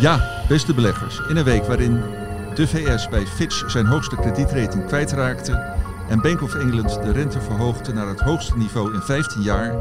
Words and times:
Ja, 0.00 0.44
beste 0.48 0.74
beleggers. 0.74 1.20
In 1.28 1.36
een 1.36 1.44
week 1.44 1.64
waarin 1.64 2.02
de 2.54 2.66
VS 2.66 3.08
bij 3.08 3.26
Fitch 3.26 3.70
zijn 3.70 3.86
hoogste 3.86 4.16
kredietrating 4.16 4.86
kwijtraakte 4.86 5.74
en 6.08 6.20
Bank 6.20 6.42
of 6.42 6.54
England 6.54 7.02
de 7.02 7.12
rente 7.12 7.40
verhoogde 7.40 7.92
naar 7.92 8.06
het 8.06 8.20
hoogste 8.20 8.56
niveau 8.56 8.94
in 8.94 9.00
15 9.00 9.42
jaar, 9.42 9.74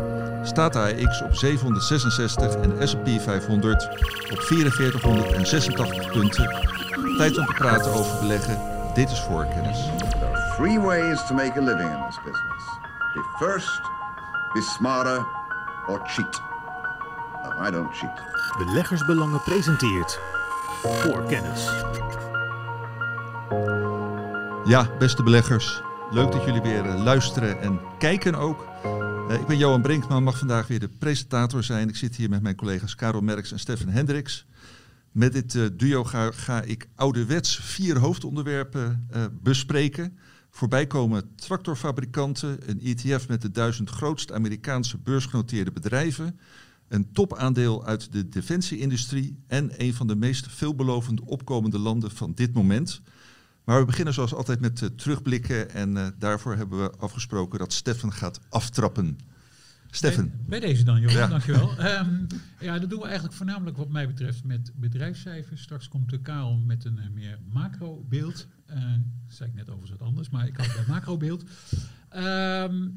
staat 0.44 0.74
de 0.74 1.24
op 1.24 1.36
766 1.36 2.56
en 2.56 2.70
de 2.70 2.88
S&P 2.88 3.22
500 3.22 3.84
op 4.32 4.40
4486 4.40 6.11
punten. 6.11 6.49
Tijd 7.18 7.38
om 7.38 7.45
te 7.45 7.54
praten 7.54 7.93
over 7.93 8.20
beleggen. 8.20 8.59
Dit 8.93 9.11
is 9.11 9.20
voorkennis. 9.20 9.77
There 10.20 10.54
three 10.55 10.79
ways 10.79 11.25
to 11.27 11.34
make 11.34 11.59
a 11.59 11.61
living 11.61 11.89
in 11.89 12.05
this 12.07 12.18
business. 12.23 12.63
Be 13.13 13.21
first, 13.39 13.81
be 14.54 14.61
smarter, 14.61 15.25
or 15.88 16.02
cheat. 16.05 16.46
No, 17.55 17.68
I 17.68 17.71
don't 17.71 17.95
cheat. 17.95 18.21
Beleggersbelangen 18.57 19.41
presenteert 19.43 20.20
voor 20.82 21.23
kennis. 21.23 21.66
Ja, 24.66 24.89
beste 24.99 25.23
beleggers. 25.23 25.81
Leuk 26.12 26.31
dat 26.31 26.45
jullie 26.45 26.62
weer 26.62 26.86
eh, 26.86 27.03
luisteren 27.03 27.62
en 27.62 27.80
kijken 27.98 28.36
ook. 28.36 28.66
Eh, 29.30 29.39
ik 29.39 29.48
ben 29.48 29.58
Johan 29.58 29.81
Brinkman, 29.81 30.23
mag 30.23 30.38
vandaag 30.38 30.67
weer 30.67 30.80
de 30.80 30.89
presentator 30.99 31.63
zijn. 31.63 31.89
Ik 31.89 31.95
zit 31.95 32.16
hier 32.16 32.30
met 32.30 32.41
mijn 32.41 32.55
collega's 32.55 32.95
Karel 32.95 33.22
Merks 33.22 33.52
en 33.52 33.59
Stefan 33.59 33.89
Hendricks. 33.89 34.45
Met 35.17 35.34
dit 35.34 35.55
eh, 35.55 35.64
duo 35.73 36.03
ga, 36.03 36.31
ga 36.31 36.61
ik 36.61 36.88
ouderwets 36.95 37.59
vier 37.59 37.98
hoofdonderwerpen 37.98 39.08
eh, 39.09 39.25
bespreken. 39.41 40.17
Voorbij 40.50 40.88
komen 40.88 41.36
tractorfabrikanten, 41.36 42.58
een 42.66 42.80
ETF 42.81 43.27
met 43.27 43.41
de 43.41 43.52
duizend 43.52 43.89
grootste 43.89 44.34
Amerikaanse 44.34 44.98
beursgenoteerde 44.98 45.72
bedrijven, 45.72 46.39
een 46.88 47.12
topaandeel 47.12 47.86
uit 47.86 48.12
de 48.12 48.30
defensieindustrie 48.30 49.44
en 49.48 49.72
een 49.78 49.94
van 49.94 50.08
de 50.08 50.16
meest 50.16 50.48
veelbelovende 50.48 51.26
opkomende 51.26 51.80
landen 51.80 52.12
van 52.12 52.34
dit 52.34 52.54
moment. 52.54 53.02
Maar 53.64 53.80
we 53.80 53.86
beginnen 53.86 54.14
zoals 54.14 54.34
altijd 54.34 54.59
met 54.59 54.81
eh, 54.81 54.89
terugblikken 54.89 55.70
en 55.70 55.98
eh, 55.98 56.08
daarvoor 56.20 56.56
hebben 56.56 56.80
we 56.80 56.92
afgesproken 56.98 57.59
dat 57.59 57.73
Stefan 57.73 58.14
gaat 58.14 58.39
aftrappen. 58.50 59.17
Stefan. 59.92 60.26
Bij, 60.26 60.39
bij 60.45 60.59
deze 60.59 60.84
dan, 60.84 61.00
Johan, 61.00 61.16
Ja. 61.16 61.28
dankjewel. 61.28 61.78
Ehm, 61.78 62.26
ja, 62.59 62.80
dat 62.80 62.89
doen 62.89 63.00
we 63.00 63.06
eigenlijk 63.06 63.36
voornamelijk 63.36 63.78
wat 63.78 63.89
mij 63.89 64.08
betreft 64.08 64.44
met 64.44 64.72
bedrijfscijfers. 64.76 65.61
Straks 65.61 65.88
komt 65.88 66.09
de 66.09 66.22
Karel 66.22 66.58
met 66.58 66.86
een 66.86 67.00
eh, 67.00 67.09
meer 67.09 67.39
macro-beeld. 67.54 68.48
Dat 68.66 69.36
zei 69.36 69.50
ik 69.50 69.56
net 69.56 69.70
overigens 69.70 70.00
wat 70.00 70.08
anders, 70.08 70.28
ik 70.28 70.58
had 70.58 70.76
bij 70.76 70.86
macro-beeld. 70.95 71.44
Ehm, 72.09 72.88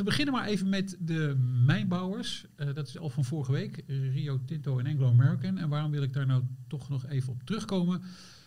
te 0.00 0.06
beginnen 0.06 0.34
maar 0.34 0.46
even 0.46 0.68
met 0.68 0.96
de 1.00 1.34
mijnbouwers. 1.66 2.44
Eh, 2.56 2.74
dat 2.74 2.88
is 2.88 2.98
al 2.98 3.10
van 3.10 3.24
vorige 3.24 3.52
week, 3.52 3.76
eh, 3.76 4.14
Rio 4.14 4.40
Tinto 4.44 4.78
en 4.78 4.86
Anglo 4.86 5.08
American. 5.08 5.58
En 5.58 5.68
waarom 5.68 5.90
wil 5.90 6.02
ik 6.02 6.12
daar 6.12 6.26
nou 6.26 6.42
toch 6.68 6.88
nog 6.88 7.06
even 7.06 7.32
op 7.32 7.42
terugkomen? 7.42 8.02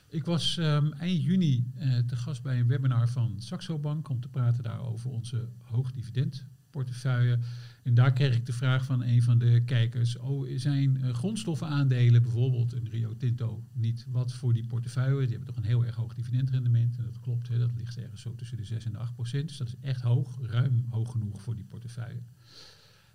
Ik 0.09 0.25
was 0.25 0.57
ehm, 0.57 0.91
eind 0.91 1.23
juni 1.23 1.71
eh, 1.75 1.97
te 1.97 2.15
gast 2.15 2.43
bij 2.43 2.59
een 2.59 2.67
webinar 2.67 3.09
van 3.09 3.35
Saxo 3.37 3.79
Bank 3.79 4.09
om 4.09 4.19
te 4.19 4.29
praten 4.29 4.63
daar 4.63 4.79
over 4.79 5.09
onze 5.09 5.49
hoogdividendportefeuille. 5.61 7.39
En 7.83 7.93
daar 7.93 8.13
kreeg 8.13 8.35
ik 8.35 8.45
de 8.45 8.53
vraag 8.53 8.85
van 8.85 9.03
een 9.03 9.21
van 9.21 9.37
de 9.37 9.61
kijkers: 9.65 10.17
oh, 10.17 10.49
zijn 10.55 11.01
eh, 11.01 11.13
grondstoffenaandelen, 11.13 12.21
bijvoorbeeld 12.21 12.73
een 12.73 12.89
Rio 12.89 13.17
Tinto, 13.17 13.63
niet 13.73 14.05
wat 14.09 14.33
voor 14.33 14.53
die 14.53 14.65
portefeuille? 14.65 15.21
Die 15.21 15.29
hebben 15.29 15.47
toch 15.47 15.57
een 15.57 15.69
heel 15.69 15.85
erg 15.85 15.95
hoog 15.95 16.13
dividendrendement. 16.13 16.97
En 16.97 17.03
dat 17.03 17.19
klopt, 17.19 17.47
hè, 17.47 17.59
dat 17.59 17.71
ligt 17.77 17.97
ergens 17.97 18.21
zo 18.21 18.35
tussen 18.35 18.57
de 18.57 18.65
6 18.65 18.85
en 18.85 18.91
de 18.91 18.97
8 18.97 19.13
procent. 19.13 19.47
Dus 19.47 19.57
dat 19.57 19.67
is 19.67 19.75
echt 19.81 20.01
hoog, 20.01 20.39
ruim 20.41 20.85
hoog 20.89 21.11
genoeg 21.11 21.41
voor 21.41 21.55
die 21.55 21.65
portefeuille. 21.65 22.21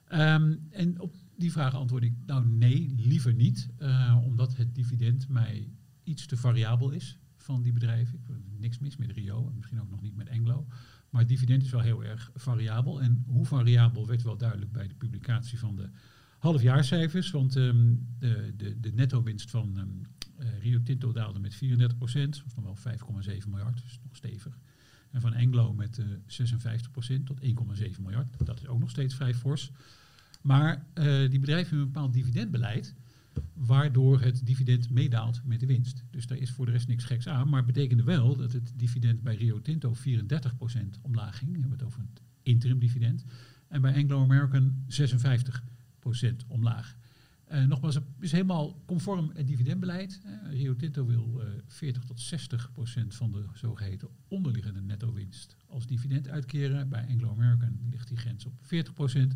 Ehm, 0.04 0.56
en 0.70 1.00
op 1.00 1.14
die 1.36 1.52
vraag 1.52 1.74
antwoord 1.74 2.02
ik: 2.02 2.14
nou 2.26 2.46
nee, 2.46 2.94
liever 2.96 3.34
niet, 3.34 3.68
eh, 3.76 4.18
omdat 4.24 4.56
het 4.56 4.74
dividend 4.74 5.28
mij 5.28 5.68
iets 6.02 6.26
te 6.26 6.36
variabel 6.36 6.90
is 6.90 7.18
van 7.36 7.62
die 7.62 7.72
bedrijven. 7.72 8.20
Ik 8.28 8.60
niks 8.60 8.78
mis 8.78 8.96
met 8.96 9.10
Rio 9.10 9.48
en 9.48 9.56
misschien 9.56 9.80
ook 9.80 9.90
nog 9.90 10.00
niet 10.00 10.16
met. 10.16 10.27
Maar 11.10 11.20
het 11.20 11.30
dividend 11.30 11.62
is 11.62 11.70
wel 11.70 11.80
heel 11.80 12.04
erg 12.04 12.30
variabel. 12.34 13.00
En 13.00 13.24
hoe 13.26 13.46
variabel 13.46 14.06
werd 14.06 14.22
wel 14.22 14.36
duidelijk 14.36 14.72
bij 14.72 14.88
de 14.88 14.94
publicatie 14.94 15.58
van 15.58 15.76
de 15.76 15.88
halfjaarcijfers. 16.38 17.30
Want 17.30 17.56
ehm, 17.56 17.94
de, 18.18 18.52
de, 18.56 18.80
de 18.80 18.92
netto-winst 18.92 19.50
van 19.50 19.78
ehm, 19.78 19.88
eh, 20.36 20.62
Rio 20.62 20.82
Tinto 20.82 21.12
daalde 21.12 21.38
met 21.38 21.54
34 21.54 21.98
procent. 21.98 22.42
Is 22.46 22.54
nog 22.54 22.82
wel 22.82 22.94
5,7 23.42 23.48
miljard, 23.48 23.82
dus 23.82 24.00
nog 24.04 24.16
stevig. 24.16 24.58
En 25.10 25.20
van 25.20 25.34
Englo 25.34 25.72
met 25.72 25.98
eh 25.98 26.06
56 26.26 26.90
procent 26.90 27.26
tot 27.26 27.40
1,7 27.40 28.02
miljard. 28.02 28.46
Dat 28.46 28.60
is 28.60 28.66
ook 28.66 28.80
nog 28.80 28.90
steeds 28.90 29.14
vrij 29.14 29.34
fors. 29.34 29.70
Maar 30.42 30.84
eh, 30.94 31.04
die 31.04 31.38
bedrijven 31.38 31.68
hebben 31.68 31.78
een 31.78 31.92
bepaald 31.92 32.12
dividendbeleid 32.12 32.94
waardoor 33.54 34.20
het 34.20 34.46
dividend 34.46 34.90
meedaalt 34.90 35.40
met 35.44 35.60
de 35.60 35.66
winst. 35.66 36.04
Dus 36.10 36.26
daar 36.26 36.38
is 36.38 36.50
voor 36.50 36.66
de 36.66 36.72
rest 36.72 36.88
niks 36.88 37.04
geks 37.04 37.28
aan, 37.28 37.48
maar 37.48 37.64
betekende 37.64 38.02
wel 38.02 38.36
dat 38.36 38.52
het 38.52 38.72
dividend 38.76 39.22
bij 39.22 39.34
Rio 39.34 39.60
Tinto 39.60 39.94
34% 39.94 41.00
omlaag 41.02 41.38
ging. 41.38 41.52
We 41.52 41.58
hebben 41.58 41.78
het 41.78 41.86
over 41.86 42.00
het 42.00 42.22
interim 42.42 42.78
dividend. 42.78 43.24
En 43.68 43.80
bij 43.80 43.94
Anglo 43.94 44.22
American 44.22 44.84
56% 44.86 46.46
omlaag. 46.46 46.96
Eh, 47.48 47.64
nogmaals, 47.64 47.94
het 47.94 48.04
is 48.20 48.32
helemaal 48.32 48.82
conform 48.86 49.30
het 49.34 49.46
dividendbeleid. 49.46 50.20
Eh, 50.24 50.50
Rio 50.50 50.76
Tinto 50.76 51.06
wil 51.06 51.42
eh 51.42 51.46
40 51.66 52.04
tot 52.04 52.20
60 52.20 52.72
procent 52.72 53.14
van 53.14 53.32
de 53.32 53.44
zogeheten 53.54 54.08
onderliggende 54.28 54.80
netto-winst 54.80 55.56
als 55.66 55.86
dividend 55.86 56.28
uitkeren. 56.28 56.88
Bij 56.88 57.06
Anglo 57.08 57.30
American 57.30 57.78
ligt 57.90 58.08
die 58.08 58.16
grens 58.16 58.46
op 58.46 58.52
40 58.60 58.94
procent. 58.94 59.34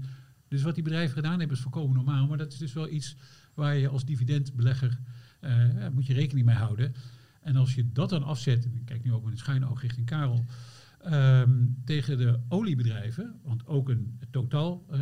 Dus 0.49 0.63
wat 0.63 0.75
die 0.75 0.85
bedrijven 0.85 1.15
gedaan 1.15 1.39
hebben 1.39 1.57
is 1.57 1.63
volkomen 1.63 1.97
normaal. 1.97 2.27
Maar 2.27 2.39
dat 2.39 2.53
is 2.53 2.59
dus 2.59 2.73
wel 2.73 2.89
iets 2.89 3.17
waar 3.55 3.77
je 3.77 3.89
als 3.89 4.05
dividendbelegger 4.05 5.01
eh, 5.41 5.89
moet 5.93 6.07
je 6.07 6.15
rekening 6.15 6.47
mee 6.47 6.57
houden. 6.57 6.95
En 7.41 7.57
als 7.57 7.75
je 7.75 7.93
dat 7.93 8.09
dan 8.09 8.23
afzet, 8.23 8.65
ik 8.65 8.85
kijk 8.85 9.05
nu 9.05 9.13
ook 9.13 9.23
met 9.23 9.33
een 9.33 9.39
schuine 9.39 9.69
oog 9.69 9.81
richting 9.81 10.07
Karel, 10.07 10.45
ehm, 10.99 11.67
tegen 11.85 12.19
de 12.19 12.41
oliebedrijven, 12.49 13.41
want 13.45 13.67
ook 13.67 13.89
een 13.89 14.19
totaal, 14.31 14.85
eh, 14.91 15.01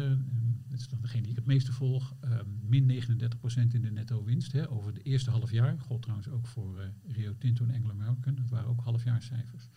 dat 0.69 0.81
is 0.81 0.89
dan 0.89 1.01
degene 1.01 1.23
die 1.23 1.31
ik 1.31 1.37
het 1.37 1.47
meeste 1.47 1.73
volg, 1.73 2.15
ehm, 2.21 2.45
min 2.69 2.87
39% 2.87 3.75
in 3.75 3.83
de 3.83 3.91
netto 3.91 4.25
winst 4.25 4.53
hè, 4.53 4.71
over 4.71 4.95
de 4.95 5.03
eerste 5.03 5.31
half 5.31 5.51
jaar. 5.51 5.79
Gold 5.79 6.03
trouwens 6.03 6.29
ook 6.29 6.47
voor 6.47 6.81
eh, 6.81 6.87
Rio 7.07 7.35
Tinto 7.39 7.65
en 7.65 7.75
Anglo 7.75 7.91
American, 7.91 8.35
dat 8.35 8.49
waren 8.49 8.69
ook 8.69 8.81
halfjaarcijfers. 8.81 9.69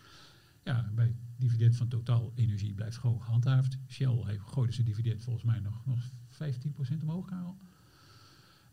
Ja, 0.64 0.92
bij 0.96 1.16
dividend 1.38 1.76
van 1.76 1.88
Totaal 1.88 2.32
Energie 2.36 2.74
blijft 2.74 2.98
gewoon 2.98 3.22
gehandhaafd. 3.22 3.78
Shell 3.88 4.22
heeft, 4.24 4.42
gooide 4.42 4.74
zijn 4.74 4.88
dividend 4.88 5.24
volgens 5.24 5.46
mij 5.46 5.60
nog, 5.60 5.86
nog 5.86 6.00
15% 6.30 7.04
omhoog, 7.04 7.26
Karel. 7.26 7.58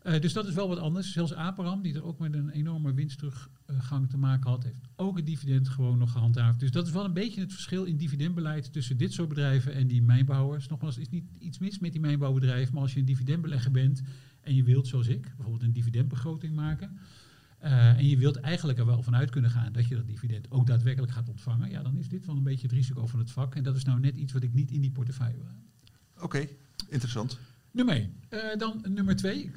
Eh, 0.01 0.19
dus 0.19 0.33
dat 0.33 0.47
is 0.47 0.53
wel 0.53 0.67
wat 0.67 0.77
anders. 0.77 1.11
Zelfs 1.11 1.33
Aperam, 1.33 1.81
die 1.81 1.93
er 1.93 2.03
ook 2.03 2.19
met 2.19 2.33
een 2.33 2.49
enorme 2.49 2.93
winstteruggang 2.93 4.09
te 4.09 4.17
maken 4.17 4.49
had, 4.49 4.63
heeft 4.63 4.87
ook 4.95 5.17
het 5.17 5.25
dividend 5.25 5.69
gewoon 5.69 5.97
nog 5.97 6.11
gehandhaafd. 6.11 6.59
Dus 6.59 6.71
dat 6.71 6.87
is 6.87 6.93
wel 6.93 7.05
een 7.05 7.13
beetje 7.13 7.41
het 7.41 7.51
verschil 7.51 7.83
in 7.83 7.97
dividendbeleid 7.97 8.73
tussen 8.73 8.97
dit 8.97 9.13
soort 9.13 9.29
bedrijven 9.29 9.73
en 9.73 9.87
die 9.87 10.01
mijnbouwers. 10.01 10.67
Nogmaals, 10.67 10.97
is 10.97 11.09
niet 11.09 11.25
iets 11.39 11.59
mis 11.59 11.79
met 11.79 11.91
die 11.91 12.01
mijnbouwbedrijven, 12.01 12.73
maar 12.73 12.83
als 12.83 12.93
je 12.93 12.99
een 12.99 13.05
dividendbelegger 13.05 13.71
bent 13.71 14.01
en 14.41 14.55
je 14.55 14.63
wilt, 14.63 14.87
zoals 14.87 15.07
ik, 15.07 15.21
bijvoorbeeld 15.21 15.63
een 15.63 15.73
dividendbegroting 15.73 16.55
maken, 16.55 16.97
eh, 17.57 17.97
en 17.97 18.07
je 18.07 18.17
wilt 18.17 18.35
eigenlijk 18.35 18.79
er 18.79 18.85
wel 18.85 19.03
vanuit 19.03 19.29
kunnen 19.29 19.51
gaan 19.51 19.73
dat 19.73 19.87
je 19.87 19.95
dat 19.95 20.07
dividend 20.07 20.51
ook 20.51 20.67
daadwerkelijk 20.67 21.11
gaat 21.11 21.29
ontvangen, 21.29 21.69
ja, 21.69 21.83
dan 21.83 21.97
is 21.97 22.09
dit 22.09 22.25
wel 22.25 22.35
een 22.35 22.43
beetje 22.43 22.67
het 22.67 22.75
risico 22.75 23.07
van 23.07 23.19
het 23.19 23.31
vak. 23.31 23.55
En 23.55 23.63
dat 23.63 23.75
is 23.75 23.83
nou 23.83 23.99
net 23.99 24.15
iets 24.15 24.33
wat 24.33 24.43
ik 24.43 24.53
niet 24.53 24.71
in 24.71 24.81
die 24.81 24.91
portefeuille 24.91 25.43
wil. 25.43 26.23
Oké, 26.23 26.47
interessant. 26.89 27.39
Nummer 27.71 27.95
1. 27.95 28.13
dan 28.57 28.85
nummer 28.89 29.15
2. 29.15 29.43
Ik 29.43 29.51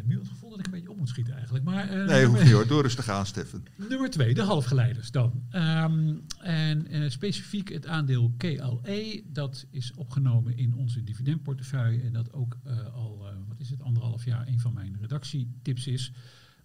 heb 0.00 0.06
nu 0.06 0.18
het 0.18 0.28
gevoel 0.28 0.50
dat 0.50 0.58
ik 0.58 0.64
een 0.64 0.72
beetje 0.72 0.90
op 0.90 0.96
moet 0.96 1.08
schieten 1.08 1.34
eigenlijk. 1.34 1.64
Maar, 1.64 1.88
eh, 1.88 2.06
Nee, 2.06 2.26
hoeft 2.26 2.42
niet 2.42 2.52
hoor. 2.52 2.66
Doe 2.66 2.82
rustig 2.82 3.08
aan, 3.08 3.26
Stefan. 3.26 3.62
Nummer 3.76 4.10
2, 4.10 4.34
de 4.34 4.42
halfgeleiders 4.42 5.10
dan. 5.10 5.42
Ehm, 5.50 6.14
en 6.38 6.86
eh, 6.86 7.08
specifiek 7.08 7.68
het 7.68 7.86
aandeel 7.86 8.34
KLE, 8.36 9.22
dat 9.26 9.66
is 9.70 9.92
opgenomen 9.94 10.56
in 10.56 10.74
onze 10.74 11.02
dividendportefeuille. 11.02 12.02
En 12.02 12.12
dat 12.12 12.32
ook 12.32 12.58
eh, 12.64 12.94
al, 12.94 13.28
eh, 13.28 13.36
wat 13.48 13.60
is 13.60 13.70
het, 13.70 13.82
anderhalf 13.82 14.24
jaar 14.24 14.48
een 14.48 14.60
van 14.60 14.72
mijn 14.74 14.96
redactietips 15.00 15.86
is. 15.86 16.12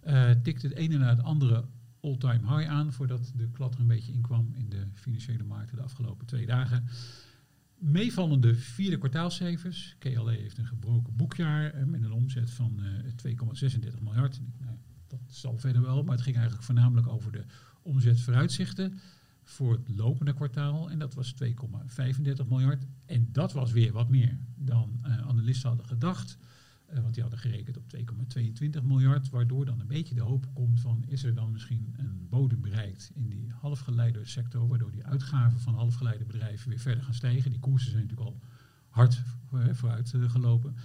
Eh 0.00 0.30
tikt 0.30 0.62
het 0.62 0.72
ene 0.72 0.96
na 0.98 1.08
het 1.08 1.22
andere 1.22 1.64
all-time 2.00 2.56
high 2.56 2.70
aan, 2.70 2.92
voordat 2.92 3.32
de 3.36 3.50
klad 3.50 3.74
er 3.74 3.80
een 3.80 3.86
beetje 3.86 4.12
inkwam 4.12 4.54
in 4.54 4.68
de 4.68 4.86
financiële 4.94 5.44
markten 5.44 5.76
de 5.76 5.82
afgelopen 5.82 6.26
twee 6.26 6.46
dagen. 6.46 6.88
Meevallende 7.78 8.54
vierde 8.54 8.98
kwartaalcijfers. 8.98 9.96
KLE 9.98 10.30
heeft 10.30 10.58
een 10.58 10.66
gebroken 10.66 11.16
boekjaar 11.16 11.72
eh, 11.72 11.84
met 11.84 12.02
een 12.02 12.12
omzet 12.12 12.50
van 12.50 12.80
eh 12.80 13.34
2,36 13.92 14.02
miljard. 14.02 14.40
Nou, 14.58 14.76
dat 15.06 15.20
zal 15.26 15.56
verder 15.56 15.82
wel, 15.82 16.02
maar 16.02 16.14
het 16.14 16.24
ging 16.24 16.36
eigenlijk 16.36 16.66
voornamelijk 16.66 17.08
over 17.08 17.32
de 17.32 17.44
omzetvooruitzichten 17.82 18.98
voor 19.42 19.72
het 19.72 19.88
lopende 19.88 20.34
kwartaal. 20.34 20.90
En 20.90 20.98
dat 20.98 21.14
was 21.14 21.34
2,35 21.44 22.46
miljard. 22.48 22.86
En 23.06 23.28
dat 23.32 23.52
was 23.52 23.72
weer 23.72 23.92
wat 23.92 24.08
meer 24.08 24.38
dan 24.54 24.98
eh, 25.02 25.28
analisten 25.28 25.68
hadden 25.68 25.86
gedacht. 25.86 26.38
Eh, 26.86 27.00
want 27.00 27.14
die 27.14 27.22
hadden 27.22 27.40
gerekend 27.40 27.76
op 27.76 27.88
2,22 27.88 28.82
miljard. 28.82 29.30
Waardoor 29.30 29.64
dan 29.64 29.80
een 29.80 29.86
beetje 29.86 30.14
de 30.14 30.22
hoop 30.22 30.46
komt 30.54 30.80
van 30.80 31.04
is 31.06 31.24
er 31.24 31.34
dan 31.34 31.52
misschien 31.52 31.94
een 31.96 32.26
bodem 32.28 32.60
bereikt 32.60 33.10
in 33.14 33.28
die 33.28 33.52
halfgeleidersector. 33.52 34.68
Waardoor 34.68 34.90
die 34.90 35.04
uitgaven 35.04 35.60
van 35.60 35.74
halfgeleidebedrijven 35.74 36.68
weer 36.68 36.78
verder 36.78 37.04
gaan 37.04 37.14
stijgen. 37.14 37.50
Die 37.50 37.60
koersen 37.60 37.90
zijn 37.90 38.02
natuurlijk 38.02 38.28
al 38.28 38.40
hard 38.88 39.22
eh, 39.52 39.68
vooruit 39.72 40.14
eh, 40.14 40.30
gelopen. 40.30 40.76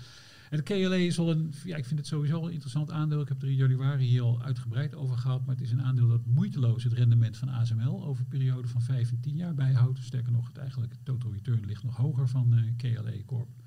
En 0.50 0.57
de 0.57 0.63
KLA 0.63 0.95
is 0.95 1.19
al 1.19 1.31
een, 1.31 1.53
ja, 1.63 1.75
ik 1.75 1.86
vind 1.86 2.00
het 2.00 2.07
sowieso 2.07 2.45
een 2.45 2.51
interessant 2.51 2.92
aandeel. 2.92 3.21
Ik 3.21 3.27
heb 3.27 3.42
er 3.42 3.48
in 3.48 3.56
januari 3.56 4.06
hier 4.06 4.21
al 4.21 4.42
uitgebreid 4.42 4.95
over 4.95 5.18
gehad. 5.18 5.45
Maar 5.45 5.56
het 5.56 5.63
is 5.63 5.71
een 5.71 5.81
aandeel 5.81 6.07
dat 6.07 6.25
moeiteloos 6.25 6.83
het 6.83 6.94
rendement 6.94 7.38
van 7.38 7.50
ASML 7.50 8.06
over 8.06 8.24
een 8.24 8.30
periode 8.30 8.68
van 8.68 8.81
5 8.81 9.12
en 9.12 9.19
10 9.19 9.36
jaar 9.36 9.53
bijhoudt. 9.53 10.00
Sterker 10.00 10.31
nog, 10.31 10.48
het 10.48 10.57
eigenlijk 10.57 10.94
total 11.03 11.31
return 11.31 11.65
ligt 11.65 11.83
nog 11.83 11.95
hoger 11.95 12.30
van 12.30 12.53
uh, 12.53 12.71
KLA 12.77 13.24
Corp. 13.25 13.60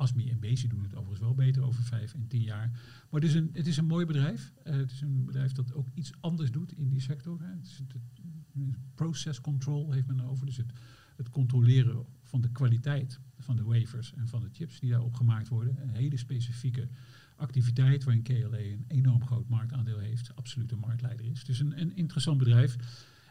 ASMI 0.00 0.30
en 0.30 0.40
Bezi 0.40 0.68
doen 0.68 0.82
het 0.82 0.94
overigens 0.94 1.20
wel 1.20 1.34
beter 1.34 1.62
over 1.62 1.82
5 1.82 2.14
en 2.14 2.26
10 2.26 2.42
jaar. 2.42 2.68
Maar 3.10 3.20
het 3.20 3.30
is 3.30 3.34
een, 3.34 3.50
het 3.52 3.66
is 3.66 3.76
een 3.76 3.86
mooi 3.86 4.06
bedrijf. 4.06 4.52
Uh, 4.64 4.74
het 4.74 4.90
is 4.90 5.00
een 5.00 5.24
bedrijf 5.24 5.52
dat 5.52 5.74
ook 5.74 5.88
iets 5.94 6.12
anders 6.20 6.50
doet 6.50 6.72
in 6.72 6.88
die 6.88 7.00
sector. 7.00 7.40
Hè. 7.40 7.46
Het 7.46 7.66
is 7.66 7.78
het, 7.78 7.96
process 8.94 9.40
control 9.40 9.92
heeft 9.92 10.06
men 10.06 10.20
over. 10.20 10.46
Dus 10.46 10.56
het, 10.56 10.72
controleren 11.30 12.06
van 12.22 12.40
de 12.40 12.50
kwaliteit 12.50 13.20
van 13.38 13.56
de 13.56 13.62
wafers 13.62 14.12
en 14.14 14.28
van 14.28 14.40
de 14.40 14.48
chips 14.52 14.80
die 14.80 14.90
daarop 14.90 15.14
gemaakt 15.14 15.48
worden. 15.48 15.82
Een 15.82 15.94
hele 15.94 16.16
specifieke 16.16 16.88
activiteit 17.36 18.04
waarin 18.04 18.22
KLA 18.22 18.58
een 18.58 18.84
enorm 18.88 19.26
groot 19.26 19.48
marktaandeel 19.48 19.98
heeft, 19.98 20.36
absoluut 20.36 20.72
een 20.72 20.78
marktleider 20.78 21.26
is. 21.26 21.44
Dus 21.44 21.60
een, 21.60 21.80
een 21.80 21.96
interessant 21.96 22.38
bedrijf. 22.38 22.76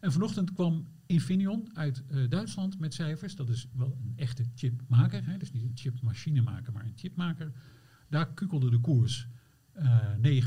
En 0.02 0.12
vanochtend 0.12 0.54
kwam 0.54 0.88
Infineon 1.06 1.70
uit 1.74 2.04
uh, 2.12 2.30
Duitsland 2.30 2.80
met 2.80 2.94
cijfers. 2.94 3.36
Dat 3.36 3.50
is 3.50 3.68
wel 3.74 3.98
een 4.04 4.14
echte 4.16 4.46
chipmaker. 4.56 5.26
Hè? 5.26 5.38
Dus 5.38 5.52
niet 5.52 5.64
een 5.64 5.72
chipmachinemaker, 5.74 6.74
maar 6.74 6.86
een 6.86 6.94
chipmaker. 6.96 7.52
Daar 8.10 8.34
kukelde 8.34 8.70
de 8.70 8.80
koers 8.80 9.28
uh, 9.76 10.44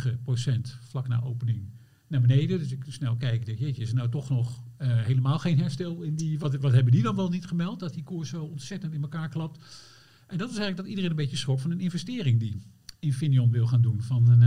9% 0.55 0.61
vlak 0.81 1.09
na 1.09 1.23
opening 1.23 1.71
naar 2.07 2.21
beneden. 2.21 2.59
Dus 2.59 2.73
ik 2.73 2.85
snel 2.89 3.17
kijk, 3.17 3.47
denk, 3.47 3.59
jeetje, 3.59 3.83
is 3.83 3.89
er 3.89 3.95
nou 3.95 4.09
toch 4.09 4.29
nog 4.29 4.65
uh, 4.79 5.03
helemaal 5.03 5.39
geen 5.39 5.59
herstel 5.59 6.03
in 6.03 6.17
die... 6.17 6.39
Wat, 6.39 6.57
wat 6.57 6.73
hebben 6.73 6.93
die 6.93 7.03
dan 7.03 7.17
wel 7.17 7.29
niet 7.29 7.47
gemeld? 7.47 7.81
Dat 7.81 7.95
die 7.95 8.03
koers 8.03 8.29
zo 8.29 8.45
ontzettend 8.45 8.93
in 8.93 9.03
elkaar 9.03 9.29
klapt. 9.29 9.65
En 10.27 10.39
dat 10.39 10.51
is 10.51 10.57
eigenlijk 10.57 10.77
dat 10.77 10.87
iedereen 10.87 11.11
een 11.11 11.17
beetje 11.17 11.37
schrok 11.37 11.61
van 11.61 11.71
een 11.71 11.81
investering 11.81 12.41
die 12.41 12.63
Infineon 12.99 13.51
wil 13.51 13.67
gaan 13.67 13.83
doen. 13.83 14.03
Van 14.03 14.43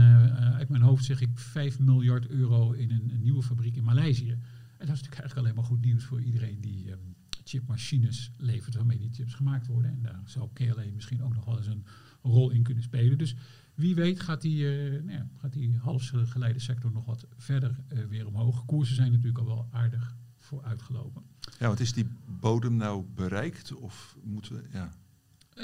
uit 0.56 0.68
mijn 0.68 0.82
hoofd 0.82 1.04
zeg 1.04 1.20
ik 1.20 1.38
5 1.38 1.78
miljard 1.78 2.28
euro 2.28 2.72
in 2.72 2.90
een, 2.90 3.10
een, 3.12 3.22
nieuwe 3.22 3.42
fabriek 3.42 3.76
in 3.76 3.84
Maleisië. 3.84 4.38
En 4.78 4.86
dat 4.86 4.96
is 4.96 5.02
natuurlijk 5.02 5.20
eigenlijk 5.20 5.36
alleen 5.36 5.54
maar 5.54 5.64
goed 5.64 5.84
nieuws 5.84 6.04
voor 6.04 6.22
iedereen 6.22 6.60
die 6.60 6.90
um, 6.90 7.14
chipmachines 7.44 8.30
levert 8.36 8.74
waarmee 8.74 8.98
die 8.98 9.12
chips 9.12 9.34
gemaakt 9.34 9.66
worden. 9.66 9.90
En 9.90 10.02
daar 10.02 10.22
zou 10.24 10.48
KLA 10.52 10.84
misschien 10.94 11.22
ook 11.22 11.34
nog 11.34 11.44
wel 11.44 11.56
eens 11.56 11.66
een 11.66 11.84
rol 12.22 12.50
in 12.50 12.62
kunnen 12.62 12.82
spelen. 12.82 13.18
Dus 13.18 13.36
wie 13.74 13.94
weet 13.94 14.20
gaat 14.20 14.40
die, 14.40 14.62
uh, 14.62 15.02
nou 15.02 15.18
ja, 15.18 15.28
gaat 15.36 15.52
die 15.52 15.76
halfgeleide 15.78 16.58
sector 16.58 16.92
nog 16.92 17.04
wat 17.04 17.26
verder 17.36 17.76
uh, 17.92 18.04
weer 18.04 18.26
omhoog. 18.26 18.64
Koersen 18.64 18.96
zijn 18.96 19.10
natuurlijk 19.10 19.38
al 19.38 19.46
wel 19.46 19.68
aardig 19.70 20.16
vooruitgelopen. 20.38 21.22
Ja, 21.58 21.68
wat 21.68 21.80
is 21.80 21.92
die 21.92 22.06
bodem 22.26 22.76
nou 22.76 23.04
bereikt? 23.14 23.74
Of 23.74 24.16
moeten 24.22 24.54
we, 24.54 24.62
ja... 24.72 24.92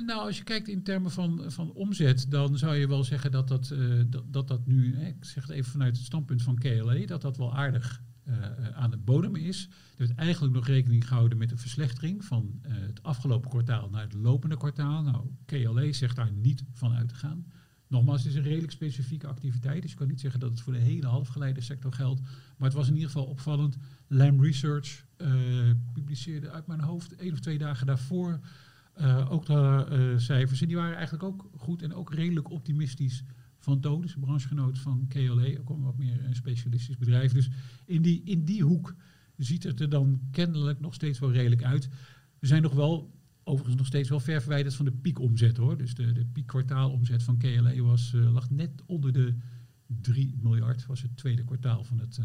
Nou, 0.00 0.26
als 0.26 0.38
je 0.38 0.44
kijkt 0.44 0.68
in 0.68 0.82
termen 0.82 1.10
van, 1.10 1.44
van 1.46 1.72
omzet, 1.72 2.26
dan 2.30 2.58
zou 2.58 2.74
je 2.74 2.88
wel 2.88 3.04
zeggen 3.04 3.30
dat 3.30 3.48
dat, 3.48 3.70
uh, 3.70 4.02
dat, 4.06 4.32
dat, 4.32 4.48
dat 4.48 4.66
nu, 4.66 4.96
hè, 4.96 5.06
ik 5.06 5.24
zeg 5.24 5.42
het 5.42 5.52
even 5.52 5.70
vanuit 5.70 5.96
het 5.96 6.06
standpunt 6.06 6.42
van 6.42 6.58
KLA, 6.58 7.06
dat 7.06 7.22
dat 7.22 7.36
wel 7.36 7.54
aardig 7.54 8.02
aan 8.74 8.90
de 8.90 8.96
bodem 8.96 9.36
is. 9.36 9.68
Er 9.70 10.06
wordt 10.06 10.14
eigenlijk 10.14 10.54
nog 10.54 10.66
rekening 10.66 11.08
gehouden 11.08 11.38
met 11.38 11.50
een 11.50 11.58
verslechtering 11.58 12.24
van 12.24 12.60
uh, 12.66 12.72
het 12.72 13.02
afgelopen 13.02 13.50
kwartaal 13.50 13.90
naar 13.90 14.02
het 14.02 14.12
lopende 14.12 14.56
kwartaal. 14.56 15.02
Nou, 15.02 15.26
KLA 15.46 15.92
zegt 15.92 16.16
daar 16.16 16.32
niet 16.32 16.64
van 16.72 16.92
uit 16.92 17.08
te 17.08 17.14
gaan. 17.14 17.46
Nogmaals, 17.86 18.22
het 18.22 18.30
is 18.30 18.36
een 18.36 18.42
redelijk 18.42 18.72
specifieke 18.72 19.26
activiteit, 19.26 19.82
dus 19.82 19.90
je 19.90 19.96
kan 19.96 20.08
niet 20.08 20.20
zeggen 20.20 20.40
dat 20.40 20.50
het 20.50 20.60
voor 20.60 20.72
de 20.72 20.78
hele 20.78 21.06
halfgeleide 21.06 21.60
sector 21.60 21.92
geldt. 21.92 22.20
Maar 22.56 22.68
het 22.68 22.72
was 22.72 22.88
in 22.88 22.94
ieder 22.94 23.10
geval 23.10 23.26
opvallend. 23.26 23.76
Lam 24.06 24.42
Research 24.42 25.04
publiceerde 25.92 26.50
uit 26.50 26.66
mijn 26.66 26.80
hoofd 26.80 27.14
één 27.14 27.32
of 27.32 27.40
twee 27.40 27.58
dagen 27.58 27.86
daarvoor 27.86 28.40
ook 29.28 29.46
de 29.46 30.14
cijfers. 30.16 30.60
En 30.60 30.68
die 30.68 30.76
waren 30.76 30.94
eigenlijk 30.94 31.24
ook 31.24 31.50
goed 31.56 31.82
en 31.82 31.94
ook 31.94 32.14
redelijk 32.14 32.50
optimistisch 32.50 33.24
van 33.62 33.80
toon. 33.80 34.00
Dus 34.00 34.14
een 34.14 34.20
branchegenoot 34.20 34.78
van 34.78 35.06
KLA, 35.08 35.58
ook 35.60 35.70
een 35.70 35.82
wat 35.82 35.96
meer 35.96 36.24
een 36.24 36.34
specialistisch 36.34 36.96
bedrijf. 36.96 37.32
Dus 37.32 37.50
in 37.84 38.02
die, 38.02 38.22
in 38.24 38.44
die 38.44 38.62
hoek 38.62 38.94
ziet 39.36 39.62
het 39.62 39.80
er 39.80 39.88
dan 39.88 40.20
kennelijk 40.30 40.80
nog 40.80 40.94
steeds 40.94 41.18
wel 41.18 41.32
redelijk 41.32 41.64
uit. 41.64 41.88
We 42.38 42.46
zijn 42.46 42.62
nog 42.62 42.72
wel, 42.74 43.20
overigens 43.44 43.76
nog 43.76 43.86
steeds 43.86 44.08
wel 44.08 44.20
ver 44.20 44.40
verwijderd 44.40 44.74
van 44.74 44.84
de 44.84 44.92
piekomzet 44.92 45.56
hoor. 45.56 45.78
Dus 45.78 45.94
de, 45.94 46.12
de 46.12 46.24
piekkwartaalomzet 46.24 47.22
van 47.22 47.38
KLA 47.38 47.74
was, 47.80 48.12
uh, 48.14 48.32
lag 48.32 48.50
net 48.50 48.82
onder 48.86 49.12
de 49.12 49.34
3 49.86 50.34
miljard. 50.40 50.86
was 50.86 51.02
het 51.02 51.16
tweede 51.16 51.44
kwartaal 51.44 51.84
van 51.84 51.98
het 51.98 52.20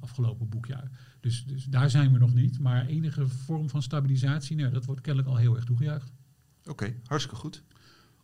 afgelopen 0.00 0.48
boekjaar. 0.48 0.90
Dus, 1.20 1.44
dus 1.44 1.64
daar 1.64 1.90
zijn 1.90 2.12
we 2.12 2.18
nog 2.18 2.34
niet. 2.34 2.58
Maar 2.58 2.86
enige 2.86 3.28
vorm 3.28 3.68
van 3.68 3.82
stabilisatie, 3.82 4.56
nou, 4.56 4.72
dat 4.72 4.84
wordt 4.84 5.00
kennelijk 5.00 5.30
al 5.32 5.36
heel 5.36 5.54
erg 5.54 5.64
toegejuicht. 5.64 6.12
Oké, 6.64 6.94
hartstikke 7.04 7.40
goed. 7.40 7.62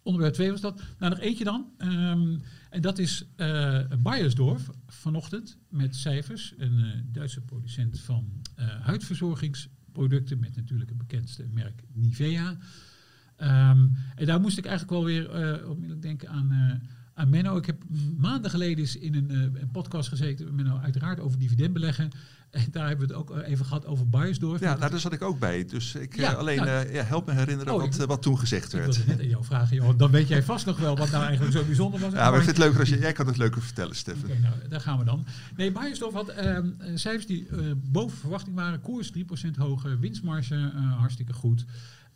Onderwerp 0.03 0.35
2 0.35 0.51
was 0.51 0.61
dat. 0.61 0.83
Nou, 0.99 1.13
nog 1.13 1.21
eentje 1.21 1.45
dan. 1.45 1.67
Um, 1.79 2.43
en 2.71 2.81
dat 2.81 2.99
is 2.99 3.25
uh, 3.37 3.81
Bayersdorf 3.99 4.71
vanochtend 4.87 5.57
met 5.69 5.97
cijfers. 5.97 6.55
Een 6.59 6.79
uh, 6.79 6.87
Duitse 7.05 7.41
producent 7.41 8.01
van 8.01 8.43
uh, 8.59 8.67
huidverzorgingsproducten 8.81 10.39
met 10.39 10.57
natuurlijk 10.57 10.89
het 10.89 10.99
bekendste 10.99 11.47
merk 11.53 11.83
Nivea. 11.93 12.49
Um, 12.49 13.93
en 14.15 14.27
daar 14.27 14.41
moest 14.41 14.59
ik 14.59 14.67
eigenlijk 14.67 14.97
wel 14.97 15.05
weer 15.05 15.29
onmiddellijk 15.69 16.03
denken 16.03 16.29
aan 16.29 16.81
aan 17.15 17.31
Menno. 17.31 17.57
Ik 17.57 17.67
heb 17.67 17.83
maanden 18.17 18.51
geleden 18.51 19.01
in 19.01 19.15
een, 19.15 19.31
uh, 19.31 19.61
een 19.61 19.71
podcast 19.73 20.09
gezeten, 20.09 20.55
Menno, 20.55 20.79
uiteraard 20.79 21.21
over 21.21 21.39
dividendbeleggen. 21.39 22.11
En 22.51 22.67
daar 22.71 22.89
hebben 22.89 23.09
we 23.09 23.15
het 23.15 23.23
ook 23.23 23.39
even 23.39 23.65
gehad 23.65 23.87
over 23.87 24.09
Bayersdorf. 24.09 24.61
Ja, 24.61 24.77
nou, 24.77 24.91
daar 24.91 25.01
zat 25.01 25.13
ik 25.13 25.23
ook 25.23 25.39
bij. 25.39 25.65
Dus 25.65 25.95
ik 25.95 26.17
ja, 26.17 26.33
alleen 26.33 26.57
nou, 26.57 26.87
uh, 26.87 26.95
ja, 26.95 27.03
help 27.03 27.27
me 27.27 27.33
herinneren 27.33 27.75
oh, 27.75 27.81
wat, 27.81 28.01
ik, 28.01 28.07
wat 28.07 28.23
toen 28.23 28.39
gezegd 28.39 28.73
werd. 28.73 28.97
Ik 28.97 29.07
net 29.07 29.23
jou 29.23 29.45
vragen, 29.45 29.77
joh, 29.77 29.99
dan 29.99 30.11
weet 30.11 30.29
jij 30.29 30.43
vast 30.43 30.67
nog 30.67 30.79
wel 30.79 30.97
wat 30.97 31.11
nou 31.11 31.25
eigenlijk 31.25 31.57
zo 31.57 31.65
bijzonder 31.65 32.01
was. 32.01 32.13
Ja, 32.13 32.31
maar 32.31 32.39
ik 32.39 32.45
vind 32.45 32.57
het 32.57 32.59
leuker 32.59 32.81
als 32.81 32.89
je, 32.89 32.99
jij 32.99 33.13
kan 33.13 33.27
het 33.27 33.37
leuker 33.37 33.63
vertellen, 33.63 33.97
Stefan. 33.97 34.23
Oké, 34.23 34.31
okay, 34.31 34.43
nou, 34.43 34.69
daar 34.69 34.81
gaan 34.81 34.99
we 34.99 35.05
dan. 35.05 35.27
Nee, 35.57 35.73
Bayersdorf 35.73 36.15
had 36.15 36.33
uh, 36.39 36.59
cijfers 36.95 37.27
die 37.27 37.49
boven 37.91 38.19
verwachting 38.19 38.57
waren. 38.57 38.81
Koers 38.81 39.13
3% 39.19 39.51
hoger, 39.57 40.01
winstmarge 40.01 40.73
hartstikke 40.99 41.33
goed. 41.33 41.65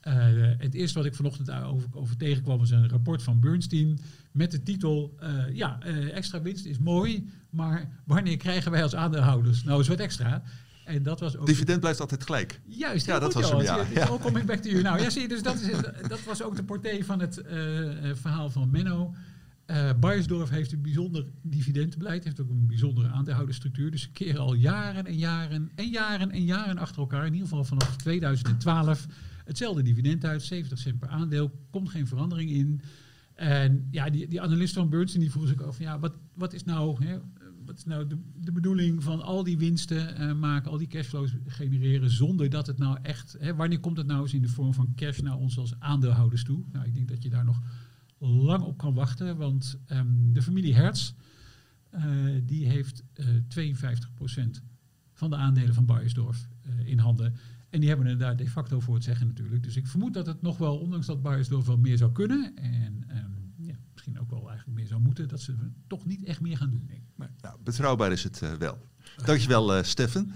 Uh, 0.08 0.14
het 0.58 0.74
eerste 0.74 0.98
wat 0.98 1.06
ik 1.06 1.14
vanochtend 1.14 1.50
over, 1.50 1.88
over, 1.92 2.16
tegenkwam 2.16 2.58
was 2.58 2.70
een 2.70 2.88
rapport 2.88 3.22
van 3.22 3.40
Bernstein 3.40 3.98
met 4.32 4.50
de 4.50 4.62
titel: 4.62 5.16
uh, 5.22 5.28
Ja, 5.52 5.78
uh, 5.86 6.16
extra 6.16 6.42
winst 6.42 6.64
is 6.64 6.78
mooi, 6.78 7.28
maar 7.50 7.90
wanneer 8.04 8.36
krijgen 8.36 8.70
wij 8.70 8.82
als 8.82 8.94
aandeelhouders 8.94 9.64
nou 9.64 9.78
eens 9.78 9.88
wat 9.88 9.98
extra? 9.98 10.42
En 10.84 11.02
dat 11.02 11.20
was 11.20 11.36
ook 11.36 11.46
Dividend 11.46 11.80
blijft 11.80 12.00
altijd 12.00 12.22
gelijk. 12.22 12.60
Juist, 12.66 13.06
ja, 13.06 13.18
dat 13.18 13.34
was 13.34 13.50
hem, 13.50 13.60
ja. 13.60 13.84
ja. 13.94 14.06
Kom 14.06 14.36
ik 14.36 14.46
back 14.46 14.58
to 14.58 14.70
you. 14.70 14.82
Nou 14.82 15.00
ja, 15.00 15.10
zie 15.10 15.22
je, 15.22 15.28
dus 15.28 15.42
dat, 15.42 15.60
is, 15.60 15.70
dat 16.08 16.24
was 16.24 16.42
ook 16.42 16.56
de 16.56 16.64
portée 16.64 17.04
van 17.04 17.20
het 17.20 17.42
verhaal 18.14 18.50
van 18.50 18.70
Menno. 18.70 19.14
Uh, 19.66 19.90
Bayersdorf 20.00 20.50
heeft 20.50 20.72
een 20.72 20.82
bijzonder 20.82 21.24
dividendbeleid, 21.42 22.24
heeft 22.24 22.40
ook 22.40 22.50
een 22.50 22.66
bijzondere 22.66 23.08
aandeelhoudersstructuur. 23.08 23.90
Dus 23.90 24.02
ze 24.02 24.10
keren 24.10 24.40
al 24.40 24.54
jaren 24.54 25.06
en 25.06 25.16
jaren 25.16 25.70
en 25.74 25.88
jaren 25.88 26.30
en 26.30 26.44
jaren 26.44 26.78
achter 26.78 27.00
elkaar, 27.00 27.26
in 27.26 27.32
ieder 27.32 27.48
geval 27.48 27.64
vanaf 27.64 27.96
2012 27.96 29.06
Hetzelfde 29.44 29.82
dividend 29.82 30.24
uit, 30.24 30.42
70 30.42 30.78
cent 30.78 30.98
per 30.98 31.08
aandeel, 31.08 31.50
komt 31.70 31.88
geen 31.88 32.06
verandering 32.06 32.50
in. 32.50 32.80
En 33.34 33.88
ja, 33.90 34.10
die, 34.10 34.28
die 34.28 34.40
analist 34.40 34.74
van 34.74 34.88
Bernstein 34.88 35.22
die 35.22 35.32
vroeg 35.32 35.48
zich 35.48 35.62
af, 35.62 35.78
ja, 35.78 35.98
wat, 35.98 36.18
wat 36.34 36.52
is 36.52 36.64
nou, 36.64 37.04
hè, 37.04 37.18
wat 37.64 37.76
is 37.76 37.84
nou 37.84 38.06
de, 38.06 38.18
de 38.34 38.52
bedoeling 38.52 39.02
van 39.02 39.22
al 39.22 39.44
die 39.44 39.58
winsten 39.58 40.20
uh, 40.20 40.34
maken, 40.34 40.70
al 40.70 40.78
die 40.78 40.86
cashflows 40.86 41.34
genereren, 41.46 42.10
zonder 42.10 42.50
dat 42.50 42.66
het 42.66 42.78
nou 42.78 42.98
echt, 43.02 43.36
hè, 43.38 43.54
wanneer 43.54 43.80
komt 43.80 43.96
het 43.96 44.06
nou 44.06 44.22
eens 44.22 44.34
in 44.34 44.42
de 44.42 44.48
vorm 44.48 44.74
van 44.74 44.92
cash 44.96 45.18
naar 45.18 45.36
ons 45.36 45.58
als 45.58 45.80
aandeelhouders 45.80 46.44
toe? 46.44 46.64
Nou, 46.72 46.86
ik 46.86 46.94
denk 46.94 47.08
dat 47.08 47.22
je 47.22 47.30
daar 47.30 47.44
nog 47.44 47.60
lang 48.18 48.62
op 48.62 48.78
kan 48.78 48.94
wachten, 48.94 49.36
want 49.36 49.78
um, 49.88 50.32
de 50.32 50.42
familie 50.42 50.74
Hertz, 50.74 51.12
uh, 51.94 52.02
die 52.42 52.68
heeft 52.68 53.02
uh, 53.14 53.76
52% 53.76 54.62
van 55.12 55.30
de 55.30 55.36
aandelen 55.36 55.74
van 55.74 55.86
Bayersdorf 55.86 56.48
in 56.84 56.98
handen. 56.98 57.34
En 57.74 57.80
die 57.80 57.88
hebben 57.88 58.06
er 58.06 58.18
daar 58.18 58.36
de 58.36 58.48
facto 58.48 58.80
voor 58.80 58.94
het 58.94 59.04
zeggen 59.04 59.26
natuurlijk. 59.26 59.62
Dus 59.62 59.76
ik 59.76 59.86
vermoed 59.86 60.14
dat 60.14 60.26
het 60.26 60.42
nog 60.42 60.58
wel, 60.58 60.78
ondanks 60.78 61.06
dat 61.06 61.22
Bayersdorf 61.22 61.66
wel 61.66 61.76
meer 61.76 61.96
zou 61.96 62.12
kunnen. 62.12 62.52
En 62.56 63.04
um, 63.10 63.54
ja, 63.56 63.74
misschien 63.92 64.20
ook 64.20 64.30
wel 64.30 64.48
eigenlijk 64.48 64.78
meer 64.78 64.86
zou 64.86 65.00
moeten. 65.00 65.28
Dat 65.28 65.40
ze 65.40 65.54
toch 65.86 66.06
niet 66.06 66.24
echt 66.24 66.40
meer 66.40 66.56
gaan 66.56 66.70
doen. 66.70 66.84
Denk 66.86 67.00
ik. 67.00 67.08
Maar, 67.14 67.30
nou, 67.40 67.56
betrouwbaar 67.64 68.12
is 68.12 68.24
het 68.24 68.40
uh, 68.42 68.52
wel. 68.52 68.78
Dankjewel 69.24 69.76
uh, 69.76 69.82
Steffen. 69.82 70.32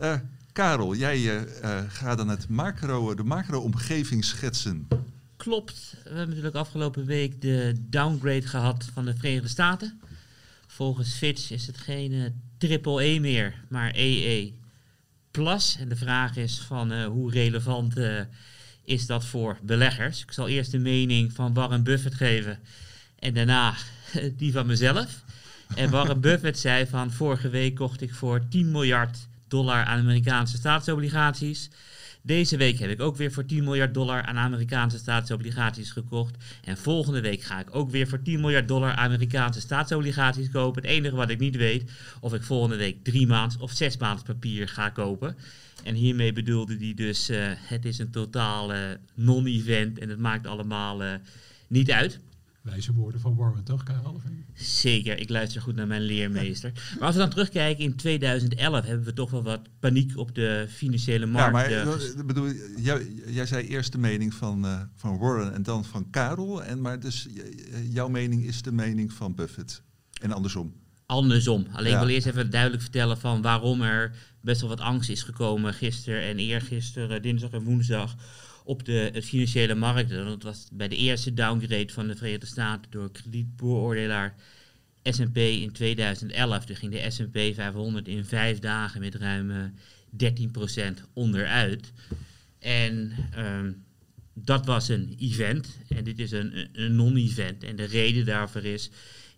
Uh, 0.00 0.14
Karel, 0.52 0.94
jij 0.94 1.46
gaat 1.88 2.18
dan 2.18 2.28
het 2.28 2.48
macro, 2.48 3.14
de 3.14 3.24
macro-omgeving 3.24 4.24
schetsen. 4.24 4.88
Klopt. 5.36 5.94
We 6.02 6.08
hebben 6.08 6.28
natuurlijk 6.28 6.54
afgelopen 6.54 7.04
week 7.04 7.40
de 7.40 7.74
downgrade 7.88 8.46
gehad 8.46 8.84
van 8.92 9.04
de 9.04 9.14
Verenigde 9.16 9.48
Staten. 9.48 10.00
Volgens 10.66 11.14
Fitch 11.14 11.50
is 11.50 11.66
het 11.66 11.76
geen 11.76 12.40
triple 12.58 13.02
E 13.02 13.18
meer, 13.18 13.64
maar 13.68 13.92
EE. 13.94 14.58
Plus. 15.30 15.76
En 15.80 15.88
de 15.88 15.96
vraag 15.96 16.36
is 16.36 16.58
van 16.58 16.92
uh, 16.92 17.06
hoe 17.06 17.30
relevant 17.30 17.98
uh, 17.98 18.20
is 18.84 19.06
dat 19.06 19.24
voor 19.24 19.58
beleggers? 19.62 20.22
Ik 20.22 20.32
zal 20.32 20.48
eerst 20.48 20.70
de 20.70 20.78
mening 20.78 21.32
van 21.32 21.54
Warren 21.54 21.82
Buffett 21.82 22.14
geven 22.14 22.58
en 23.18 23.34
daarna 23.34 23.74
die 24.36 24.52
van 24.52 24.66
mezelf. 24.66 25.22
En 25.74 25.90
Warren 25.90 26.20
Buffett 26.30 26.58
zei 26.58 26.86
van 26.86 27.12
vorige 27.12 27.48
week 27.48 27.74
kocht 27.74 28.00
ik 28.00 28.14
voor 28.14 28.48
10 28.48 28.70
miljard 28.70 29.18
dollar 29.48 29.84
aan 29.84 29.98
Amerikaanse 29.98 30.56
staatsobligaties. 30.56 31.70
Deze 32.22 32.56
week 32.56 32.78
heb 32.78 32.90
ik 32.90 33.00
ook 33.00 33.16
weer 33.16 33.32
voor 33.32 33.46
10 33.46 33.64
miljard 33.64 33.94
dollar 33.94 34.22
aan 34.22 34.36
Amerikaanse 34.36 34.98
staatsobligaties 34.98 35.90
gekocht. 35.90 36.36
En 36.64 36.76
volgende 36.76 37.20
week 37.20 37.42
ga 37.42 37.60
ik 37.60 37.74
ook 37.74 37.90
weer 37.90 38.08
voor 38.08 38.22
10 38.22 38.40
miljard 38.40 38.68
dollar 38.68 38.94
Amerikaanse 38.94 39.60
staatsobligaties 39.60 40.50
kopen. 40.50 40.82
Het 40.82 40.90
enige 40.90 41.16
wat 41.16 41.30
ik 41.30 41.38
niet 41.38 41.56
weet, 41.56 41.90
of 42.20 42.34
ik 42.34 42.42
volgende 42.42 42.76
week 42.76 43.04
drie 43.04 43.26
maands 43.26 43.56
of 43.56 43.70
zes 43.70 43.96
maands 43.96 44.22
papier 44.22 44.68
ga 44.68 44.88
kopen. 44.88 45.36
En 45.84 45.94
hiermee 45.94 46.32
bedoelde 46.32 46.76
hij 46.76 46.94
dus, 46.94 47.28
eh, 47.28 47.38
het 47.56 47.84
is 47.84 47.98
een 47.98 48.10
totaal 48.10 48.72
eh, 48.72 48.80
non-event 49.14 49.98
en 49.98 50.08
het 50.08 50.18
maakt 50.18 50.46
allemaal 50.46 51.02
eh, 51.02 51.14
niet 51.68 51.90
uit. 51.90 52.20
Wijze 52.62 52.92
woorden 52.92 53.20
van 53.20 53.36
Warren, 53.36 53.64
toch, 53.64 53.82
Karel? 53.82 54.20
Zeker, 54.54 55.18
ik 55.18 55.28
luister 55.28 55.62
goed 55.62 55.74
naar 55.74 55.86
mijn 55.86 56.02
leermeester. 56.02 56.72
Maar 56.98 57.06
als 57.06 57.14
we 57.14 57.20
dan 57.20 57.30
terugkijken, 57.30 57.84
in 57.84 57.96
2011 57.96 58.84
hebben 58.84 59.04
we 59.04 59.12
toch 59.12 59.30
wel 59.30 59.42
wat 59.42 59.60
paniek 59.78 60.16
op 60.16 60.34
de 60.34 60.66
financiële 60.68 61.26
markt. 61.26 61.46
Ja, 61.46 61.84
maar 61.84 61.98
eh, 61.98 62.18
eh, 62.18 62.26
bedoel, 62.26 62.52
jij, 62.76 63.06
jij 63.26 63.46
zei 63.46 63.66
eerst 63.66 63.92
de 63.92 63.98
mening 63.98 64.34
van, 64.34 64.64
eh, 64.64 64.80
van 64.94 65.18
Warren 65.18 65.54
en 65.54 65.62
dan 65.62 65.84
van 65.84 66.10
Karel. 66.10 66.64
En, 66.64 66.80
maar 66.80 67.00
dus 67.00 67.28
jouw 67.90 68.08
mening 68.08 68.44
is 68.44 68.62
de 68.62 68.72
mening 68.72 69.12
van 69.12 69.34
Buffett. 69.34 69.82
En 70.20 70.32
andersom. 70.32 70.74
Andersom. 71.10 71.66
Alleen 71.72 71.90
Ja. 71.90 71.98
ik 72.00 72.04
wil 72.06 72.14
eerst 72.14 72.26
even 72.26 72.50
duidelijk 72.50 72.82
vertellen 72.82 73.18
van 73.18 73.42
waarom 73.42 73.82
er 73.82 74.12
best 74.40 74.60
wel 74.60 74.70
wat 74.70 74.80
angst 74.80 75.10
is 75.10 75.22
gekomen 75.22 75.74
gisteren 75.74 76.22
en 76.22 76.38
eergisteren, 76.38 77.22
dinsdag 77.22 77.50
en 77.50 77.62
woensdag, 77.62 78.16
op 78.64 78.84
de 78.84 79.10
eh, 79.10 79.22
financiële 79.22 79.74
markten. 79.74 80.26
Dat 80.26 80.42
was 80.42 80.68
bij 80.72 80.88
de 80.88 80.96
eerste 80.96 81.34
downgrade 81.34 81.92
van 81.92 82.06
de 82.06 82.16
Verenigde 82.16 82.46
Staten 82.46 82.90
door 82.90 83.10
kredietbeoordelaar 83.10 84.34
S&P 85.02 85.36
in 85.36 85.72
2011. 85.72 86.64
Toen 86.64 86.76
ging 86.76 86.92
de 86.92 87.10
S&P 87.10 87.54
500 87.54 88.08
in 88.08 88.24
vijf 88.24 88.58
dagen 88.58 89.00
met 89.00 89.14
ruim 89.14 89.50
eh, 89.50 90.36
13% 90.96 91.02
onderuit. 91.12 91.92
En 92.58 93.12
ehm, 93.34 93.72
dat 94.34 94.66
was 94.66 94.88
een 94.88 95.14
event 95.18 95.78
en 95.88 96.04
dit 96.04 96.18
is 96.18 96.30
een, 96.30 96.68
een 96.72 96.96
non-event. 96.96 97.64
En 97.64 97.76
de 97.76 97.84
reden 97.84 98.24
daarvoor 98.24 98.64
is, 98.64 98.90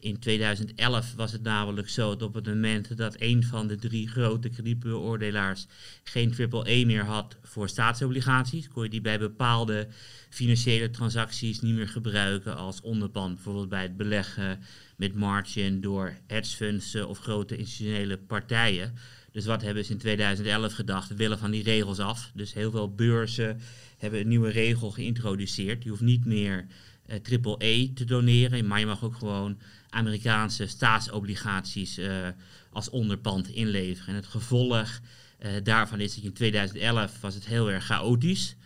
in 0.02 0.18
2011 0.18 1.14
was 1.14 1.32
het 1.32 1.42
namelijk 1.42 1.88
zo 1.88 2.10
dat 2.10 2.28
op 2.28 2.34
het 2.34 2.46
moment 2.46 2.96
dat 2.96 3.16
een 3.18 3.44
van 3.44 3.66
de 3.66 3.76
drie 3.76 4.08
grote 4.08 4.48
kredietbeoordelaars 4.48 5.66
geen 6.02 6.34
AAA 6.50 6.86
meer 6.86 7.04
had 7.04 7.36
voor 7.42 7.68
staatsobligaties, 7.68 8.68
kon 8.68 8.82
je 8.82 8.88
die 8.88 9.00
bij 9.00 9.18
bepaalde 9.18 9.88
financiële 10.28 10.90
transacties 10.90 11.60
niet 11.60 11.74
meer 11.74 11.88
gebruiken 11.88 12.56
als 12.56 12.80
onderpand. 12.80 13.34
Bijvoorbeeld 13.34 13.68
bij 13.68 13.82
het 13.82 13.96
beleggen 13.96 14.58
met 14.96 15.14
margin 15.14 15.80
door 15.80 16.16
hedge 16.26 16.56
funds 16.56 16.94
eh, 16.94 17.08
of 17.08 17.18
grote 17.18 17.56
institutionele 17.56 18.18
partijen. 18.18 18.94
Dus 19.32 19.44
wat 19.44 19.62
hebben 19.62 19.84
ze 19.84 19.92
in 19.92 19.98
2011 19.98 20.74
gedacht? 20.74 21.08
We 21.08 21.14
willen 21.14 21.38
van 21.38 21.50
die 21.50 21.62
regels 21.62 21.98
af. 21.98 22.30
Dus 22.34 22.52
heel 22.52 22.70
veel 22.70 22.94
beurzen 22.94 23.60
hebben 23.98 24.20
een 24.20 24.28
nieuwe 24.28 24.50
regel 24.50 24.90
geïntroduceerd. 24.90 25.82
Je 25.82 25.90
hoeft 25.90 26.02
niet 26.02 26.24
meer 26.24 26.66
eh 27.06 27.16
triple 27.20 27.56
E 27.58 27.92
te 27.92 28.04
doneren, 28.04 28.66
maar 28.66 28.78
je 28.78 28.86
mag 28.86 29.04
ook 29.04 29.14
gewoon 29.14 29.58
Amerikaanse 29.92 30.66
staatsobligaties 30.66 31.98
eh, 31.98 32.28
als 32.70 32.90
onderpand 32.90 33.48
inleveren. 33.48 34.08
En 34.08 34.14
het 34.14 34.26
gevolg 34.26 35.00
eh, 35.38 35.50
daarvan 35.62 36.00
is 36.00 36.14
dat 36.14 36.24
in 36.24 36.32
2011 36.32 37.20
was 37.20 37.34
het 37.34 37.46
heel 37.46 37.70
erg 37.70 37.84
chaotisch 37.84 38.56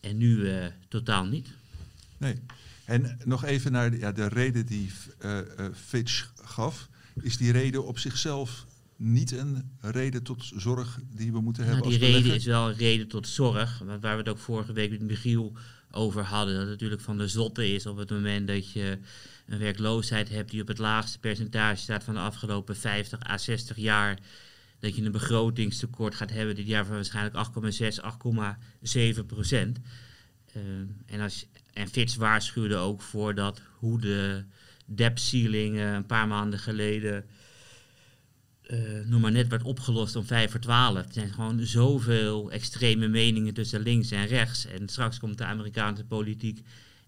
en 0.00 0.16
nu 0.16 0.48
eh, 0.50 0.66
totaal 0.88 1.24
niet. 1.24 1.48
Nee. 2.18 2.34
En 2.84 3.18
nog 3.24 3.44
even 3.44 3.72
naar 3.72 3.90
de, 3.90 3.98
ja, 3.98 4.12
de 4.12 4.28
reden 4.28 4.66
die 4.66 4.90
Fitch 5.74 6.32
gaf. 6.42 6.88
Is 7.20 7.36
die 7.36 7.52
reden 7.52 7.86
op 7.86 7.98
zichzelf 7.98 8.66
niet 8.96 9.32
een 9.32 9.70
reden 9.80 10.22
tot 10.22 10.50
zorg 10.56 10.98
die 11.10 11.32
we 11.32 11.40
moeten 11.40 11.64
hebben 11.64 11.82
Nou, 11.82 11.98
die 11.98 12.06
als 12.08 12.16
reden 12.16 12.34
is 12.34 12.44
wel 12.44 12.68
een 12.68 12.76
reden 12.76 13.08
tot 13.08 13.28
zorg, 13.28 13.78
wa- 13.78 13.98
waar 13.98 14.12
we 14.12 14.18
het 14.18 14.28
ook 14.28 14.38
vorige 14.38 14.72
week 14.72 14.90
met 14.90 15.00
Michiel 15.00 15.52
over 15.90 16.22
hadden. 16.22 16.52
Dat 16.54 16.62
het 16.62 16.70
natuurlijk 16.70 17.00
van 17.00 17.18
de 17.18 17.28
zotte 17.28 17.74
is 17.74 17.86
op 17.86 17.96
het 17.96 18.10
moment 18.10 18.46
dat 18.46 18.72
je 18.72 18.98
een 19.46 19.58
werkloosheid 19.58 20.28
hebt 20.28 20.50
die 20.50 20.60
op 20.60 20.68
het 20.68 20.78
laagste 20.78 21.18
percentage 21.18 21.82
staat 21.82 22.04
van 22.04 22.14
de 22.14 22.20
afgelopen 22.20 22.76
50 22.76 23.28
à 23.28 23.38
60 23.38 23.76
jaar. 23.76 24.18
Dat 24.78 24.96
je 24.96 25.02
een 25.02 25.12
begrotingstekort 25.12 26.14
gaat 26.14 26.30
hebben 26.30 26.54
dit 26.54 26.66
jaar 26.66 26.86
van 26.86 26.94
waarschijnlijk 26.94 27.36
8,6, 27.36 27.96
8,7 29.18 29.26
procent. 29.26 29.78
Eh, 30.52 30.62
en, 31.06 31.20
als, 31.20 31.46
en 31.72 31.88
Fitch 31.88 32.16
waarschuwde 32.16 32.76
ook 32.76 33.02
voor 33.02 33.34
dat 33.34 33.62
hoe 33.78 34.00
de 34.00 34.44
debt 34.84 35.20
ceiling 35.20 35.76
eh, 35.76 35.92
een 35.92 36.06
paar 36.06 36.28
maanden 36.28 36.58
geleden 36.58 37.24
eh, 38.62 38.78
noem 39.06 39.20
maar 39.20 39.32
net 39.32 39.48
werd 39.48 39.62
opgelost 39.62 40.16
om 40.16 40.24
5 40.24 40.50
voor 40.50 40.60
12. 40.60 40.96
Er 40.96 41.12
zijn 41.12 41.32
gewoon 41.32 41.66
zoveel 41.66 42.50
extreme 42.50 43.08
meningen 43.08 43.54
tussen 43.54 43.80
links 43.80 44.10
en 44.10 44.26
rechts. 44.26 44.66
En 44.66 44.88
straks 44.88 45.18
komt 45.18 45.38
de 45.38 45.44
Amerikaanse 45.44 46.04
politiek 46.04 46.60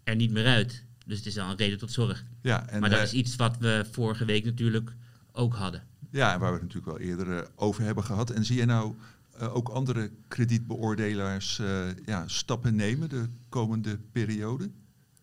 er 0.03 0.17
niet 0.17 0.31
meer 0.31 0.47
uit. 0.47 0.85
Dus 1.05 1.17
het 1.17 1.27
is 1.27 1.35
wel 1.35 1.51
een 1.51 1.57
reden 1.57 1.79
tot 1.79 1.93
zorg. 1.93 2.25
Ja, 2.43 2.69
en, 2.69 2.81
maar 2.81 2.91
dat 2.91 2.99
eh, 2.99 3.05
is 3.05 3.13
iets 3.13 3.37
wat 3.37 3.59
we 3.59 3.87
vorige 3.91 4.25
week 4.25 4.45
natuurlijk 4.45 4.93
ook 5.33 5.55
hadden. 5.55 5.83
Ja, 6.11 6.33
en 6.33 6.41
waar 6.41 6.53
we 6.53 6.59
het 6.59 6.67
natuurlijk 6.67 6.99
wel 6.99 7.09
eerder 7.09 7.39
eh, 7.39 7.49
over 7.57 7.83
hebben 7.83 8.05
gehad. 8.05 8.31
En 8.31 8.45
zie 8.45 8.57
je 8.57 8.65
nou 8.65 8.95
eh, 9.39 9.55
ook 9.55 9.69
andere 9.69 10.11
kredietbeoordelaars 10.29 11.59
eh, 11.59 11.87
ja, 12.05 12.29
stappen 12.29 12.75
nemen 12.75 13.09
de 13.09 13.29
komende 13.49 13.99
periode? 14.13 14.71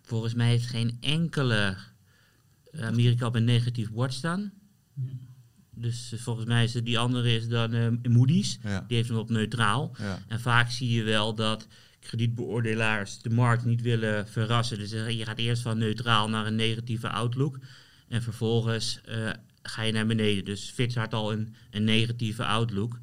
Volgens 0.01 0.33
mij 0.33 0.47
heeft 0.47 0.65
geen 0.65 0.97
enkele 0.99 1.77
Amerika 2.79 3.25
op 3.25 3.35
een 3.35 3.43
negatief 3.43 3.91
bord 3.91 4.13
staan. 4.13 4.51
Dus 5.81 6.11
eh, 6.11 6.19
volgens 6.19 6.45
mij 6.45 6.63
is 6.63 6.73
het 6.73 6.85
die 6.85 6.99
andere 6.99 7.35
is 7.35 7.47
dan 7.47 7.73
eh, 7.73 8.11
Moody's. 8.11 8.59
Ja. 8.63 8.83
Die 8.87 8.97
heeft 8.97 9.09
hem 9.09 9.17
op 9.17 9.29
neutraal. 9.29 9.95
Ja. 9.97 10.19
En 10.27 10.39
vaak 10.39 10.71
zie 10.71 10.89
je 10.89 11.03
wel 11.03 11.35
dat 11.35 11.67
kredietbeoordelaars 12.01 13.21
de 13.21 13.29
markt 13.29 13.65
niet 13.65 13.81
willen 13.81 14.27
verrassen. 14.27 14.77
Dus 14.77 14.91
eh, 14.91 15.09
je 15.09 15.25
gaat 15.25 15.37
eerst 15.37 15.61
van 15.61 15.77
neutraal 15.77 16.29
naar 16.29 16.45
een 16.45 16.55
negatieve 16.55 17.09
outlook. 17.09 17.59
En 18.07 18.21
vervolgens 18.21 19.01
eh, 19.05 19.29
ga 19.63 19.81
je 19.81 19.91
naar 19.91 20.05
beneden. 20.05 20.45
Dus 20.45 20.71
Fitch 20.73 20.95
had 20.95 21.13
al 21.13 21.31
een, 21.31 21.55
een 21.71 21.83
negatieve 21.83 22.45
outlook. 22.45 22.99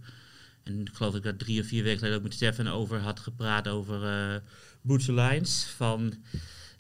En 0.63 0.81
ik 0.81 0.91
geloof 0.93 1.13
dat 1.13 1.25
ik 1.25 1.31
daar 1.31 1.37
drie 1.37 1.61
of 1.61 1.67
vier 1.67 1.83
weken 1.83 1.99
geleden 1.99 2.19
ook 2.19 2.25
met 2.25 2.35
Stefan 2.35 2.69
over 2.69 2.99
had 2.99 3.21
gepraat 3.21 3.69
over 3.69 4.05
eh 4.05 4.41
Boots 4.81 5.09
Alliance. 5.09 5.69
Van, 5.69 6.15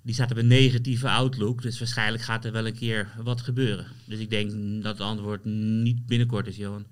die 0.02 0.14
staat 0.14 0.30
op 0.30 0.36
een 0.36 0.46
negatieve 0.46 1.08
outlook. 1.08 1.62
Dus 1.62 1.78
waarschijnlijk 1.78 2.22
gaat 2.22 2.44
er 2.44 2.52
wel 2.52 2.66
een 2.66 2.74
keer 2.74 3.08
wat 3.22 3.40
gebeuren. 3.40 3.86
Dus 4.04 4.18
ik 4.18 4.30
denk 4.30 4.50
dat 4.82 4.98
het 4.98 5.06
antwoord 5.06 5.44
niet 5.44 6.06
binnenkort 6.06 6.46
is, 6.46 6.56
Johan. 6.56 6.86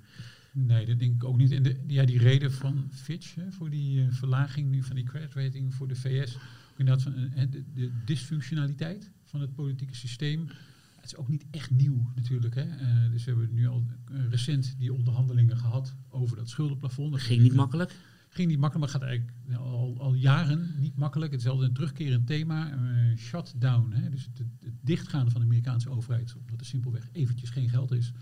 Nee, 0.58 0.86
dat 0.86 0.98
denk 0.98 1.14
ik 1.14 1.24
ook 1.24 1.36
niet. 1.36 1.50
En 1.50 1.62
de, 1.62 1.76
ja, 1.86 2.04
die 2.04 2.18
reden 2.18 2.52
van 2.52 2.88
Fitch 2.90 3.34
hè, 3.34 3.52
voor 3.52 3.70
die 3.70 4.00
eh, 4.00 4.06
verlaging 4.10 4.70
nu 4.70 4.82
van 4.82 4.96
die 4.96 5.04
credit 5.04 5.34
rating 5.34 5.74
voor 5.74 5.88
de 5.88 5.94
VS, 5.94 6.38
inderdaad 6.76 7.02
van, 7.02 7.14
eh, 7.14 7.50
de, 7.50 7.64
de 7.74 7.90
dysfunctionaliteit 8.04 9.10
van 9.24 9.40
het 9.40 9.54
politieke 9.54 9.94
systeem. 9.94 10.48
Het 10.96 11.04
is 11.04 11.16
ook 11.16 11.28
niet 11.28 11.44
echt 11.50 11.70
nieuw 11.70 12.10
natuurlijk. 12.14 12.54
Hè. 12.54 12.62
Eh, 12.62 13.10
dus 13.10 13.24
we 13.24 13.30
hebben 13.30 13.54
nu 13.54 13.68
al 13.68 13.86
recent 14.30 14.74
die 14.78 14.92
onderhandelingen 14.92 15.56
gehad 15.56 15.94
over 16.08 16.36
dat 16.36 16.48
schuldenplafond. 16.48 17.12
Dat 17.12 17.20
Ging 17.20 17.42
niet 17.42 17.54
makkelijk. 17.54 17.96
Ging 18.28 18.48
niet 18.48 18.58
makkelijk, 18.58 18.92
maar 18.92 19.00
gaat 19.00 19.08
eigenlijk 19.08 19.58
al, 19.58 19.96
al 20.00 20.14
jaren 20.14 20.74
niet 20.78 20.96
makkelijk. 20.96 21.32
Het 21.32 21.40
is 21.40 21.46
altijd 21.46 21.68
een 21.68 21.74
terugkerend 21.74 22.26
thema. 22.26 22.78
shutdown, 23.16 23.92
hè? 23.92 24.10
dus 24.10 24.24
het, 24.24 24.38
het 24.38 24.74
dichtgaan 24.80 25.30
van 25.30 25.40
de 25.40 25.46
Amerikaanse 25.46 25.90
overheid, 25.90 26.34
omdat 26.36 26.60
er 26.60 26.66
simpelweg 26.66 27.08
eventjes 27.12 27.50
geen 27.50 27.68
geld 27.68 27.92
is. 27.92 28.12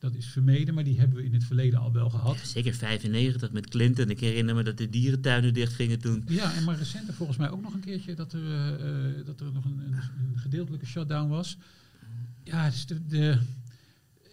Dat 0.00 0.14
is 0.14 0.26
vermeden, 0.26 0.74
maar 0.74 0.84
die 0.84 0.98
hebben 0.98 1.16
we 1.16 1.24
in 1.24 1.32
het 1.32 1.44
verleden 1.44 1.78
al 1.78 1.92
wel 1.92 2.10
gehad. 2.10 2.38
Ja, 2.38 2.44
zeker 2.44 2.74
95 2.74 3.52
met 3.52 3.68
Clinton. 3.68 4.10
Ik 4.10 4.20
herinner 4.20 4.54
me 4.54 4.62
dat 4.62 4.78
de 4.78 4.88
dierentuinen 4.88 5.54
dichtgingen 5.54 5.98
toen. 5.98 6.24
Ja, 6.26 6.54
en 6.54 6.64
maar 6.64 6.76
recenter 6.76 7.14
volgens 7.14 7.38
mij 7.38 7.50
ook 7.50 7.62
nog 7.62 7.74
een 7.74 7.80
keertje 7.80 8.14
dat 8.14 8.32
er, 8.32 8.74
eh, 8.78 9.26
dat 9.26 9.40
er 9.40 9.52
nog 9.52 9.64
een, 9.64 9.78
een, 9.78 9.92
een 9.92 10.38
gedeeltelijke 10.38 10.86
shutdown 10.86 11.28
was. 11.28 11.58
Ja, 12.44 12.70
dus 12.70 12.86
de, 12.86 13.06
de, 13.06 13.38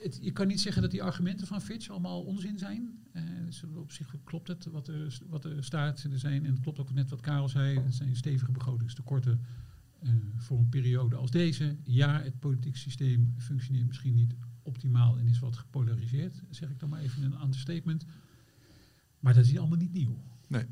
het, 0.04 0.20
je 0.22 0.32
kan 0.32 0.48
niet 0.48 0.62
zeggen 0.62 0.82
dat 0.82 0.92
die 0.92 1.04
argumenten 1.04 1.48
van 1.48 1.62
Fitch 1.62 1.90
allemaal 1.90 2.22
onzin 2.22 2.58
zijn. 2.58 3.00
Eh, 3.12 3.24
dus 3.46 3.64
op 3.76 3.92
zich 3.92 4.16
klopt 4.24 4.48
het 4.48 4.66
wat 4.66 4.88
er, 4.88 5.18
wat 5.30 5.46
er 5.46 5.64
staat. 5.64 6.04
Er 6.12 6.20
zijn, 6.20 6.46
en 6.46 6.52
het 6.52 6.62
klopt 6.62 6.80
ook 6.80 6.94
net 6.94 7.10
wat 7.10 7.22
Karel 7.22 7.50
zei, 7.50 7.80
het 7.80 7.96
zijn 7.96 8.16
stevige 8.16 8.52
begrotingstekorten 8.52 9.42
eh, 10.00 10.10
voor 10.38 10.60
een 10.60 10.70
periode 10.70 11.16
als 11.16 11.32
deze. 11.32 11.76
Ja, 11.84 12.22
het 12.22 12.40
politiek 12.40 12.76
systeem 12.76 13.34
functioneert 13.38 13.88
misschien 13.88 14.16
niet 14.16 14.34
optimaal 14.68 15.18
en 15.18 15.28
is 15.28 15.40
wat 15.40 15.58
gepolariseerd, 15.58 16.42
zeg 16.50 16.70
ik 16.70 16.80
dan 16.80 16.90
maar 16.90 17.00
even 17.00 17.24
in 17.24 17.32
een 17.32 17.42
understatement. 17.42 18.06
Maar 19.20 19.34
dat 19.34 19.46
is 19.46 19.58
allemaal 19.58 19.78
niet 19.78 19.94
nieuw. 19.94 20.18
Nee. 20.48 20.66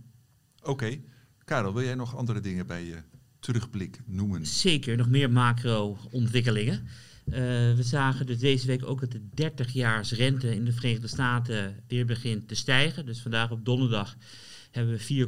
Oké. 0.63 0.99
Karel, 1.43 1.73
wil 1.73 1.83
jij 1.83 1.95
nog 1.95 2.15
andere 2.15 2.39
dingen 2.39 2.67
bij 2.67 2.85
je 2.85 3.01
terugblik 3.39 4.01
noemen? 4.05 4.45
Zeker, 4.45 4.97
nog 4.97 5.09
meer 5.09 5.31
macro-ontwikkelingen. 5.31 6.87
Eh, 7.25 7.33
we 7.75 7.83
zagen 7.83 8.25
dus 8.25 8.39
deze 8.39 8.67
week 8.67 8.85
ook 8.85 8.99
dat 8.99 9.11
de 9.11 9.51
30-jaars 9.51 10.11
rente 10.11 10.55
in 10.55 10.65
de 10.65 10.71
Verenigde 10.71 11.07
Staten 11.07 11.83
weer 11.87 12.05
begint 12.05 12.47
te 12.47 12.55
stijgen. 12.55 13.05
Dus 13.05 13.21
vandaag 13.21 13.51
op 13.51 13.65
donderdag 13.65 14.17
hebben 14.71 14.97
we 14.97 15.27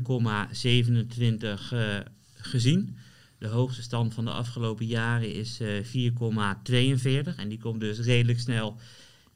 4,27 1.70 1.72
eh, 1.72 2.00
gezien. 2.34 2.98
De 3.38 3.48
hoogste 3.48 3.82
stand 3.82 4.14
van 4.14 4.26
de 4.26 4.32
afgelopen 4.32 4.86
jaren 4.86 5.34
is 5.34 5.60
eh 5.60 5.84
4,42 5.84 7.36
en 7.36 7.50
die 7.50 7.60
komt 7.60 7.80
dus 7.80 8.00
redelijk 8.00 8.40
snel 8.40 8.80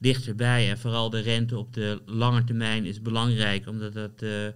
dichterbij. 0.01 0.70
En 0.70 0.79
vooral 0.79 1.10
de 1.10 1.20
rente 1.20 1.58
op 1.58 1.74
de 1.74 2.01
lange 2.05 2.43
termijn 2.43 2.86
is 2.86 3.01
belangrijk, 3.01 3.67
omdat 3.67 3.93
dat 3.93 4.22
eh, 4.22 4.48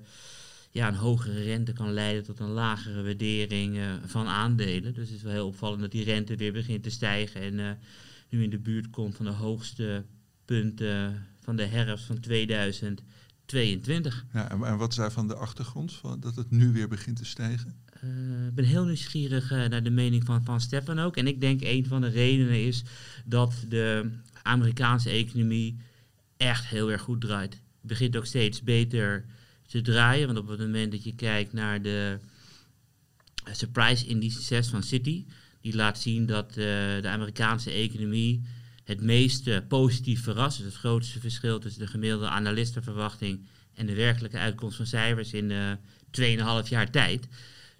ja, 0.71 0.87
een 0.87 0.95
hogere 0.95 1.43
rente 1.43 1.73
kan 1.73 1.93
leiden 1.93 2.23
tot 2.23 2.39
een 2.39 2.49
lagere 2.49 3.03
waardering 3.03 3.77
eh, 3.77 3.93
van 4.05 4.27
aandelen. 4.27 4.93
Dus 4.93 5.07
het 5.07 5.17
is 5.17 5.23
wel 5.23 5.33
heel 5.33 5.47
opvallend 5.47 5.81
dat 5.81 5.91
die 5.91 6.03
rente 6.03 6.35
weer 6.35 6.53
begint 6.53 6.83
te 6.83 6.89
stijgen 6.89 7.41
en 7.41 7.59
eh, 7.59 7.71
nu 8.29 8.43
in 8.43 8.49
de 8.49 8.59
buurt 8.59 8.89
komt 8.89 9.15
van 9.15 9.25
de 9.25 9.31
hoogste 9.31 10.05
punten 10.45 11.25
van 11.41 11.55
de 11.55 11.65
herfst 11.65 12.05
van 12.05 12.19
2022. 12.19 14.25
Ja, 14.33 14.51
en, 14.51 14.63
en 14.63 14.77
wat 14.77 14.89
is 14.89 14.95
daarvan 14.95 15.27
de 15.27 15.35
achtergrond, 15.35 15.93
van, 15.93 16.19
dat 16.19 16.35
het 16.35 16.51
nu 16.51 16.71
weer 16.71 16.87
begint 16.87 17.17
te 17.17 17.25
stijgen? 17.25 17.75
Eh, 18.05 18.45
Ik 18.47 18.55
ben 18.55 18.65
heel 18.65 18.85
nieuwsgierig 18.85 19.51
eh, 19.51 19.65
naar 19.65 19.83
de 19.83 19.89
mening 19.89 20.25
van, 20.25 20.43
van 20.43 20.61
Stefan 20.61 20.99
ook. 20.99 21.17
En 21.17 21.27
ik 21.27 21.41
denk 21.41 21.61
een 21.61 21.85
van 21.85 22.01
de 22.01 22.07
redenen 22.07 22.65
is 22.65 22.83
dat 23.25 23.53
de 23.69 24.11
Amerikaanse 24.43 25.09
economie 25.09 25.77
echt 26.37 26.65
heel 26.65 26.91
erg 26.91 27.01
goed 27.01 27.21
draait. 27.21 27.53
Het 27.53 27.61
begint 27.81 28.17
ook 28.17 28.25
steeds 28.25 28.63
beter 28.63 29.25
te 29.67 29.81
draaien. 29.81 30.25
Want 30.25 30.39
op 30.39 30.47
het 30.47 30.59
moment 30.59 30.91
dat 30.91 31.03
je 31.03 31.15
kijkt 31.15 31.53
naar 31.53 31.81
de 31.81 32.17
eh, 33.43 33.53
surprise 33.53 34.05
indices 34.05 34.67
van 34.67 34.83
Citi, 34.83 35.25
die 35.61 35.75
laat 35.75 35.99
zien 35.99 36.25
dat 36.25 36.53
de 36.53 37.01
Amerikaanse 37.03 37.71
economie 37.71 38.41
het 38.83 39.01
meest 39.01 39.67
positief 39.67 40.23
verrast. 40.23 40.57
Dus 40.57 40.65
het 40.65 40.75
grootste 40.75 41.19
verschil 41.19 41.59
tussen 41.59 41.81
de 41.81 41.87
gemiddelde 41.87 42.27
analistenverwachting 42.27 43.45
en 43.73 43.85
de 43.85 43.93
werkelijke 43.95 44.37
uitkomst 44.37 44.77
van 44.77 44.85
cijfers 44.85 45.33
in 45.33 45.51
eh 45.51 45.71
2,5 46.63 46.69
jaar 46.69 46.89
tijd. 46.91 47.27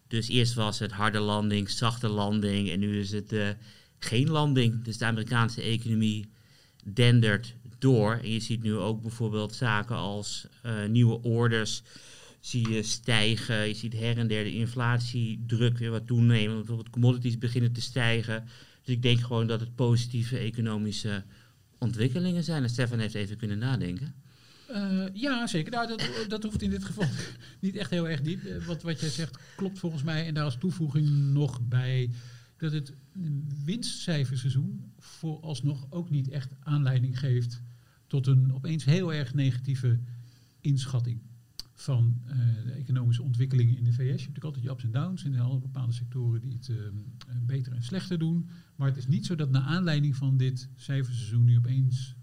Dus 0.08 0.28
eerst 0.28 0.54
was 0.54 0.80
het 0.80 0.92
harde 0.92 1.20
landing, 1.20 1.70
zachte 1.70 2.08
landing 2.08 2.70
en 2.70 2.80
nu 2.80 3.00
is 3.00 3.12
het 3.12 3.32
eh, 3.32 3.50
geen 4.00 4.30
landing. 4.30 4.84
Dus 4.84 4.98
de 4.98 5.06
Amerikaanse 5.06 5.62
economie 5.62 6.30
dendert 6.84 7.56
door. 7.80 8.20
En 8.24 8.32
je 8.32 8.40
ziet 8.40 8.64
nu 8.64 8.76
ook 8.76 9.02
bijvoorbeeld 9.02 9.56
zaken 9.56 9.96
als 9.96 10.48
eh, 10.62 10.86
nieuwe 10.86 11.22
orders 11.22 11.84
zie 12.40 12.70
je 12.70 12.84
stijgen. 12.84 13.68
Je 13.68 13.74
ziet 13.74 13.94
her 13.94 14.18
en 14.18 14.28
der 14.28 14.44
de 14.44 14.54
inflatiedruk 14.54 15.78
weer 15.78 15.92
wat 15.92 16.08
toenemen. 16.08 16.56
Bijvoorbeeld 16.56 16.90
commodities 16.90 17.38
beginnen 17.38 17.72
te 17.72 17.82
stijgen. 17.82 18.44
Dus 18.84 18.96
ik 18.96 19.02
denk 19.02 19.20
gewoon 19.20 19.48
dat 19.48 19.60
het 19.60 19.76
positieve 19.76 20.38
economische 20.38 21.24
ontwikkelingen 21.78 22.44
zijn. 22.44 22.64
En 22.64 22.70
Stefan 22.70 23.00
heeft 23.00 23.16
even 23.16 23.38
kunnen 23.38 23.58
nadenken. 23.58 24.16
Eh, 24.67 25.05
ja, 25.13 25.48
zeker. 25.48 25.72
Nou, 25.72 25.98
dat, 26.27 26.43
hoeft 26.43 26.62
in 26.62 26.69
dit 26.69 26.84
geval 26.84 27.07
niet 27.62 27.75
echt 27.75 27.89
heel 27.89 28.10
erg 28.10 28.22
diep. 28.22 28.43
Eh, 28.43 28.65
Wat, 28.65 28.81
wat 28.81 29.00
jij 29.00 29.10
zegt 29.10 29.39
klopt 29.55 29.79
volgens 29.79 30.03
mij. 30.03 30.27
En 30.27 30.34
daar 30.34 30.43
als 30.43 30.57
toevoeging 30.57 31.10
nog 31.10 31.62
bij 31.62 32.10
dat 32.57 32.72
het 32.72 32.93
winstcijferseizoen 33.65 34.93
vooralsnog 34.98 35.86
ook 35.89 36.10
niet 36.10 36.29
echt 36.29 36.53
aanleiding 36.60 37.19
geeft 37.19 37.62
tot 38.07 38.27
een 38.27 38.53
opeens 38.53 38.86
heel 38.86 39.13
erg 39.13 39.34
negatieve 39.34 40.00
inschatting 40.62 41.22
van 41.74 42.22
eh, 42.25 42.38
de 42.65 42.72
economische 42.72 43.24
ontwikkelingen 43.24 43.77
in 43.77 43.84
de 43.84 43.91
VS. 43.91 43.98
Je 43.98 44.03
hebt 44.05 44.19
natuurlijk 44.19 44.45
altijd 44.45 44.63
je 44.63 44.69
ups 44.69 44.84
en 44.84 44.91
downs 44.91 45.24
in 45.24 45.39
alle 45.39 45.60
bepaalde 45.60 45.93
sectoren 45.93 46.41
die 46.41 46.53
het 46.53 46.69
eh, 46.69 46.75
beter 47.45 47.74
en 47.74 47.84
slechter 47.84 48.19
doen. 48.19 48.50
Maar 48.75 48.88
het 48.88 48.98
is 48.98 49.07
niet 49.07 49.25
zo 49.25 49.36
dat 49.36 49.51
naar 49.51 49.62
aanleiding 49.62 50.15
van 50.15 50.38
dit 50.38 50.69
cijferseizoen 50.75 51.45
nu 51.45 51.57
opeens 51.57 52.14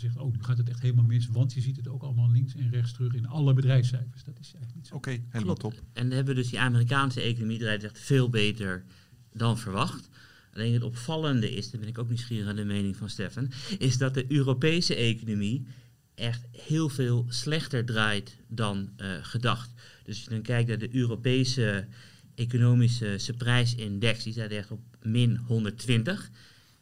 gezegd, 0.00 0.16
oh, 0.16 0.32
nu 0.32 0.42
gaat 0.42 0.58
het 0.58 0.68
echt 0.68 0.80
helemaal 0.80 1.04
mis, 1.04 1.28
want 1.28 1.52
je 1.52 1.60
ziet 1.60 1.76
het 1.76 1.88
ook 1.88 2.02
allemaal 2.02 2.30
links 2.30 2.54
en 2.54 2.70
rechts 2.70 2.92
terug 2.92 3.14
in 3.14 3.26
alle 3.26 3.52
bedrijfscijfers. 3.52 4.24
Dat 4.24 4.38
is 4.38 4.52
eigenlijk 4.52 4.74
niet 4.74 4.86
zo. 4.86 4.94
Oké, 4.94 5.22
helemaal 5.28 5.54
top. 5.54 5.72
En 5.72 6.02
dan 6.08 6.16
hebben 6.16 6.34
we 6.34 6.40
dus 6.40 6.50
die 6.50 6.60
Amerikaanse 6.60 7.20
economie 7.20 7.58
draait 7.58 7.84
echt 7.84 7.98
veel 7.98 8.28
beter 8.28 8.84
dan 9.32 9.58
verwacht. 9.58 10.08
Alleen 10.54 10.72
het 10.72 10.82
opvallende 10.82 11.50
is, 11.50 11.70
daar 11.70 11.80
ben 11.80 11.88
ik 11.88 11.98
ook 11.98 12.08
nieuwsgierig 12.08 12.48
aan 12.48 12.56
de 12.56 12.64
mening 12.64 12.96
van 12.96 13.08
Stefan, 13.08 13.50
is 13.78 13.98
dat 13.98 14.14
de 14.14 14.32
Europese 14.32 14.94
economie 14.94 15.66
echt 16.14 16.46
heel 16.50 16.88
veel 16.88 17.26
slechter 17.28 17.84
draait 17.84 18.36
dan 18.48 18.90
eh, 18.96 19.08
gedacht. 19.22 19.70
Dus 20.04 20.14
als 20.14 20.24
je 20.24 20.30
dan 20.30 20.42
kijkt 20.42 20.68
naar 20.68 20.78
de 20.78 20.94
Europese 20.94 21.86
economische 22.34 23.34
prijsindex, 23.36 24.22
die 24.22 24.32
staat 24.32 24.50
echt 24.50 24.70
op 24.70 24.80
min 25.02 25.36
120. 25.36 26.30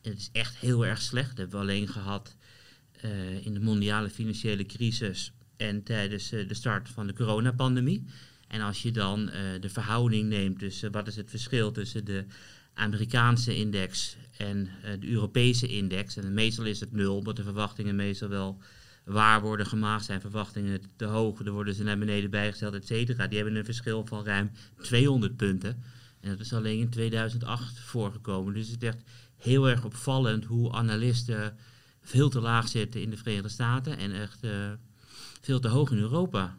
En 0.00 0.10
het 0.10 0.18
is 0.20 0.28
echt 0.32 0.56
heel 0.56 0.86
erg 0.86 1.02
slecht. 1.02 1.28
Dat 1.28 1.38
hebben 1.38 1.56
we 1.56 1.62
alleen 1.62 1.88
gehad 1.88 2.36
eh, 3.00 3.46
in 3.46 3.54
de 3.54 3.60
mondiale 3.60 4.10
financiële 4.10 4.66
crisis 4.66 5.32
en 5.56 5.82
tijdens 5.82 6.32
eh, 6.32 6.48
de 6.48 6.54
start 6.54 6.88
van 6.88 7.06
de 7.06 7.12
coronapandemie. 7.12 8.04
En 8.48 8.60
als 8.60 8.82
je 8.82 8.90
dan 8.90 9.30
eh, 9.30 9.60
de 9.60 9.68
verhouding 9.68 10.28
neemt 10.28 10.58
tussen 10.58 10.92
wat 10.92 11.06
is 11.06 11.16
het 11.16 11.30
verschil 11.30 11.72
tussen 11.72 12.04
de 12.04 12.24
Amerikaanse 12.74 13.56
index 13.56 14.16
en 14.36 14.68
de 15.00 15.08
Europese 15.08 15.66
index. 15.66 16.16
En 16.16 16.34
meestal 16.34 16.64
is 16.64 16.80
het 16.80 16.92
nul, 16.92 17.16
omdat 17.16 17.36
de 17.36 17.42
verwachtingen 17.42 17.96
meestal 17.96 18.28
wel 18.28 18.58
waar 19.04 19.40
worden 19.40 19.66
gemaakt. 19.66 20.04
Zijn 20.04 20.20
verwachtingen 20.20 20.80
te 20.96 21.04
hoog, 21.04 21.42
dan 21.42 21.54
worden 21.54 21.74
ze 21.74 21.82
naar 21.82 21.98
beneden 21.98 22.30
bijgesteld, 22.30 22.74
et 22.74 22.86
cetera. 22.86 23.26
Die 23.26 23.38
hebben 23.38 23.56
een 23.56 23.64
verschil 23.64 24.06
van 24.06 24.24
ruim 24.24 24.50
200 24.80 25.36
punten. 25.36 25.82
En 26.20 26.30
dat 26.30 26.40
is 26.40 26.52
alleen 26.52 26.78
in 26.78 26.90
2008 26.90 27.78
voorgekomen. 27.78 28.54
Dus 28.54 28.68
het 28.68 28.82
is 28.82 28.88
echt 28.88 29.02
heel 29.36 29.68
erg 29.68 29.84
opvallend 29.84 30.44
hoe 30.44 30.72
analisten 30.72 31.56
veel 32.08 32.28
te 32.28 32.40
laag 32.40 32.68
zitten 32.68 33.02
in 33.02 33.10
de 33.10 33.16
Verenigde 33.16 33.48
Staten 33.48 33.98
en 33.98 34.12
echt 34.12 34.42
eh, 34.42 34.72
veel 35.40 35.60
te 35.60 35.68
hoog 35.68 35.90
in 35.90 35.98
Europa. 35.98 36.58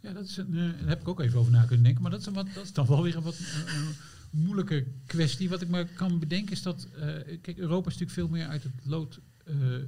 Ja, 0.00 0.12
dat 0.12 0.24
is 0.24 0.36
een, 0.36 0.56
eh, 0.56 0.78
daar 0.80 0.88
heb 0.88 1.00
ik 1.00 1.08
ook 1.08 1.20
even 1.20 1.38
over 1.38 1.52
na 1.52 1.64
kunnen 1.64 1.84
denken. 1.84 2.02
Maar 2.02 2.10
dat 2.10 2.20
is, 2.20 2.32
dat 2.32 2.64
is 2.64 2.72
dan 2.72 2.86
wel 2.86 3.02
weer 3.02 3.16
een 3.16 3.22
wat 3.22 3.38
eh, 3.38 3.74
moeilijke 4.30 4.86
kwestie. 5.06 5.48
Wat 5.48 5.62
ik 5.62 5.68
me 5.68 5.84
kan 5.84 6.18
bedenken 6.18 6.52
is 6.52 6.62
dat... 6.62 6.88
kijk, 7.42 7.58
Europa 7.58 7.88
is 7.88 7.98
natuurlijk 7.98 8.10
veel 8.10 8.28
meer 8.28 8.46
uit 8.46 8.62
het 8.62 8.72
lood 8.82 9.20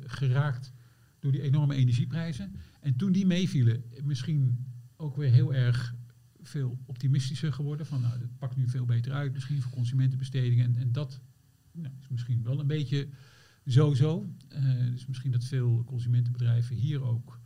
geraakt 0.06 0.72
door 1.20 1.32
die 1.32 1.42
enorme 1.42 1.74
energieprijzen. 1.74 2.54
En 2.80 2.96
toen 2.96 3.12
die 3.12 3.26
meevielen, 3.26 3.84
misschien 4.02 4.66
ook 4.96 5.16
weer 5.16 5.30
heel 5.30 5.54
erg 5.54 5.94
veel 6.42 6.78
optimistischer 6.84 7.52
geworden. 7.52 7.86
Van 7.86 8.00
nou, 8.00 8.12
het 8.12 8.38
pakt 8.38 8.56
nu 8.56 8.68
veel 8.68 8.84
beter 8.84 9.12
uit, 9.12 9.32
misschien 9.32 9.62
voor 9.62 9.72
consumentenbestedingen. 9.72 10.64
En, 10.64 10.76
en 10.76 10.92
dat 10.92 11.20
nou, 11.72 11.94
is 12.00 12.08
misschien 12.08 12.42
wel 12.42 12.60
een 12.60 12.66
beetje 12.66 13.08
zo-zo. 13.66 14.26
Eh, 14.48 14.90
dus 14.90 15.06
misschien 15.06 15.30
dat 15.30 15.44
veel 15.44 15.84
consumentenbedrijven 15.84 16.76
hier 16.76 17.02
ook 17.02 17.40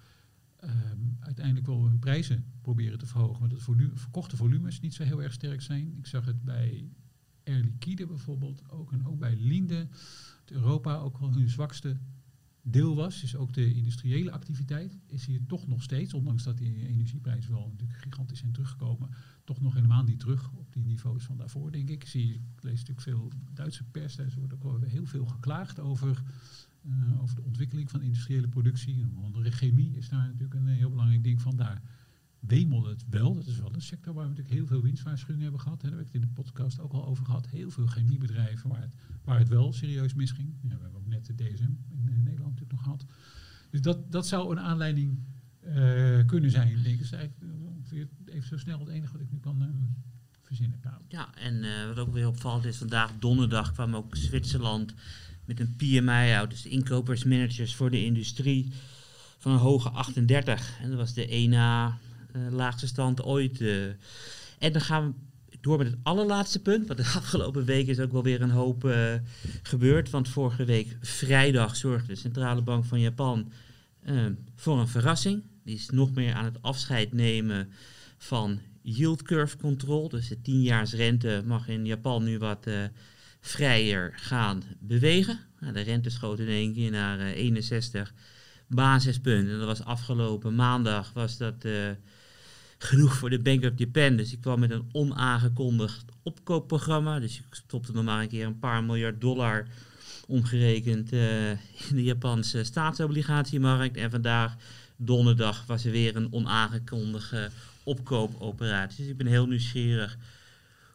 ehm, 0.57 0.99
uiteindelijk 1.21 1.67
wel 1.67 1.87
hun 1.87 1.99
prijzen 1.99 2.45
proberen 2.61 2.99
te 2.99 3.07
verhogen. 3.07 3.41
Maar 3.41 3.49
dat 3.49 3.63
volu 3.63 3.91
verkochte 3.95 4.37
volumes 4.37 4.81
niet 4.81 4.95
zo 4.95 5.03
heel 5.03 5.23
erg 5.23 5.33
sterk 5.33 5.63
zijn. 5.63 5.97
Ik 5.97 6.07
zag 6.07 6.25
het 6.25 6.43
bij 6.43 6.91
Air 7.45 7.61
Liquide 7.61 8.07
bijvoorbeeld 8.07 8.71
ook. 8.71 8.93
En 8.93 9.07
ook 9.07 9.19
bij 9.19 9.37
Linde. 9.37 9.89
Europa 10.45 10.97
ook 10.97 11.19
wel 11.19 11.33
hun 11.33 11.49
zwakste 11.49 11.97
deel 12.71 12.95
was. 12.95 13.21
Dus 13.21 13.37
ook 13.37 13.53
de 13.53 13.75
industriële 13.75 14.31
activiteit 14.31 14.99
is 15.07 15.27
hier 15.27 15.47
toch 15.47 15.67
nog 15.67 15.83
steeds, 15.83 16.15
ondanks 16.15 16.43
dat 16.43 16.59
die 16.59 16.89
energieprijzen 16.89 17.53
wel 17.53 17.69
natuurlijk 17.71 17.99
gigantisch 17.99 18.39
zijn 18.39 18.53
teruggekomen, 18.53 19.09
toch 19.45 19.61
nog 19.61 19.75
helemaal 19.75 20.03
niet 20.03 20.21
terug 20.21 20.51
op 20.53 20.73
die 20.73 20.85
niveaus 20.85 21.25
van 21.25 21.37
daarvoor, 21.37 21.73
denk 21.73 21.89
ik. 21.89 22.07
Zie, 22.07 22.35
ik 22.35 22.63
lees 22.63 22.79
natuurlijk 22.79 23.01
veel 23.01 23.33
Duitse 23.55 23.85
pers, 23.85 24.17
daar 24.17 24.33
wordt 24.37 24.55
ook 24.55 24.85
heel 24.85 25.07
veel 25.07 25.27
geklaagd 25.27 25.81
over, 25.81 26.23
eh, 26.83 27.23
over 27.23 27.37
de 27.37 27.43
ontwikkeling 27.43 27.91
van 27.91 28.03
industriële 28.03 28.49
productie. 28.49 29.07
Onder 29.17 29.53
chemie 29.53 29.97
is 29.97 30.09
daar 30.09 30.27
natuurlijk 30.27 30.55
een 30.55 30.67
heel 30.67 30.91
belangrijk 30.91 31.25
ding 31.25 31.43
van. 31.43 31.57
Daar 31.57 31.83
wemelde 32.41 32.89
het 32.89 33.05
wel. 33.09 33.35
Dat 33.35 33.47
is 33.47 33.59
wel 33.59 33.75
een 33.75 33.83
sector 33.83 34.15
waar 34.15 34.23
we 34.23 34.29
natuurlijk 34.29 34.57
heel 34.57 34.67
veel 34.67 34.83
winstwaarschuwingen 34.83 35.43
hebben 35.43 35.61
gehad. 35.61 35.81
Daar 35.81 35.91
heb 35.91 36.01
ik 36.01 36.07
het 36.07 36.15
in 36.15 36.21
de 36.21 36.27
podcast 36.27 36.81
ook 36.81 36.93
al 36.93 37.07
over 37.07 37.25
gehad. 37.25 37.47
Heel 37.47 37.71
veel 37.71 37.87
chemiebedrijven 37.87 38.71
waar 38.71 38.81
het, 38.81 38.95
waar 39.25 39.39
het 39.39 39.49
wel 39.49 39.73
serieus 39.73 40.15
misging. 40.15 40.55
Ja, 40.63 40.77
we 40.77 40.83
hebben 40.83 41.01
ook 41.01 41.07
net 41.07 41.27
de 41.27 41.35
DSM 41.35 41.63
in 41.63 42.09
eh, 42.09 42.17
Nederland 42.17 42.53
natuurlijk 42.53 42.73
nog 42.73 42.83
gehad. 42.83 43.05
Dus 43.71 43.81
dat, 43.81 44.13
dat 44.13 44.27
zou 44.27 44.51
een 44.51 44.61
aanleiding 44.61 45.19
eh, 45.61 46.27
kunnen 46.27 46.51
zijn, 46.51 46.83
denk 46.83 47.01
ik. 47.01 47.11
Dat 47.11 47.29
ongeveer 47.61 48.09
even 48.25 48.49
zo 48.49 48.57
snel 48.57 48.79
het 48.79 48.89
enige 48.89 49.13
wat 49.13 49.21
ik 49.21 49.31
nu 49.31 49.39
kan 49.39 49.63
eh, 49.63 49.69
verzinnen. 50.43 50.81
Nou, 50.83 50.97
Ja, 51.09 51.35
en 51.35 51.65
eh, 51.65 51.87
wat 51.87 51.99
ook 51.99 52.13
weer 52.13 52.27
opvallend 52.27 52.65
is, 52.65 52.77
vandaag 52.77 53.13
donderdag 53.19 53.73
kwam 53.73 53.97
ook 53.97 54.17
Zwitserland 54.17 54.95
met 55.45 55.61
een 55.61 55.77
PMI 55.77 56.33
uit, 56.33 56.51
dus 56.51 56.63
de 56.63 56.69
inkopersmanagers 56.69 57.75
voor 57.75 57.91
de 57.91 58.05
industrie, 58.05 58.73
van 59.39 59.53
een 59.53 59.59
hoge 59.59 59.91
38. 59.91 60.79
En 60.81 60.89
dat 60.89 60.99
was 60.99 61.15
de 61.15 61.27
ena 61.27 61.99
laagste 62.51 62.87
stand 62.87 63.23
ooit. 63.23 63.61
eh. 63.61 63.85
en 64.59 64.73
dan 64.73 64.81
gaan 64.81 65.07
we 65.07 65.59
door 65.61 65.79
met 65.79 65.87
het 65.87 65.99
allerlaatste 66.03 66.63
punt, 66.63 66.87
want 66.87 66.99
de 66.99 67.13
afgelopen 67.21 67.65
week 67.65 67.87
is 67.87 68.01
ook 68.01 68.13
wel 68.13 68.23
weer 68.23 68.43
een 68.43 68.51
hoop 68.51 68.85
eh, 68.85 69.15
gebeurd. 69.63 70.11
Want 70.11 70.29
vorige 70.29 70.65
week 70.65 70.97
vrijdag 71.01 71.77
zorgde 71.77 72.07
de 72.07 72.19
Centrale 72.19 72.63
Bank 72.63 72.85
van 72.85 73.01
Japan 73.01 73.53
eh, 74.03 74.27
voor 74.55 74.79
een 74.79 74.89
verrassing. 74.89 75.43
Die 75.65 75.75
is 75.75 75.91
nog 75.91 76.15
meer 76.15 76.35
aan 76.35 76.45
het 76.45 76.63
afscheid 76.63 77.13
nemen 77.13 77.69
van 78.19 78.61
yield 78.83 79.23
curve 79.23 79.57
control. 79.57 80.09
Dus 80.09 80.29
de 80.29 80.37
10-jaarsrente 80.37 81.47
mag 81.47 81.69
in 81.69 81.87
Japan 81.87 82.25
nu 82.25 82.39
wat 82.39 82.67
eh, 82.67 82.85
vrijer 83.41 84.13
gaan 84.17 84.63
bewegen. 84.79 85.39
Nou, 85.61 85.73
de 85.73 85.81
rente 85.81 86.11
schoot 86.11 86.39
in 86.39 86.49
één 86.49 86.75
keer 86.75 86.91
naar 86.91 87.19
eh, 87.19 87.37
61 87.37 88.15
basispunten. 88.67 89.53
En 89.53 89.59
dat 89.59 89.67
was 89.67 89.85
afgelopen 89.85 90.55
maandag 90.55 91.13
was 91.13 91.37
dat 91.37 91.65
eh, 91.65 91.91
genoeg 92.79 93.15
voor 93.15 93.31
de 93.31 93.39
Bank 93.39 93.65
of 93.65 93.73
Japan. 93.77 94.17
Dus 94.17 94.33
ik 94.33 94.41
kwam 94.41 94.61
met 94.61 94.71
een 94.71 94.89
onaangekondigd 94.93 96.05
opkoopprogramma. 96.23 97.21
Dus 97.21 97.39
ik 97.39 97.45
stopte 97.51 97.93
nog 97.93 98.05
maar 98.05 98.23
een 98.23 98.29
keer 98.29 98.47
een 98.47 98.59
paar 98.59 98.85
miljard 98.85 99.21
dollar 99.21 99.67
omgerekend 100.27 101.13
eh, 101.13 101.51
in 101.51 101.95
de 101.95 102.03
Japanse 102.03 102.65
staatsobligatiemarkt. 102.65 103.97
En 103.97 104.11
vandaag 104.11 104.57
donderdag 104.97 105.67
was 105.67 105.85
er 105.85 105.91
weer 105.91 106.17
een 106.17 106.33
onaangekondigde 106.33 107.51
opkoopoperatie. 107.83 108.99
Dus 108.99 109.13
ik 109.13 109.17
ben 109.17 109.27
heel 109.27 109.47
nieuwsgierig 109.47 110.19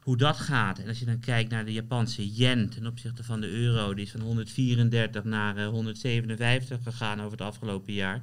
hoe 0.01 0.17
dat 0.17 0.37
gaat. 0.37 0.79
En 0.79 0.87
als 0.87 0.99
je 0.99 1.05
dan 1.05 1.19
kijkt 1.19 1.51
naar 1.51 1.65
de 1.65 1.73
Japanse 1.73 2.33
yen 2.33 2.69
ten 2.69 2.87
opzichte 2.87 3.23
van 3.23 3.41
de 3.41 3.49
euro, 3.49 3.93
die 3.93 4.05
is 4.05 4.11
van 4.11 4.21
134 4.21 5.23
naar 5.23 5.57
eh, 5.57 5.67
157 5.67 6.83
gegaan 6.83 7.19
over 7.19 7.31
het 7.31 7.47
afgelopen 7.47 7.93
jaar. 7.93 8.21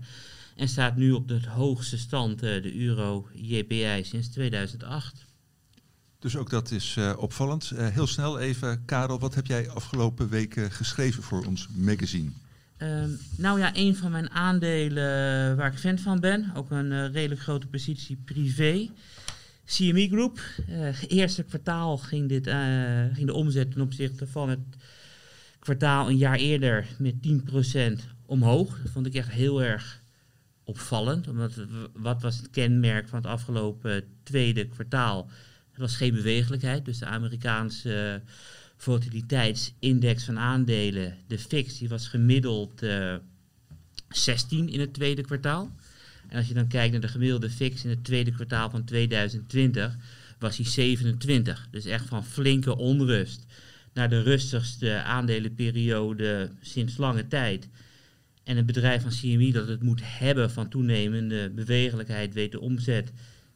En 0.58 0.68
staat 0.68 0.96
nu 0.96 1.12
op 1.12 1.28
de 1.28 1.40
hoogste 1.48 1.98
stand, 1.98 2.42
eh, 2.42 2.62
de 2.62 2.76
euro 2.76 3.28
JPI, 3.34 4.00
sinds 4.04 4.28
2008. 4.28 5.24
Dus 6.18 6.36
ook 6.36 6.50
dat 6.50 6.70
is 6.70 6.94
eh, 6.98 7.14
opvallend. 7.18 7.70
Eh, 7.70 7.88
heel 7.88 8.06
snel 8.06 8.38
even, 8.38 8.84
Karel, 8.84 9.18
wat 9.18 9.34
heb 9.34 9.46
jij 9.46 9.70
afgelopen 9.70 10.28
weken 10.28 10.70
geschreven 10.70 11.22
voor 11.22 11.44
ons 11.44 11.68
magazine? 11.74 12.30
Ehm, 12.76 13.10
nou 13.36 13.58
ja, 13.58 13.70
een 13.74 13.96
van 13.96 14.10
mijn 14.10 14.30
aandelen 14.30 15.56
waar 15.56 15.72
ik 15.72 15.78
fan 15.78 15.98
van 15.98 16.20
ben, 16.20 16.52
ook 16.54 16.70
een 16.70 17.12
redelijk 17.12 17.40
grote 17.40 17.66
positie 17.66 18.16
privé. 18.24 18.90
CME 19.66 20.08
Group. 20.08 20.40
Eerste 21.08 21.42
kwartaal 21.42 21.98
ging, 21.98 22.28
dit, 22.28 22.46
ging 23.14 23.26
de 23.26 23.34
omzet 23.34 23.72
ten 23.72 23.80
opzichte 23.80 24.26
van 24.26 24.48
het 24.48 24.76
kwartaal 25.58 26.08
een 26.08 26.16
jaar 26.16 26.36
eerder 26.36 26.86
met 26.98 27.14
10% 27.20 28.04
omhoog. 28.26 28.80
Dat 28.82 28.92
vond 28.92 29.06
ik 29.06 29.14
echt 29.14 29.30
heel 29.30 29.62
erg 29.62 30.00
opvallend. 30.68 31.28
Omdat, 31.28 31.54
het- 31.54 31.68
wat 31.92 32.22
was 32.22 32.36
het 32.36 32.50
kenmerk 32.50 33.08
van 33.08 33.18
het 33.18 33.26
afgelopen 33.26 34.04
tweede 34.22 34.66
kwartaal? 34.68 35.30
Er 35.72 35.80
was 35.80 35.96
geen 35.96 36.14
bewegelijkheid. 36.14 36.84
Dus 36.84 36.98
de 36.98 37.06
Amerikaanse 37.06 38.22
eh, 38.24 38.30
volatiliteitsindex 38.76 40.24
van 40.24 40.38
aandelen, 40.38 41.16
de 41.26 41.38
FIX, 41.38 41.78
die 41.78 41.88
was 41.88 42.08
gemiddeld 42.08 42.82
eh 42.82 43.14
16 44.08 44.68
in 44.68 44.80
het 44.80 44.94
tweede 44.94 45.22
kwartaal. 45.22 45.70
En 46.28 46.36
als 46.36 46.48
je 46.48 46.54
dan 46.54 46.66
kijkt 46.68 46.92
naar 46.92 47.00
de 47.00 47.08
gemiddelde 47.08 47.50
fix 47.50 47.84
in 47.84 47.90
het 47.90 48.04
tweede 48.04 48.30
kwartaal 48.32 48.70
van 48.70 48.84
2020, 48.84 49.96
was 50.38 50.56
die 50.56 50.66
27. 50.68 51.68
Dus 51.70 51.84
echt 51.84 52.06
van 52.06 52.24
flinke 52.24 52.76
onrust 52.76 53.44
naar 53.92 54.08
de 54.08 54.22
rustigste 54.22 55.02
aandelenperiode 55.02 56.50
sinds 56.60 56.96
lange 56.96 57.26
tijd. 57.28 57.68
En 58.48 58.56
een 58.56 58.66
bedrijf 58.66 59.02
van 59.02 59.10
CME 59.10 59.52
dat 59.52 59.68
het 59.68 59.82
moet 59.82 60.00
hebben 60.02 60.50
van 60.50 60.68
toenemende 60.68 61.50
bewegelijkheid 61.50 62.34
weet 62.34 62.52
de 62.52 62.60
omzet 62.60 63.12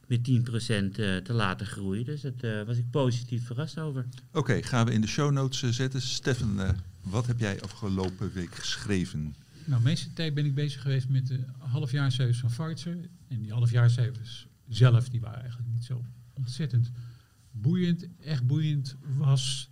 met 0.07 0.29
10% 0.29 0.31
eh, 0.31 1.17
te 1.17 1.33
laten 1.33 1.67
groeien. 1.67 2.05
Dus 2.05 2.25
daar 2.37 2.65
was 2.65 2.77
ik 2.77 2.91
positief 2.91 3.47
verrast 3.47 3.79
over. 3.79 4.07
Oké, 4.33 4.63
gaan 4.63 4.87
we 4.87 4.93
in 4.93 5.01
de 5.01 5.07
show 5.07 5.33
notes 5.33 5.63
eh, 5.63 5.71
zetten. 5.71 6.01
Steffen, 6.01 6.67
eh, 6.67 6.71
wat 7.03 7.27
heb 7.27 7.39
jij 7.39 7.61
afgelopen 7.61 8.33
week 8.33 8.55
geschreven? 8.55 9.35
Nou, 9.65 9.83
de 9.83 9.89
meeste 9.89 10.13
tijd 10.13 10.35
ben 10.35 10.45
ik 10.45 10.55
bezig 10.55 10.83
geweest 10.83 11.09
met 11.09 11.27
de 11.27 11.45
halfjaarcijfers 11.59 12.39
van 12.39 12.51
Pfizer. 12.51 12.97
En 13.29 13.43
die 13.43 13.53
halfjaarcijfers 13.53 14.47
zelf, 14.69 15.09
die 15.09 15.21
waren 15.21 15.41
eigenlijk 15.41 15.71
niet 15.73 15.85
zo 15.85 16.05
ontzettend 16.33 16.91
boeiend. 17.51 18.07
Echt 18.21 18.47
boeiend 18.47 18.97
was 19.17 19.71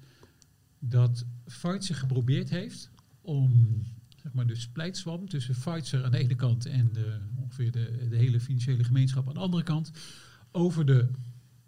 dat 0.78 1.24
Pfizer 1.44 1.94
geprobeerd 1.94 2.50
heeft 2.50 2.90
om 3.20 3.82
maar, 4.32 4.46
de 4.46 4.56
splijtswam 4.56 5.28
tussen 5.28 5.54
Pfizer 5.54 6.04
aan 6.04 6.10
de 6.10 6.18
ene 6.18 6.34
kant 6.34 6.66
en 6.66 6.90
ongeveer 7.36 7.70
de, 7.70 8.06
de 8.10 8.16
hele 8.16 8.40
financiële 8.40 8.84
gemeenschap 8.84 9.28
aan 9.28 9.34
de 9.34 9.40
andere 9.40 9.62
kant 9.62 9.90
over 10.52 10.86
de 10.86 11.08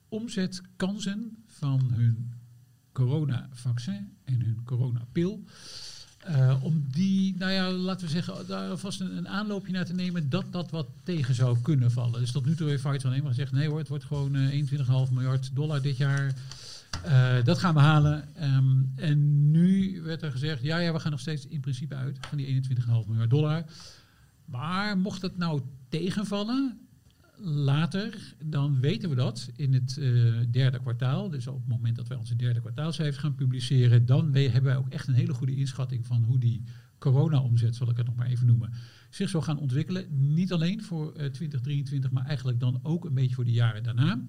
omzetkansen 0.08 1.36
van 1.46 1.90
hun 1.92 2.32
coronavaccin 2.92 4.16
en 4.24 4.42
hun 4.42 4.60
coronapil. 4.64 5.44
Eh, 6.18 6.64
om 6.64 6.84
die, 6.92 7.36
nou 7.38 7.52
ja, 7.52 7.70
laten 7.70 8.06
we 8.06 8.12
zeggen, 8.12 8.46
daar 8.46 8.70
alvast 8.70 9.00
een, 9.00 9.16
een 9.16 9.28
aanloopje 9.28 9.72
naar 9.72 9.84
te 9.84 9.94
nemen 9.94 10.28
dat 10.28 10.52
dat 10.52 10.70
wat 10.70 10.88
tegen 11.02 11.34
zou 11.34 11.58
kunnen 11.62 11.90
vallen. 11.90 12.20
Dus 12.20 12.32
tot 12.32 12.46
nu 12.46 12.54
toe 12.54 12.68
heeft 12.68 12.82
Pfizer 12.82 13.08
alleen 13.08 13.22
maar 13.22 13.30
gezegd, 13.30 13.52
nee 13.52 13.68
hoor, 13.68 13.78
het 13.78 13.88
wordt 13.88 14.04
gewoon 14.04 14.34
eh, 14.34 14.64
21,5 15.06 15.12
miljard 15.12 15.50
dollar 15.54 15.82
dit 15.82 15.96
jaar. 15.96 16.34
Eh, 17.04 17.44
dat 17.44 17.58
gaan 17.58 17.74
we 17.74 17.80
halen. 17.80 18.34
Ehm, 18.34 18.82
en 18.94 19.50
nu 19.50 20.00
werd 20.02 20.22
er 20.22 20.30
gezegd, 20.30 20.62
ja, 20.62 20.78
ja, 20.78 20.92
we 20.92 21.00
gaan 21.00 21.10
nog 21.10 21.20
steeds 21.20 21.46
in 21.46 21.60
principe 21.60 21.94
uit 21.94 22.18
van 22.20 22.38
die 22.38 22.46
21,5 22.46 23.06
miljard 23.06 23.30
dollar. 23.30 23.64
Maar 24.44 24.98
mocht 24.98 25.22
het 25.22 25.36
nou 25.36 25.60
tegenvallen, 25.88 26.78
later, 27.44 28.34
dan 28.44 28.80
weten 28.80 29.08
we 29.08 29.14
dat 29.14 29.50
in 29.56 29.74
het 29.74 29.96
eh, 29.98 30.12
derde 30.50 30.78
kwartaal. 30.78 31.28
Dus 31.30 31.46
op 31.46 31.58
het 31.58 31.68
moment 31.68 31.96
dat 31.96 32.08
wij 32.08 32.16
onze 32.16 32.36
derde 32.36 32.60
kwartaalcijfers 32.60 33.18
gaan 33.18 33.34
publiceren, 33.34 34.06
dan 34.06 34.34
hebben 34.34 34.62
wij 34.62 34.76
ook 34.76 34.88
echt 34.88 35.08
een 35.08 35.14
hele 35.14 35.34
goede 35.34 35.56
inschatting 35.56 36.06
van 36.06 36.22
hoe 36.22 36.38
die 36.38 36.62
corona-omzet, 36.98 37.76
zal 37.76 37.90
ik 37.90 37.96
het 37.96 38.06
nog 38.06 38.16
maar 38.16 38.26
even 38.26 38.46
noemen, 38.46 38.72
zich 39.10 39.28
zal 39.28 39.42
gaan 39.42 39.58
ontwikkelen. 39.58 40.34
Niet 40.34 40.52
alleen 40.52 40.82
voor 40.82 41.06
eh, 41.06 41.12
2023, 41.12 42.10
maar 42.10 42.26
eigenlijk 42.26 42.60
dan 42.60 42.80
ook 42.82 43.04
een 43.04 43.14
beetje 43.14 43.34
voor 43.34 43.44
de 43.44 43.52
jaren 43.52 43.82
daarna. 43.82 44.28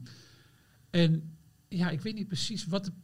En 0.89 1.23
ja, 1.77 1.89
ik 1.89 2.01
weet 2.01 2.15
niet 2.15 2.27
precies 2.27 2.65
wat 2.65 2.85
het 2.85 2.95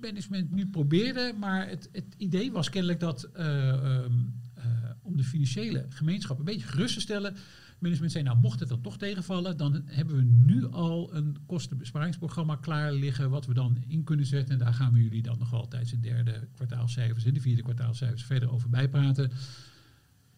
management 0.00 0.50
nu 0.50 0.66
probeerde, 0.66 1.34
maar 1.38 1.68
het, 1.68 1.88
het 1.92 2.14
idee 2.16 2.52
was 2.52 2.70
kennelijk 2.70 3.00
dat 3.00 3.24
eh, 3.24 3.68
ehm, 3.68 4.12
eh, 4.54 4.64
om 5.02 5.16
de 5.16 5.24
financiële 5.24 5.86
gemeenschap 5.88 6.38
een 6.38 6.44
beetje 6.44 6.66
gerust 6.66 6.94
te 6.94 7.00
stellen. 7.00 7.36
Management 7.78 8.12
zei, 8.12 8.24
nou 8.24 8.38
mocht 8.38 8.60
het 8.60 8.68
dan 8.68 8.80
toch 8.80 8.98
tegenvallen, 8.98 9.56
dan 9.56 9.82
hebben 9.84 10.16
we 10.16 10.22
nu 10.22 10.66
al 10.66 11.14
een 11.14 11.36
kostenbesparingsprogramma 11.46 12.56
klaar 12.56 12.92
liggen, 12.92 13.30
wat 13.30 13.46
we 13.46 13.54
dan 13.54 13.84
in 13.88 14.04
kunnen 14.04 14.26
zetten. 14.26 14.52
En 14.52 14.58
daar 14.58 14.74
gaan 14.74 14.92
we 14.92 15.02
jullie 15.02 15.22
dan 15.22 15.38
nog 15.38 15.50
wel 15.50 15.68
tijdens 15.68 15.90
de 15.90 16.00
derde 16.00 16.48
kwartaalcijfers 16.54 17.24
en 17.24 17.34
de 17.34 17.40
vierde 17.40 17.62
kwartaalcijfers 17.62 18.24
verder 18.24 18.50
over 18.50 18.68
bijpraten. 18.68 19.30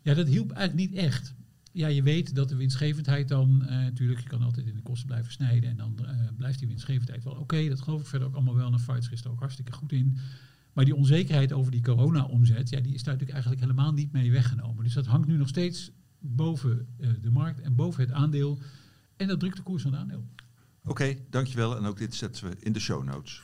Ja, 0.02 0.14
dat 0.14 0.26
hielp 0.26 0.50
eigenlijk 0.52 0.90
niet 0.90 1.00
echt. 1.00 1.34
Ja, 1.74 1.86
je 1.86 2.02
weet 2.02 2.34
dat 2.34 2.48
de 2.48 2.56
winstgevendheid 2.56 3.28
dan, 3.28 3.64
eh, 3.66 3.76
natuurlijk, 3.76 4.20
je 4.20 4.28
kan 4.28 4.42
altijd 4.42 4.66
in 4.66 4.74
de 4.74 4.82
kosten 4.82 5.06
blijven 5.06 5.32
snijden 5.32 5.70
en 5.70 5.76
dan 5.76 5.98
eh, 6.06 6.14
blijft 6.36 6.58
die 6.58 6.68
winstgevendheid 6.68 7.24
wel 7.24 7.32
oké. 7.32 7.68
dat 7.68 7.80
geloof 7.80 8.00
ik 8.00 8.06
verder 8.06 8.28
ook 8.28 8.34
allemaal 8.34 8.54
wel. 8.54 8.72
En 8.72 8.80
Fights 8.80 9.08
is 9.08 9.24
er 9.24 9.30
ook 9.30 9.38
hartstikke 9.38 9.72
goed 9.72 9.92
in. 9.92 10.18
Maar 10.72 10.84
die 10.84 10.94
onzekerheid 10.94 11.52
over 11.52 11.70
die 11.72 11.82
corona-omzet, 11.82 12.68
ja, 12.68 12.80
die 12.80 12.94
is 12.94 13.02
daar 13.02 13.14
natuurlijk 13.14 13.30
eigenlijk 13.30 13.60
helemaal 13.60 13.92
niet 13.92 14.12
mee 14.12 14.30
weggenomen. 14.30 14.84
Dus 14.84 14.94
dat 14.94 15.06
hangt 15.06 15.26
nu 15.26 15.36
nog 15.36 15.48
steeds 15.48 15.90
boven 16.18 16.86
eh, 16.98 17.08
de 17.22 17.30
markt 17.30 17.60
en 17.60 17.74
boven 17.74 18.00
het 18.00 18.12
aandeel. 18.12 18.58
En 19.16 19.28
dat 19.28 19.40
drukt 19.40 19.56
de 19.56 19.62
koers 19.62 19.82
van 19.82 19.92
het 19.92 20.00
aandeel. 20.00 20.24
Oké, 20.84 21.14
dankjewel. 21.30 21.76
En 21.76 21.84
ook 21.84 21.98
dit 21.98 22.14
zetten 22.14 22.48
we 22.48 22.56
in 22.60 22.72
de 22.72 22.80
show 22.80 23.04
notes. 23.04 23.42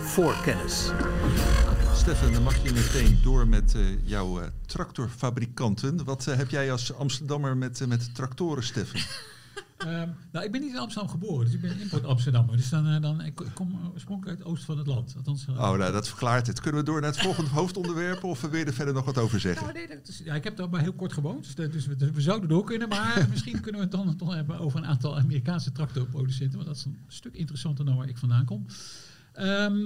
Voorkennis. 0.00 0.90
Steffen, 1.96 2.32
dan 2.32 2.42
mag 2.42 2.62
je 2.62 2.72
meteen 2.72 3.18
door 3.22 3.48
met 3.48 3.74
eh, 3.74 4.06
jouw 4.08 4.40
eh, 4.40 4.46
tractorfabrikanten. 4.66 6.04
Wat 6.04 6.26
eh, 6.26 6.36
heb 6.36 6.50
jij 6.50 6.72
als 6.72 6.94
Amsterdammer 6.94 7.56
met, 7.56 7.86
met 7.88 8.14
tractoren, 8.14 8.62
Steffen? 8.62 9.00
Ehm, 9.76 10.08
nou, 10.32 10.44
ik 10.44 10.52
ben 10.52 10.60
niet 10.60 10.70
in 10.72 10.78
Amsterdam 10.78 11.10
geboren, 11.10 11.44
dus 11.44 11.54
ik 11.54 11.60
ben 11.60 11.80
import 11.80 12.04
Amsterdammer. 12.04 12.56
Dus 12.56 12.68
dan, 12.68 13.00
dan 13.00 13.20
ik, 13.20 13.34
kom 13.54 13.90
oorspronkelijk 13.92 14.28
uit 14.38 14.38
het 14.38 14.48
oosten 14.48 14.66
van 14.66 14.78
het 14.78 14.86
land. 14.86 15.14
Althans, 15.16 15.46
Oh, 15.48 15.56
nou, 15.56 15.92
dat 15.92 16.08
verklaart 16.08 16.46
het. 16.46 16.60
Kunnen 16.60 16.80
we 16.80 16.86
door 16.86 17.00
naar 17.00 17.10
het 17.10 17.20
volgende 17.20 17.50
hoofdonderwerp 17.60 18.24
of 18.24 18.40
wil 18.40 18.56
je 18.58 18.64
er 18.64 18.72
verder 18.72 18.94
nog 18.94 19.04
wat 19.04 19.18
over 19.18 19.40
zeggen? 19.40 19.62
Nou, 19.66 19.78
nee, 19.78 19.88
dat 19.88 20.08
is, 20.08 20.20
ja, 20.24 20.34
ik 20.34 20.44
heb 20.44 20.56
daar 20.56 20.68
maar 20.68 20.80
heel 20.80 20.92
kort 20.92 21.12
gewoond, 21.12 21.44
dus, 21.44 21.54
dat- 21.54 21.72
dus 21.72 21.86
we, 21.86 21.96
dus 21.96 22.10
we 22.10 22.20
zouden 22.20 22.48
door 22.48 22.64
kunnen. 22.64 22.88
Maar 22.88 23.26
misschien 23.30 23.60
kunnen 23.60 23.80
we 23.80 23.86
het 23.86 23.96
dan 23.96 24.16
toch 24.16 24.34
hebben 24.34 24.58
over 24.58 24.78
een 24.78 24.86
aantal 24.86 25.18
Amerikaanse 25.18 25.72
tractorproducenten. 25.72 26.54
Want 26.56 26.66
dat 26.68 26.76
is 26.76 26.84
een 26.84 26.98
stuk 27.08 27.34
interessanter 27.34 27.84
dan 27.84 27.96
waar 27.96 28.08
ik 28.08 28.18
vandaan 28.18 28.44
kom. 28.44 28.66
Ehm, 29.32 29.78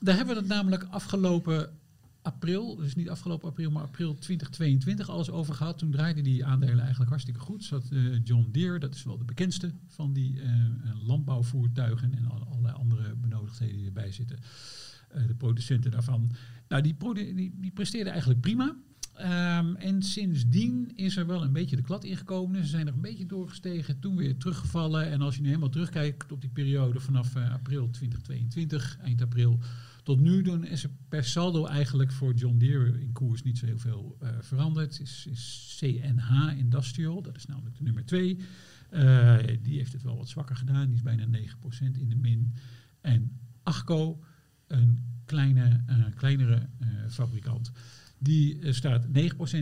daar 0.00 0.16
hebben 0.16 0.34
we 0.34 0.40
het 0.40 0.50
namelijk 0.50 0.86
afgelopen 0.90 1.70
april, 2.22 2.76
dus 2.76 2.94
niet 2.94 3.08
afgelopen 3.10 3.48
april, 3.48 3.70
maar 3.70 3.82
april 3.82 4.14
2022 4.14 5.08
alles 5.08 5.30
over 5.30 5.54
gehad. 5.54 5.78
Toen 5.78 5.90
draaiden 5.90 6.24
die 6.24 6.44
aandelen 6.44 6.78
eigenlijk 6.80 7.10
hartstikke 7.10 7.40
goed. 7.40 7.64
Zat 7.64 7.88
eh, 7.90 8.24
John 8.24 8.48
Deere, 8.52 8.78
dat 8.78 8.94
is 8.94 9.02
wel 9.04 9.18
de 9.18 9.24
bekendste 9.24 9.72
van 9.86 10.12
die 10.12 10.40
eh, 10.40 10.50
landbouwvoertuigen 11.06 12.14
en 12.14 12.26
alle- 12.30 12.44
allerlei 12.44 12.74
andere 12.74 13.14
benodigdheden 13.14 13.76
die 13.76 13.86
erbij 13.86 14.12
zitten. 14.12 14.38
Eh, 15.08 15.26
de 15.26 15.34
producenten 15.34 15.90
daarvan. 15.90 16.30
Nou, 16.68 16.82
die, 16.82 16.96
die, 17.34 17.54
die 17.60 17.70
presteerden 17.70 18.10
eigenlijk 18.12 18.40
prima. 18.40 18.76
Ehm, 19.16 19.74
en 19.74 20.02
sindsdien 20.02 20.92
is 20.94 21.16
er 21.16 21.26
wel 21.26 21.42
een 21.42 21.52
beetje 21.52 21.76
de 21.76 21.82
klad 21.82 22.04
ingekomen. 22.04 22.62
Ze 22.62 22.68
zijn 22.68 22.86
er 22.86 22.92
een 22.92 23.00
beetje 23.00 23.26
doorgestegen, 23.26 23.98
toen 23.98 24.16
weer 24.16 24.36
teruggevallen. 24.36 25.10
En 25.10 25.20
als 25.20 25.34
je 25.34 25.40
nu 25.40 25.46
helemaal 25.46 25.68
terugkijkt 25.68 26.32
op 26.32 26.40
die 26.40 26.50
periode 26.50 27.00
vanaf 27.00 27.34
eh, 27.34 27.52
april 27.52 27.90
2022, 27.90 28.98
eind 29.02 29.22
april, 29.22 29.60
tot 30.02 30.20
nu, 30.20 30.42
dan 30.42 30.64
is 30.64 30.84
er 30.84 30.90
per 31.08 31.24
saldo 31.24 31.66
eigenlijk 31.66 32.12
voor 32.12 32.34
John 32.34 32.58
Deere 32.58 33.00
in 33.00 33.12
koers 33.12 33.42
niet 33.42 33.58
zo 33.58 33.66
heel 33.66 33.78
veel 33.78 34.16
eh, 34.20 34.28
veranderd. 34.40 35.00
Is, 35.00 35.26
is 35.30 35.76
CNH 35.78 36.58
Industrial, 36.58 37.22
dat 37.22 37.36
is 37.36 37.46
namelijk 37.46 37.76
de 37.76 37.82
nummer 37.82 38.04
twee. 38.04 38.38
Eh, 38.90 39.36
die 39.62 39.76
heeft 39.76 39.92
het 39.92 40.02
wel 40.02 40.16
wat 40.16 40.28
zwakker 40.28 40.56
gedaan. 40.56 40.86
Die 40.86 40.94
is 40.94 41.02
bijna 41.02 41.26
9% 41.26 41.98
in 41.98 42.08
de 42.08 42.16
min. 42.16 42.52
En 43.00 43.38
Achco, 43.62 44.24
een 44.66 44.98
kleine, 45.24 45.84
kleinere 46.14 46.68
fabrikant. 47.08 47.72
Die 48.18 48.58
eh, 48.58 48.72
staat 48.72 49.06
9% 49.06 49.10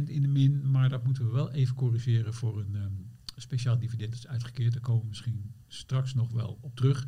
in 0.07 0.23
de 0.23 0.29
min, 0.29 0.71
maar 0.71 0.89
dat 0.89 1.05
moeten 1.05 1.27
we 1.27 1.33
wel 1.33 1.51
even 1.51 1.75
corrigeren 1.75 2.35
voor 2.35 2.61
een 2.61 2.75
ehm, 2.75 2.93
speciaal 3.37 3.79
dividend 3.79 4.11
dat 4.11 4.19
is 4.19 4.27
uitgekeerd. 4.27 4.73
Daar 4.73 4.83
komen 4.83 5.03
we 5.03 5.09
misschien 5.09 5.53
straks 5.69 6.15
nog 6.15 6.33
wel 6.33 6.59
op 6.61 6.77
terug. 6.77 7.07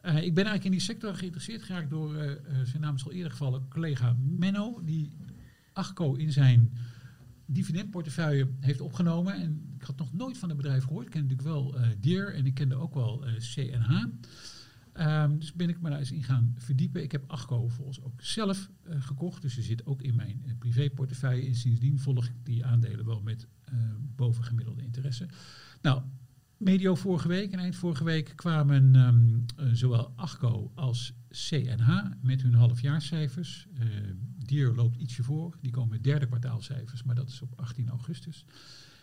Eh, 0.00 0.14
ik 0.16 0.34
ben 0.34 0.44
eigenlijk 0.44 0.64
in 0.64 0.70
die 0.70 0.80
sector 0.80 1.14
geïnteresseerd 1.14 1.62
geraakt 1.62 1.90
door, 1.90 2.16
eh, 2.16 2.60
zijn 2.64 2.82
naam 2.82 2.94
is 2.94 3.04
al 3.04 3.12
eerder 3.12 3.30
gevallen, 3.30 3.68
collega 3.68 4.16
Menno, 4.20 4.80
die 4.84 5.10
Achco 5.72 6.14
in 6.14 6.32
zijn 6.32 6.72
dividendportefeuille 7.46 8.48
heeft 8.60 8.80
opgenomen. 8.80 9.34
En 9.34 9.74
ik 9.76 9.82
had 9.82 9.96
nog 9.96 10.12
nooit 10.12 10.38
van 10.38 10.48
het 10.48 10.56
bedrijf 10.56 10.84
gehoord. 10.84 11.06
Ik 11.06 11.10
ken 11.12 11.22
natuurlijk 11.22 11.48
wel 11.48 11.78
uh, 11.78 11.86
Deer 12.00 12.34
en 12.34 12.46
ik 12.46 12.54
kende 12.54 12.74
ook 12.74 12.94
wel 12.94 13.24
CNH. 13.38 14.04
Um, 15.00 15.38
dus 15.38 15.52
ben 15.52 15.68
ik 15.68 15.80
me 15.80 15.90
daar 15.90 15.98
eens 15.98 16.12
in 16.12 16.22
gaan 16.22 16.54
verdiepen. 16.56 17.02
Ik 17.02 17.12
heb 17.12 17.30
Achco 17.30 17.68
volgens 17.68 18.02
ook 18.02 18.22
zelf 18.22 18.70
uh, 18.88 19.02
gekocht. 19.02 19.42
Dus 19.42 19.54
ze 19.54 19.62
zit 19.62 19.86
ook 19.86 20.02
in 20.02 20.14
mijn 20.14 20.42
uh, 20.46 20.52
privéportefeuille. 20.58 21.46
En 21.46 21.54
sindsdien 21.54 21.98
volg 21.98 22.26
ik 22.26 22.34
die 22.42 22.64
aandelen 22.64 23.04
wel 23.04 23.20
met 23.20 23.46
uh, 23.72 23.78
bovengemiddelde 24.16 24.82
interesse. 24.82 25.28
Nou, 25.82 26.02
medio 26.56 26.94
vorige 26.94 27.28
week 27.28 27.52
en 27.52 27.58
eind 27.58 27.76
vorige 27.76 28.04
week 28.04 28.32
kwamen 28.36 28.94
um, 28.94 29.44
zowel 29.72 30.12
Achco 30.16 30.72
als 30.74 31.12
CNH 31.30 32.04
met 32.20 32.42
hun 32.42 32.54
halfjaarcijfers. 32.54 33.66
Dier 34.36 34.74
loopt 34.74 34.96
ietsje 34.96 35.22
voor. 35.22 35.56
Die 35.60 35.72
komen 35.72 35.90
met 35.90 36.04
derde 36.04 36.26
kwartaalcijfers, 36.26 37.02
maar 37.02 37.14
dat 37.14 37.28
is 37.28 37.42
op 37.42 37.52
18 37.56 37.88
augustus. 37.88 38.44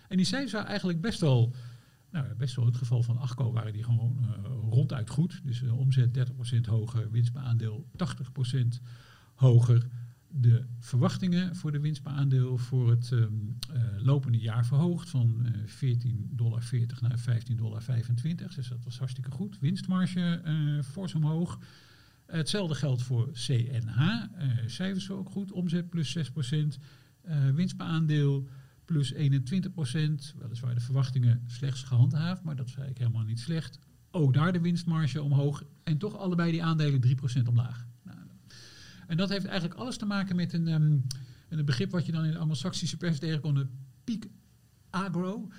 En 0.07 0.17
die 0.17 0.25
cijfers 0.25 0.51
waren 0.51 0.67
eigenlijk 0.67 1.01
best 1.01 1.19
wel 1.19 1.55
nou, 2.15 2.35
best 2.35 2.55
wel 2.55 2.65
het 2.65 2.77
geval 2.77 3.03
van 3.03 3.17
Achco 3.17 3.51
waren 3.51 3.73
die 3.73 3.83
gewoon 3.83 4.17
uh, 4.21 4.27
ronduit 4.69 5.09
goed. 5.09 5.41
Dus 5.43 5.61
uh, 5.61 5.77
omzet 5.77 6.29
30% 6.57 6.59
hoger, 6.61 7.11
winst 7.11 7.31
per 7.31 7.41
aandeel 7.41 7.87
80% 7.91 8.81
hoger. 9.35 9.87
De 10.27 10.65
verwachtingen 10.79 11.55
voor 11.55 11.71
de 11.71 11.79
winst 11.79 12.01
per 12.01 12.11
aandeel 12.11 12.57
voor 12.57 12.89
het 12.89 13.11
um, 13.11 13.57
uh, 13.73 13.81
lopende 13.97 14.37
jaar 14.37 14.65
verhoogd 14.65 15.09
van 15.09 15.45
14,40 15.65 15.71
dollar 16.29 16.63
naar 17.01 17.19
15,25 17.19 17.55
dollar. 17.55 17.83
Dus 18.55 18.67
dat 18.67 18.83
was 18.83 18.97
hartstikke 18.97 19.31
goed. 19.31 19.59
Winstmarge 19.59 20.41
fors 20.83 21.15
omhoog. 21.15 21.59
hetzelfde 22.25 22.75
geldt 22.75 23.01
voor 23.01 23.31
CNH. 23.31 24.23
cijfers 24.65 25.11
ook 25.11 25.29
goed. 25.29 25.51
Omzet 25.51 25.89
plus 25.89 26.17
6%. 26.17 26.21
winst 27.53 27.75
per 27.75 27.85
aandeel 27.85 28.47
plus 28.85 29.13
21 29.13 29.71
procent. 29.71 30.33
Weliswaar 30.37 30.73
de 30.73 30.81
verwachtingen 30.81 31.43
slechts 31.45 31.83
gehandhaafd, 31.83 32.43
maar 32.43 32.55
dat 32.55 32.67
is 32.67 32.75
eigenlijk 32.75 33.05
helemaal 33.05 33.27
niet 33.27 33.39
slecht. 33.39 33.79
Ook 34.11 34.33
daar 34.33 34.53
de 34.53 34.61
winstmarge 34.61 35.21
omhoog 35.21 35.63
en 35.83 35.97
toch 35.97 36.17
allebei 36.17 36.51
die 36.51 36.63
aandelen 36.63 37.01
3 37.01 37.15
procent 37.15 37.47
omlaag. 37.47 37.87
Nou, 38.03 38.17
en 39.07 39.17
dat 39.17 39.29
heeft 39.29 39.45
eigenlijk 39.45 39.79
alles 39.79 39.97
te 39.97 40.05
maken 40.05 40.35
met 40.35 40.53
een, 40.53 40.67
um, 40.67 41.05
een 41.49 41.65
begrip 41.65 41.91
wat 41.91 42.05
je 42.05 42.11
dan 42.11 42.25
in 42.25 42.31
de 42.31 42.37
anglo-saxische 42.37 42.97
pers 42.97 43.19
tegenkomt, 43.19 43.57
een 43.57 43.69
peak 44.03 44.27
agro. 44.89 45.51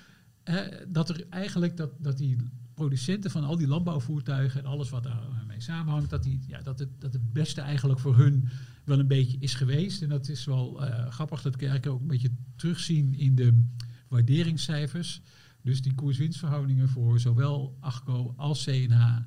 Dat 0.88 1.08
er 1.08 1.26
eigenlijk 1.28 1.76
dat, 1.76 1.90
dat 1.98 2.18
die 2.18 2.36
producenten 2.74 3.30
van 3.30 3.44
al 3.44 3.56
die 3.56 3.68
landbouwvoertuigen 3.68 4.60
en 4.60 4.66
alles 4.66 4.90
wat 4.90 5.02
daarmee 5.02 5.60
samenhangt, 5.60 6.10
dat, 6.10 6.22
die, 6.22 6.40
ja, 6.46 6.62
dat, 6.62 6.78
het, 6.78 7.00
dat 7.00 7.12
het 7.12 7.32
beste 7.32 7.60
eigenlijk 7.60 8.00
voor 8.00 8.16
hun 8.16 8.48
wel 8.86 8.98
een 8.98 9.06
beetje 9.06 9.38
is 9.38 9.54
geweest. 9.54 10.02
En 10.02 10.08
dat 10.08 10.28
is 10.28 10.44
wel 10.44 10.84
uh, 10.84 11.06
grappig, 11.10 11.42
dat 11.42 11.60
je 11.60 11.90
ook 11.90 12.00
een 12.00 12.06
beetje 12.06 12.30
terugzien 12.56 13.14
in 13.14 13.34
de 13.34 13.64
waarderingscijfers. 14.08 15.22
Dus 15.62 15.82
die 15.82 15.94
koers-winstverhoudingen 15.94 16.88
voor 16.88 17.20
zowel 17.20 17.76
Achco 17.80 18.34
als 18.36 18.64
CNH 18.64 19.18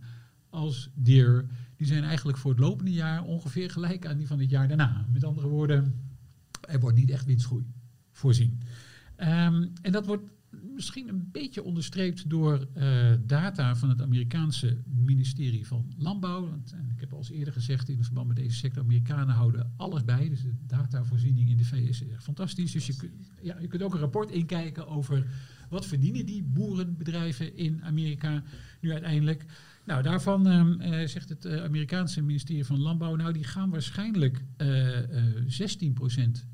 als 0.50 0.90
Deer, 0.96 1.46
die 1.76 1.88
zijn 1.88 2.04
eigenlijk 2.04 2.38
voor 2.38 2.52
het 2.52 2.60
lopende 2.60 2.92
jaar 2.92 3.24
ongeveer 3.24 3.72
gelijk 3.72 4.06
aan 4.06 4.18
die 4.18 4.28
van 4.28 4.40
het 4.40 4.50
jaar 4.50 4.68
daarna. 4.68 5.06
Met 5.12 5.24
andere 5.24 5.48
woorden, 5.48 6.10
er 6.62 6.80
wordt 6.80 6.98
niet 6.98 7.10
echt 7.10 7.26
winstgroei 7.26 7.66
voorzien. 8.12 8.62
Um, 9.18 9.74
en 9.82 9.92
dat 9.92 10.06
wordt 10.06 10.24
misschien 10.80 11.08
een 11.08 11.30
beetje 11.32 11.64
onderstreept 11.64 12.30
door 12.30 12.68
uh, 12.78 13.12
data 13.26 13.76
van 13.76 13.90
het 13.90 14.02
Amerikaanse 14.02 14.78
ministerie 14.86 15.68
van 15.68 15.94
Landbouw. 15.98 16.50
Want, 16.50 16.72
en 16.72 16.90
ik 16.90 17.00
heb 17.00 17.12
al 17.12 17.18
eens 17.18 17.30
eerder 17.32 17.54
gezegd 17.54 17.90
in 17.90 18.04
verband 18.04 18.28
met 18.28 18.36
deze 18.36 18.56
sector, 18.56 18.84
Amerikanen 18.84 19.36
houden 19.36 19.74
alles 19.78 20.06
bij. 20.06 20.30
Dus 20.30 20.42
de 20.42 20.54
datavoorziening 20.68 21.50
in 21.50 21.58
de 21.58 21.66
VS 21.66 22.02
is 22.02 22.10
echt 22.10 22.24
fantastisch. 22.24 22.72
Dus 22.72 22.88
je, 22.88 22.96
kun, 22.96 23.12
ja, 23.42 23.60
je 23.60 23.68
kunt 23.68 23.82
ook 23.82 23.94
een 23.94 24.00
rapport 24.00 24.32
inkijken 24.32 24.88
over 24.88 25.26
wat 25.70 25.86
verdienen 25.86 26.26
die 26.26 26.44
boerenbedrijven 26.44 27.58
in 27.58 27.84
Amerika 27.84 28.44
nu 28.82 28.92
uiteindelijk. 28.92 29.46
Nou, 29.86 30.04
daarvan 30.04 30.48
uh, 30.48 31.08
zegt 31.08 31.30
het 31.30 31.48
Amerikaanse 31.48 32.22
ministerie 32.22 32.66
van 32.66 32.80
Landbouw, 32.80 33.16
nou 33.16 33.34
die 33.34 33.44
gaan 33.44 33.70
waarschijnlijk 33.70 34.44
16% 34.44 34.64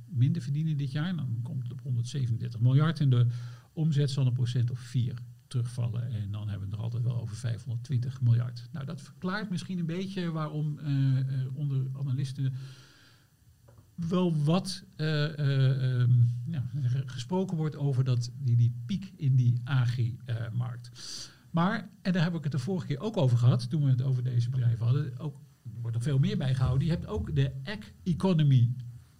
minder 0.05 0.41
verdienen 0.41 0.77
dit 0.77 0.91
jaar. 0.91 1.15
Dan 1.15 1.39
komt 1.43 1.63
het 1.63 1.71
op 1.71 1.81
137 1.81 2.59
miljard 2.59 2.99
en 2.99 3.09
de 3.09 3.27
omzet 3.75 4.11
zal 4.11 4.25
een 4.25 4.33
procent 4.33 4.71
of 4.71 4.79
4 4.79 5.13
terugvallen. 5.47 6.11
En 6.11 6.31
dan 6.31 6.49
hebben 6.49 6.69
we 6.69 6.75
het 6.75 6.75
nog 6.75 6.81
altijd 6.81 7.03
wel 7.03 7.21
over 7.21 7.35
520 7.35 8.21
miljard. 8.21 8.69
Nou, 8.71 8.85
dat 8.85 9.01
verklaart 9.01 9.49
misschien 9.49 9.79
een 9.79 9.85
beetje 9.85 10.31
waarom 10.31 10.79
uh, 10.79 11.17
uh, 11.17 11.55
onder 11.57 11.85
analisten 11.93 12.53
wel 13.95 14.43
wat 14.43 14.83
uh, 14.97 15.37
um, 15.99 16.29
ja, 16.45 16.69
gesproken 17.05 17.57
wordt 17.57 17.75
over 17.75 18.03
dat, 18.03 18.31
die, 18.37 18.55
die 18.55 18.75
piek 18.85 19.13
in 19.15 19.35
die 19.35 19.61
agri-markt. 19.63 20.89
maar, 21.51 21.89
en 22.01 22.13
daar 22.13 22.23
heb 22.23 22.35
ik 22.35 22.43
het 22.43 22.51
de 22.51 22.59
vorige 22.59 22.87
keer 22.87 22.99
ook 22.99 23.17
over 23.17 23.37
gehad, 23.37 23.69
toen 23.69 23.83
we 23.83 23.89
het 23.89 24.01
over 24.01 24.23
deze 24.23 24.49
bedrijven 24.49 24.85
hadden, 24.85 25.19
ook, 25.19 25.39
er 25.63 25.81
wordt 25.81 25.95
er 25.95 26.03
veel 26.03 26.19
meer 26.19 26.37
bijgehouden. 26.37 26.87
Je 26.87 26.93
hebt 26.93 27.07
ook 27.07 27.35
de 27.35 27.51
Ag 27.63 27.91
Economy 28.03 28.73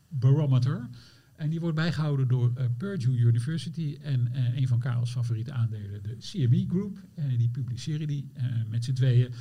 Barometer. 0.08 0.90
En 1.36 1.50
die 1.50 1.60
wordt 1.60 1.76
bijgehouden 1.76 2.28
door 2.28 2.54
uh, 2.58 2.66
Purdue 2.78 3.18
University 3.18 3.98
en 4.02 4.30
uh, 4.34 4.58
een 4.58 4.68
van 4.68 4.80
Karels 4.80 5.12
favoriete 5.12 5.52
aandelen, 5.52 6.04
de 6.04 6.18
CME 6.18 6.66
Group. 6.68 7.00
Die 7.38 7.50
publiceren 7.50 8.08
die 8.08 8.32
met 8.70 8.84
z'n 8.84 8.94
tweeën. 8.94 9.34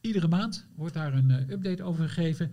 Iedere 0.00 0.28
maand 0.28 0.68
wordt 0.74 0.94
daar 0.94 1.14
een 1.14 1.30
update 1.30 1.82
over 1.82 2.08
gegeven. 2.08 2.50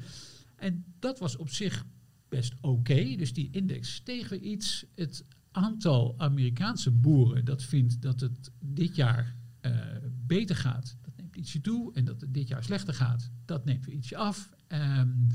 En 0.55 0.85
dat 0.99 1.19
was 1.19 1.35
op 1.37 1.49
zich 1.49 1.85
best 2.29 2.53
oké. 2.61 3.15
Dus 3.15 3.33
die 3.33 3.49
index 3.51 3.93
steeg 3.93 4.29
weer 4.29 4.39
iets. 4.39 4.85
Het 4.95 5.25
aantal 5.51 6.15
Amerikaanse 6.17 6.91
boeren 6.91 7.45
dat 7.45 7.63
vindt 7.63 8.01
dat 8.01 8.19
het 8.19 8.51
dit 8.59 8.95
jaar 8.95 9.35
beter 10.27 10.55
gaat, 10.55 10.97
dat 11.01 11.15
neemt 11.17 11.35
ietsje 11.35 11.61
toe. 11.61 11.93
En 11.93 12.05
dat 12.05 12.21
het 12.21 12.33
dit 12.33 12.47
jaar 12.47 12.63
slechter 12.63 12.93
gaat, 12.93 13.31
dat 13.45 13.65
neemt 13.65 13.85
weer 13.85 13.95
ietsje 13.95 14.17
af. 14.17 14.49
Um, 14.67 15.27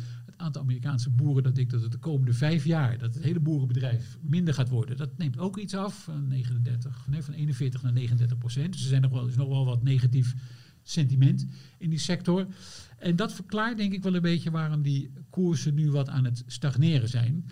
aantal 0.43 0.63
Amerikaanse 0.63 1.11
boeren 1.11 1.43
dat 1.43 1.55
denkt 1.55 1.71
dat 1.71 1.83
het 1.83 1.93
de 1.93 1.99
komende 1.99 2.33
vijf 2.33 2.65
jaar, 2.65 2.99
dat 2.99 3.15
het 3.15 3.23
hele 3.23 3.41
boerenbedrijf 3.41 4.19
minder 4.21 4.55
gaat 4.55 4.69
worden, 4.69 4.97
dat 4.97 5.19
neemt 5.19 5.39
ook 5.39 5.59
iets 5.59 5.75
af. 5.75 6.05
Van, 6.05 6.29
39, 6.29 7.07
nee, 7.09 7.23
van 7.23 7.35
41 7.35 7.83
naar 7.83 7.93
39 7.93 8.39
procent. 8.39 8.73
Dus 8.73 8.83
er 8.83 8.89
zijn 8.89 9.03
nog 9.03 9.11
wel, 9.11 9.27
is 9.27 9.37
nog 9.37 9.49
wel 9.49 9.65
wat 9.65 9.83
negatief 9.83 10.35
sentiment 10.83 11.47
in 11.79 11.91
die 11.91 11.99
sector. 11.99 12.47
En 12.99 13.17
dat 13.17 13.33
verklaart 13.33 13.77
denk 13.77 13.93
ik 13.93 14.03
wel 14.03 14.15
een 14.15 14.23
beetje 14.23 14.51
waarom 14.51 14.83
die 14.83 15.13
koersen 15.31 15.75
nu 15.75 15.91
wat 15.91 16.09
aan 16.09 16.25
het 16.25 16.43
stagneren 16.47 17.09
zijn. 17.09 17.51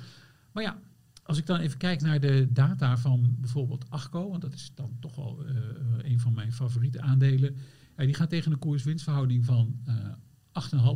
Maar 0.52 0.62
ja, 0.62 0.78
als 1.22 1.38
ik 1.38 1.46
dan 1.46 1.58
even 1.60 1.78
kijk 1.78 2.00
naar 2.00 2.20
de 2.20 2.48
data 2.50 2.98
van 2.98 3.36
bijvoorbeeld 3.38 3.90
Achco, 3.90 4.28
want 4.28 4.42
dat 4.42 4.54
is 4.54 4.72
dan 4.74 4.96
toch 5.00 5.16
wel 5.16 5.44
uh, 5.46 5.56
een 5.98 6.20
van 6.20 6.32
mijn 6.32 6.52
favoriete 6.52 7.00
aandelen. 7.00 7.56
Ja, 7.96 8.04
die 8.04 8.14
gaat 8.14 8.30
tegen 8.30 8.52
een 8.52 8.58
koers-winstverhouding 8.58 9.44
van 9.44 9.80
uh, 9.88 9.94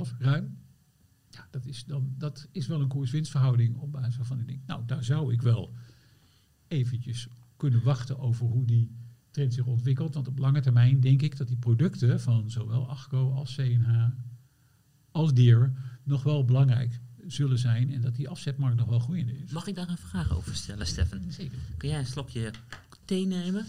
8,5 0.08 0.16
ruim 0.18 0.56
ja, 1.34 1.48
dat 1.50 1.66
is, 1.66 1.84
dan, 1.84 2.14
dat 2.18 2.48
is 2.52 2.66
wel 2.66 2.80
een 2.80 2.88
koers-winstverhouding 2.88 3.76
op 3.76 3.92
basis 3.92 4.16
waarvan 4.16 4.40
ik 4.40 4.46
denk, 4.46 4.60
nou, 4.66 4.82
daar 4.86 5.04
zou 5.04 5.32
ik 5.32 5.42
wel 5.42 5.74
eventjes 6.68 7.28
kunnen 7.56 7.82
wachten 7.82 8.18
over 8.18 8.46
hoe 8.46 8.64
die 8.64 8.90
trend 9.30 9.54
zich 9.54 9.66
ontwikkelt. 9.66 10.14
Want 10.14 10.28
op 10.28 10.38
lange 10.38 10.60
termijn 10.60 11.00
denk 11.00 11.22
ik 11.22 11.36
dat 11.36 11.48
die 11.48 11.56
producten 11.56 12.20
van 12.20 12.50
zowel 12.50 12.88
Achco 12.88 13.32
als 13.32 13.54
CNH 13.54 14.08
als 15.10 15.34
Dier 15.34 15.72
nog 16.02 16.22
wel 16.22 16.44
belangrijk 16.44 17.00
zullen 17.26 17.58
zijn 17.58 17.92
en 17.92 18.00
dat 18.00 18.14
die 18.14 18.28
afzetmarkt 18.28 18.76
nog 18.76 18.88
wel 18.88 18.98
groeiende 18.98 19.38
is. 19.38 19.50
Mag 19.50 19.66
ik 19.66 19.74
daar 19.74 19.88
een 19.88 19.96
vraag 19.96 20.36
over 20.36 20.54
stellen, 20.54 20.86
Stefan? 20.86 21.20
Zeker. 21.28 21.58
Kun 21.76 21.88
jij 21.88 21.98
een 21.98 22.06
slokje 22.06 22.50
thee 23.04 23.26
nemen? 23.26 23.66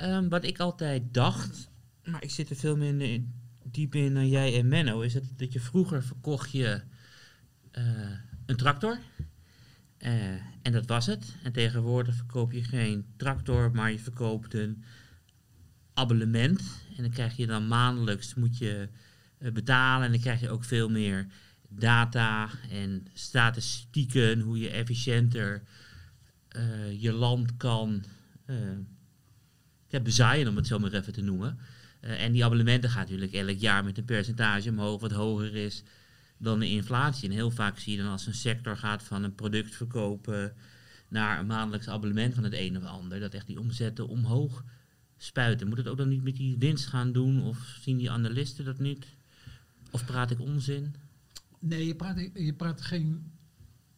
Um, 0.00 0.28
wat 0.28 0.44
ik 0.44 0.58
altijd 0.58 1.02
dacht, 1.14 1.68
maar 2.04 2.22
ik 2.22 2.30
zit 2.30 2.50
er 2.50 2.56
veel 2.56 2.76
minder 2.76 3.12
in, 3.12 3.32
diep 3.64 3.94
in 3.94 4.14
dan 4.14 4.28
jij 4.28 4.58
en 4.58 4.68
Menno, 4.68 5.00
is 5.00 5.14
het 5.14 5.38
dat 5.38 5.52
je 5.52 5.60
vroeger 5.60 6.04
verkocht 6.04 6.50
je 6.50 6.82
uh, 7.78 7.84
een 8.46 8.56
tractor. 8.56 8.98
Uh, 9.98 10.30
en 10.62 10.72
dat 10.72 10.86
was 10.86 11.06
het. 11.06 11.36
En 11.42 11.52
tegenwoordig 11.52 12.14
verkoop 12.14 12.52
je 12.52 12.64
geen 12.64 13.06
tractor, 13.16 13.70
maar 13.70 13.92
je 13.92 13.98
verkoopt 13.98 14.54
een 14.54 14.84
abonnement. 15.94 16.60
En 16.96 17.02
dan 17.02 17.12
krijg 17.12 17.36
je 17.36 17.46
dan 17.46 17.68
maandelijks 17.68 18.34
moet 18.34 18.58
je 18.58 18.88
betalen. 19.52 20.06
En 20.06 20.12
dan 20.12 20.20
krijg 20.20 20.40
je 20.40 20.50
ook 20.50 20.64
veel 20.64 20.88
meer 20.88 21.26
data 21.68 22.50
en 22.70 23.06
statistieken. 23.12 24.40
Hoe 24.40 24.58
je 24.58 24.70
efficiënter 24.70 25.62
je 26.98 27.12
land 27.12 27.56
kan 27.56 28.04
ja, 29.88 30.00
bezaaien, 30.00 30.48
om 30.48 30.56
het 30.56 30.66
zo 30.66 30.78
maar 30.78 30.92
even 30.92 31.12
te 31.12 31.22
noemen. 31.22 31.58
Uh, 32.04 32.22
en 32.22 32.32
die 32.32 32.44
abonnementen 32.44 32.90
gaan 32.90 33.02
natuurlijk 33.02 33.32
elk 33.32 33.58
jaar 33.58 33.84
met 33.84 33.98
een 33.98 34.04
percentage 34.04 34.70
omhoog 34.70 35.00
wat 35.00 35.12
hoger 35.12 35.54
is 35.54 35.82
dan 36.36 36.58
de 36.58 36.68
inflatie. 36.68 37.28
En 37.28 37.34
heel 37.34 37.50
vaak 37.50 37.78
zie 37.78 37.96
je 37.96 38.02
dan 38.02 38.12
als 38.12 38.26
een 38.26 38.34
sector 38.34 38.76
gaat 38.76 39.02
van 39.02 39.22
een 39.22 39.34
product 39.34 39.74
verkopen 39.74 40.54
naar 41.08 41.38
een 41.38 41.46
maandelijks 41.46 41.88
abonnement 41.88 42.34
van 42.34 42.44
het 42.44 42.52
een 42.52 42.76
of 42.76 42.84
ander, 42.84 43.20
dat 43.20 43.34
echt 43.34 43.46
die 43.46 43.60
omzetten 43.60 44.08
omhoog 44.08 44.64
spuiten. 45.16 45.68
Moet 45.68 45.78
het 45.78 45.88
ook 45.88 45.96
dan 45.96 46.08
niet 46.08 46.22
met 46.22 46.36
die 46.36 46.56
winst 46.58 46.86
gaan 46.86 47.12
doen? 47.12 47.42
Of 47.42 47.78
zien 47.80 47.96
die 47.96 48.10
analisten 48.10 48.64
dat 48.64 48.78
niet? 48.78 49.06
Of 49.90 50.04
praat 50.04 50.30
ik 50.30 50.40
onzin? 50.40 50.94
Nee, 51.58 51.86
je 51.86 51.94
praat, 51.94 52.30
je 52.34 52.54
praat 52.54 52.80
geen 52.82 53.32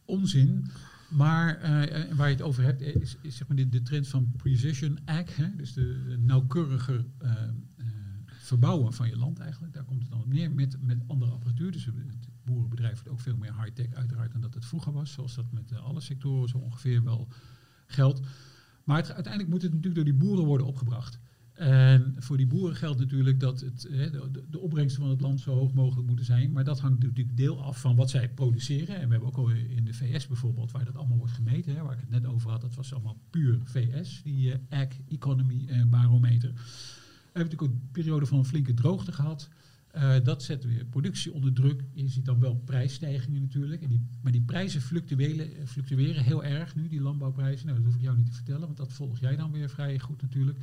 onzin. 0.05 0.71
Maar 1.09 1.57
eh, 1.57 2.13
waar 2.15 2.27
je 2.27 2.35
het 2.35 2.43
over 2.43 2.63
hebt, 2.63 2.81
eh, 2.81 2.95
is, 2.95 3.17
zeg 3.21 3.47
maar 3.47 3.57
de, 3.57 3.69
de 3.69 3.81
trend 3.81 4.07
van 4.07 4.31
precision 4.37 4.99
ag. 5.05 5.35
Hè? 5.35 5.55
Dus 5.55 5.73
de, 5.73 6.15
nauwkeuriger 6.19 7.05
eh, 7.17 7.31
eh, 7.31 7.49
verbouwen 8.45 8.93
van 8.93 9.07
je 9.09 9.17
land 9.17 9.39
eigenlijk. 9.39 9.73
Daar 9.73 9.83
komt 9.83 10.01
het 10.01 10.11
dan 10.11 10.21
op 10.21 10.33
neer 10.33 10.51
met, 10.51 10.77
met 10.81 10.97
andere 11.07 11.31
apparatuur. 11.31 11.71
Dus 11.71 11.85
het 11.85 11.95
boerenbedrijf 12.43 12.93
wordt 12.93 13.09
ook 13.09 13.19
veel 13.19 13.37
meer 13.37 13.61
high-tech 13.61 13.93
uiteraard 13.93 14.31
dan 14.31 14.41
dat 14.41 14.53
het 14.53 14.65
vroeger 14.65 14.91
was. 14.91 15.11
Zoals 15.11 15.35
dat 15.35 15.51
met 15.51 15.71
eh, 15.71 15.83
alle 15.83 16.01
sectoren 16.01 16.49
zo 16.49 16.57
ongeveer 16.57 17.03
wel 17.03 17.27
geldt. 17.85 18.19
Maar 18.83 19.13
uiteindelijk 19.13 19.49
moet 19.49 19.61
het 19.61 19.73
natuurlijk 19.73 19.95
door 19.95 20.13
die 20.13 20.27
boeren 20.27 20.45
worden 20.45 20.67
opgebracht. 20.67 21.19
En 21.55 22.15
voor 22.17 22.37
die 22.37 22.47
boeren 22.47 22.75
geldt 22.75 22.99
natuurlijk 22.99 23.39
dat 23.39 23.59
het, 23.59 23.87
hè, 23.91 24.09
de, 24.49 24.59
opbrengsten 24.59 25.01
van 25.01 25.11
het 25.11 25.21
land 25.21 25.39
zo 25.39 25.53
hoog 25.53 25.73
mogelijk 25.73 26.07
moeten 26.07 26.25
zijn. 26.25 26.51
Maar 26.51 26.63
dat 26.63 26.79
hangt 26.79 27.03
natuurlijk 27.03 27.37
deel 27.37 27.63
af 27.63 27.79
van 27.79 27.95
wat 27.95 28.09
zij 28.09 28.29
produceren. 28.29 28.95
En 28.95 29.05
we 29.05 29.11
hebben 29.11 29.29
ook 29.29 29.37
al 29.37 29.49
in 29.49 29.85
de 29.85 29.93
VS 29.93 30.27
bijvoorbeeld, 30.27 30.71
waar 30.71 30.85
dat 30.85 30.95
allemaal 30.95 31.17
wordt 31.17 31.33
gemeten, 31.33 31.83
waar 31.83 31.93
ik 31.93 31.99
het 31.99 32.09
net 32.09 32.25
over 32.25 32.49
had, 32.49 32.61
dat 32.61 32.75
was 32.75 32.93
allemaal 32.93 33.17
puur 33.29 33.59
VS, 33.63 34.21
die 34.23 34.51
eh, 34.51 34.79
Ag 34.79 34.87
Economy 35.07 35.65
eh, 35.67 35.83
barometer. 35.85 36.51
Hebben 37.35 37.53
natuurlijk 37.53 37.83
een 37.83 37.91
periode 37.91 38.25
van 38.25 38.37
een 38.37 38.45
flinke 38.45 38.73
droogte 38.73 39.11
gehad. 39.11 39.49
Eh, 39.87 40.15
dat 40.23 40.43
zet 40.43 40.63
weer 40.63 40.85
productie 40.85 41.33
onder 41.33 41.53
druk. 41.53 41.83
Je 41.93 42.07
ziet 42.07 42.25
dan 42.25 42.39
wel 42.39 42.55
prijsstijgingen 42.55 43.41
natuurlijk. 43.41 43.81
En 43.81 43.89
die, 43.89 44.07
maar 44.21 44.31
die 44.31 44.41
prijzen 44.41 44.81
fluctueren, 44.81 45.67
fluctueren 45.67 46.23
heel 46.23 46.43
erg 46.43 46.75
nu, 46.75 46.87
die 46.87 47.01
landbouwprijzen. 47.01 47.65
Nou, 47.65 47.77
dat 47.77 47.85
hoef 47.87 47.95
ik 47.95 48.01
jou 48.01 48.17
niet 48.17 48.25
te 48.25 48.33
vertellen, 48.33 48.61
want 48.61 48.77
dat 48.77 48.93
volg 48.93 49.19
jij 49.19 49.35
dan 49.35 49.51
weer 49.51 49.69
vrij 49.69 49.99
goed 49.99 50.21
natuurlijk. 50.21 50.57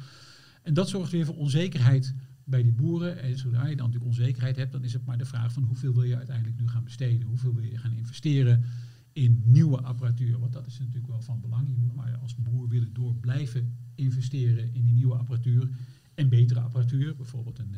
En 0.63 0.75
dat 0.75 0.89
zorgt 0.89 1.13
weer 1.13 1.25
voor 1.25 1.37
onzekerheid 1.37 2.15
bij 2.45 2.63
die 2.63 2.73
boeren. 2.73 3.23
En 3.23 3.39
zodra 3.39 3.67
je 3.67 3.77
dan 3.77 3.87
natuurlijk 3.87 4.13
onzekerheid 4.13 4.57
hebt, 4.57 4.73
dan 4.73 4.85
is 4.85 4.93
het 4.93 5.05
maar 5.05 5.19
de 5.19 5.25
vraag 5.25 5.53
van 5.53 5.63
hoeveel 5.63 5.93
wil 5.95 6.03
je 6.03 6.17
uiteindelijk 6.17 6.61
nu 6.61 6.69
gaan 6.69 6.85
besteden? 6.85 7.29
Hoeveel 7.29 7.55
wil 7.55 7.65
je 7.65 7.79
gaan 7.79 7.97
investeren 7.97 8.65
in 9.13 9.43
nieuwe 9.45 9.81
apparatuur? 9.81 10.39
Want 10.39 10.53
dat 10.53 10.67
is 10.67 10.79
natuurlijk 10.79 11.07
wel 11.07 11.23
van 11.23 11.41
belang. 11.41 11.69
Je 11.69 11.79
moet 11.79 11.95
maar 11.95 12.17
als 12.17 12.37
boer 12.37 12.69
willen 12.69 12.93
door 12.93 13.15
blijven 13.15 13.77
investeren 13.95 14.75
in 14.75 14.85
die 14.85 14.95
nieuwe 14.95 15.15
apparatuur 15.15 15.69
en 16.15 16.29
betere 16.29 16.61
apparatuur. 16.61 17.17
Bijvoorbeeld 17.17 17.59
een 17.59 17.75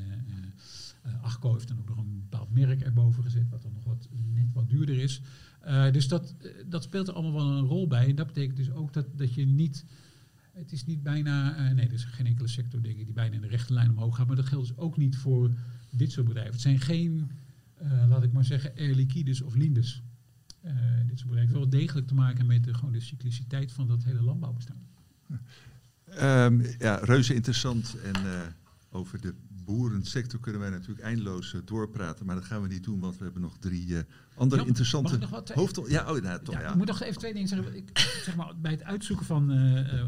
uh, 1.07 1.53
heeft 1.53 1.69
dan 1.69 1.79
ook 1.79 1.89
nog 1.89 1.99
een 1.99 2.21
bepaald 2.21 2.55
merk 2.55 2.81
erboven 2.81 3.23
gezet, 3.23 3.49
wat 3.49 3.63
dan 3.63 3.73
nog 3.73 3.85
wat, 3.85 4.09
net 4.35 4.53
wat 4.53 4.69
duurder 4.69 4.99
is. 4.99 5.23
Dus 5.93 6.09
dat, 6.09 6.35
dat 6.67 6.83
speelt 6.83 7.09
er 7.09 7.15
allemaal 7.15 7.33
wel 7.33 7.59
een 7.59 7.67
rol 7.67 7.87
bij. 7.87 8.09
En 8.09 8.15
dat 8.15 8.27
betekent 8.27 8.57
dus 8.57 8.71
ook 8.71 8.93
dat, 8.93 9.07
dat 9.19 9.35
je 9.35 9.47
niet 9.47 9.85
het 10.53 10.73
is 10.73 10.85
niet 10.85 11.03
bijna, 11.03 11.73
nee, 11.73 11.87
er 11.87 11.93
is 11.93 12.05
geen 12.05 12.27
enkele 12.27 12.49
sector 12.49 12.83
denk 12.83 12.97
die 12.97 13.13
bijna 13.13 13.35
in 13.35 13.41
de 13.41 13.49
rechte 13.49 13.73
lijn 13.73 13.91
omhoog 13.91 14.17
gaat. 14.17 14.27
Maar 14.27 14.37
dat 14.37 14.47
geldt 14.47 14.69
dus 14.69 14.77
ook 14.77 14.97
niet 14.97 15.17
voor 15.17 15.51
dit 15.91 16.13
soort 16.13 16.27
bedrijven. 16.27 16.53
Het 16.53 16.63
zijn 16.63 16.81
geen, 16.81 17.31
laat 18.09 18.23
ik 18.23 18.33
maar 18.33 18.45
zeggen, 18.45 18.73
Air 18.77 18.95
Liquides 18.95 19.43
of 19.43 19.55
Lindes. 19.55 20.03
Dit 21.07 21.19
soort 21.19 21.29
bedrijven 21.31 21.55
wel 21.55 21.69
degelijk 21.69 22.07
te 22.07 22.15
maken 22.15 22.47
met 22.47 22.65
de, 22.65 22.75
gewoon 22.75 22.93
de 22.93 23.01
cycliciteit 23.01 23.73
van 23.73 23.87
dat 23.87 24.05
hele 24.05 24.23
landbouwbestaan. 24.23 24.87
Um, 26.23 26.67
ja, 26.79 26.95
reuze 27.03 27.35
interessant. 27.35 27.97
En 28.03 28.15
over 28.91 29.21
de 29.21 29.35
boerensector 29.65 30.41
kunnen 30.41 30.61
wij 30.61 30.71
natuurlijk 30.71 31.01
eindeloos 31.01 31.53
uh, 31.53 31.61
doorpraten, 31.65 32.27
maar 32.27 32.35
dat 32.35 32.45
gaan 32.45 32.63
we 32.63 32.69
niet 32.69 32.85
doen, 32.85 33.01
want 33.01 33.19
we 33.19 33.25
hebben 33.25 33.43
nog 33.43 33.57
drie 33.59 33.87
uh, 33.87 33.99
andere 34.35 34.67
interessante 34.67 35.19
hoofdrol. 35.55 35.89
Ja, 35.89 36.01
oh, 36.01 36.35
toch, 36.35 36.55
ja, 36.55 36.61
ja. 36.61 36.71
Ik 36.71 36.75
moet 36.75 36.87
nog 36.87 37.03
even 37.03 37.19
twee 37.19 37.33
dingen 37.33 37.49
zeggen. 37.49 37.77
Ik, 37.77 37.99
zeg 38.23 38.37
maar, 38.37 38.53
bij 38.57 38.71
het 38.71 38.83
uitzoeken 38.83 39.27
van, 39.27 39.51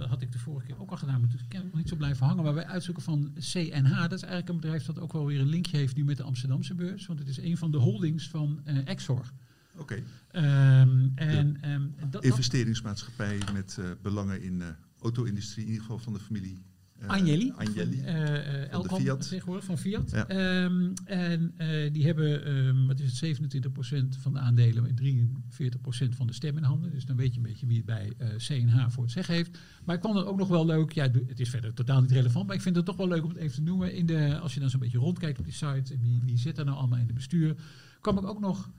had 0.09 0.23
ik 0.23 0.33
de 0.33 0.39
vorige 0.39 0.67
keer 0.67 0.81
ook 0.81 0.91
al 0.91 0.97
gedaan, 0.97 1.21
maar 1.21 1.29
toen 1.29 1.41
kan 1.49 1.61
ik 1.61 1.67
nog 1.67 1.77
niet 1.77 1.89
zo 1.89 1.97
blijven 1.97 2.27
hangen. 2.27 2.45
Maar 2.45 2.53
bij 2.53 2.63
het 2.63 2.73
uitzoeken 2.73 3.03
van 3.03 3.33
CNH, 3.35 4.01
dat 4.01 4.13
is 4.13 4.23
eigenlijk 4.23 4.49
een 4.49 4.61
bedrijf 4.61 4.85
dat 4.85 5.01
ook 5.01 5.13
wel 5.13 5.27
weer 5.27 5.41
een 5.41 5.49
linkje 5.49 5.77
heeft 5.77 5.97
nu 5.97 6.05
met 6.05 6.17
de 6.17 6.23
Amsterdamse 6.23 6.75
beurs, 6.75 7.07
want 7.07 7.19
het 7.19 7.29
is 7.29 7.39
een 7.39 7.57
van 7.57 7.71
de 7.71 7.79
holdings 7.79 8.29
van 8.29 8.61
Exor. 8.65 9.33
Oké. 9.77 10.03
Okay. 10.33 10.81
Um, 10.81 11.13
en, 11.15 11.71
um, 11.71 11.95
dat, 12.11 12.25
Investeringsmaatschappij 12.25 13.39
met 13.53 13.79
belangen 14.03 14.43
in 14.43 14.63
auto-industrie, 15.01 15.65
in 15.65 15.71
ieder 15.71 15.85
geval 15.85 15.99
van 15.99 16.13
de 16.13 16.21
familie 16.21 16.65
Uh, 17.03 17.09
Agnelli, 17.09 17.53
Agnelli. 17.57 17.97
Van, 17.97 18.15
uh, 18.15 18.73
Elcom 18.73 19.01
Fiat. 19.01 19.29
tegenwoordig 19.29 19.65
van 19.65 19.79
Fiat. 19.79 20.11
Ja. 20.11 20.65
Um, 20.65 20.93
en 21.05 21.55
die 21.93 22.05
hebben, 22.05 22.57
um, 22.57 22.87
wat 22.87 23.01
is 23.01 23.21
het, 23.21 23.39
27% 23.41 24.17
van 24.19 24.33
de 24.33 24.39
aandelen 24.39 24.87
en 24.87 24.95
43% 24.95 26.17
van 26.17 26.27
de 26.27 26.33
stem 26.33 26.57
in 26.57 26.63
handen. 26.63 26.91
Dus 26.91 27.05
dan 27.05 27.17
weet 27.17 27.31
je 27.31 27.37
een 27.37 27.47
beetje 27.47 27.67
wie 27.67 27.77
het 27.77 27.87
bij 27.87 28.13
CNH 28.37 28.87
voor 28.89 29.03
het 29.03 29.13
zeggen 29.13 29.35
heeft. 29.35 29.59
Maar 29.85 29.97
ik 29.97 30.03
vond 30.03 30.17
het 30.17 30.27
ook 30.27 30.39
nog 30.39 30.49
wel 30.49 30.67
leuk, 30.67 30.93
ja, 30.93 31.11
het 31.27 31.41
is 31.41 31.49
verder 31.49 31.75
totaal 31.75 32.01
niet 32.01 32.11
relevant, 32.11 32.47
maar 32.47 32.57
ik 32.57 32.63
vind 32.63 32.77
het 32.77 32.85
toch 32.85 32.97
wel 32.97 33.09
leuk 33.09 33.23
om 33.23 33.29
het 33.29 33.39
even 33.39 33.55
te 33.55 33.63
noemen. 33.63 33.95
In 33.95 34.07
de, 34.07 34.39
als 34.39 34.55
je 34.55 34.61
dan 34.61 34.71
zo'n 34.71 34.81
beetje 34.81 34.99
rondkijkt 34.99 35.39
op 35.39 35.45
die 35.45 35.55
site, 35.55 35.95
en 35.95 36.01
wie, 36.01 36.21
wie 36.25 36.39
zit 36.39 36.59
er 36.59 36.65
nou 36.65 36.77
allemaal 36.77 36.99
in 36.99 37.07
het 37.07 37.15
bestuur, 37.15 37.57
kwam 38.01 38.19
ik 38.19 38.25
ook 38.25 38.41
nog 38.41 38.71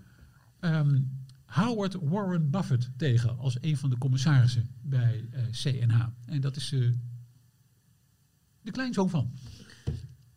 um, 0.62 1.10
Howard 1.48 1.94
Warren 2.02 2.50
Buffett 2.50 2.90
tegen 2.98 3.38
als 3.38 3.58
een 3.62 3.78
van 3.78 3.90
de 3.90 3.98
commissarissen 3.98 4.70
bij 4.82 5.30
CNH. 5.52 6.06
En 6.26 6.42
dat 6.42 6.56
is 6.56 6.70
de 8.62 8.72
kleinzoon 8.72 9.10
van 9.10 9.32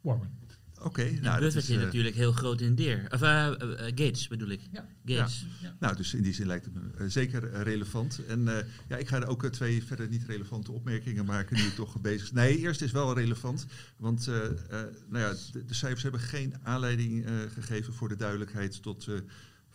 Warren. 0.01 0.39
Oké, 0.81 0.89
okay, 0.89 1.19
nou, 1.23 1.41
dat 1.41 1.55
is 1.55 1.71
uh, 1.71 1.83
natuurlijk 1.83 2.15
heel 2.15 2.33
groot 2.33 2.61
in 2.61 2.75
deer. 2.75 3.07
Of 3.11 3.23
uh, 3.23 3.51
uh, 3.63 3.79
Gates 3.79 4.29
bedoel 4.29 4.49
ik. 4.49 4.61
Ja. 4.73 4.87
Gates. 5.05 5.47
Ja. 5.61 5.69
Ja. 5.69 5.77
Nou, 5.79 5.97
dus 5.97 6.15
in 6.15 6.23
die 6.23 6.33
zin 6.35 6.47
lijkt 6.47 6.65
het 6.65 6.75
me 6.75 7.09
zeker 7.09 7.63
relevant. 7.63 8.25
En 8.27 8.45
ja, 8.89 8.97
ik 8.97 9.09
ga 9.09 9.17
er 9.17 9.27
ook 9.27 9.47
twee 9.47 9.85
verder 9.85 10.09
niet 10.09 10.25
relevante 10.27 10.73
opmerkingen 10.73 11.25
maken 11.25 11.57
nu 11.57 11.63
ik 11.63 11.75
toch 11.75 12.01
bezig 12.11 12.33
Nee, 12.33 12.59
eerst 12.59 12.83
is 12.83 12.91
wel 12.91 13.15
relevant. 13.15 13.67
Want 13.97 14.27
nou 14.27 15.25
ja, 15.25 15.35
de, 15.53 15.65
de, 15.65 15.75
cijfers 15.75 16.03
hebben 16.03 16.21
geen 16.21 16.55
aanleiding 16.63 17.27
gegeven 17.53 17.95
voor 17.95 18.09
de 18.09 18.17
duidelijkheid 18.17 18.83
tot 18.83 19.09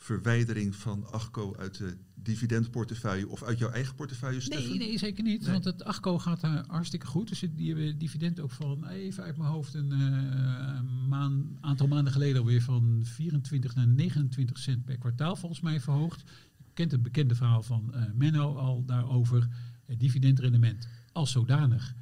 verwijdering 0.06 0.76
van 0.76 1.12
Achco 1.12 1.56
uit 1.56 1.78
de 1.78 1.98
dividendportefeuille 2.14 3.28
of 3.28 3.44
uit 3.44 3.58
jouw 3.58 3.70
eigen 3.70 3.96
portefeuille, 3.96 4.42
Steffen? 4.42 4.70
Nee, 4.70 4.78
nee 4.78 4.98
zeker 4.98 5.24
niet. 5.24 5.42
Nee. 5.42 5.52
Want 5.52 5.64
het 5.64 5.84
Achco 5.84 6.20
gaat 6.20 6.44
uh, 6.44 6.60
hartstikke 6.68 7.06
goed. 7.06 7.28
Dus 7.28 7.46
die 7.56 7.68
hebben 7.68 7.98
dividend 7.98 8.40
ook 8.40 8.52
van, 8.52 8.88
even 8.88 9.24
uit 9.24 9.38
mijn 9.38 9.50
hoofd, 9.50 9.74
een 9.74 9.92
uh, 9.92 11.08
maan, 11.08 11.58
aantal 11.62 11.88
maanden 11.88 12.14
geleden 12.14 12.42
alweer 12.42 12.62
van 12.62 13.02
24 13.04 13.76
naar 13.76 13.88
29 13.88 14.58
cent 14.58 14.86
per 14.86 14.98
kwartaal 14.98 15.36
volgens 15.36 15.62
mij 15.62 15.80
verhoogd. 15.80 16.24
Je 16.58 16.72
kent 16.74 16.92
het 16.92 17.04
bekende 17.04 17.36
verhaal 17.36 17.64
van 17.64 17.92
uh, 17.96 18.02
Menno 18.14 18.56
al 18.56 18.86
daarover. 18.86 19.48
Het 19.86 20.00
dividendrendement 20.00 20.88
als 21.12 21.32
zodanig 21.32 21.96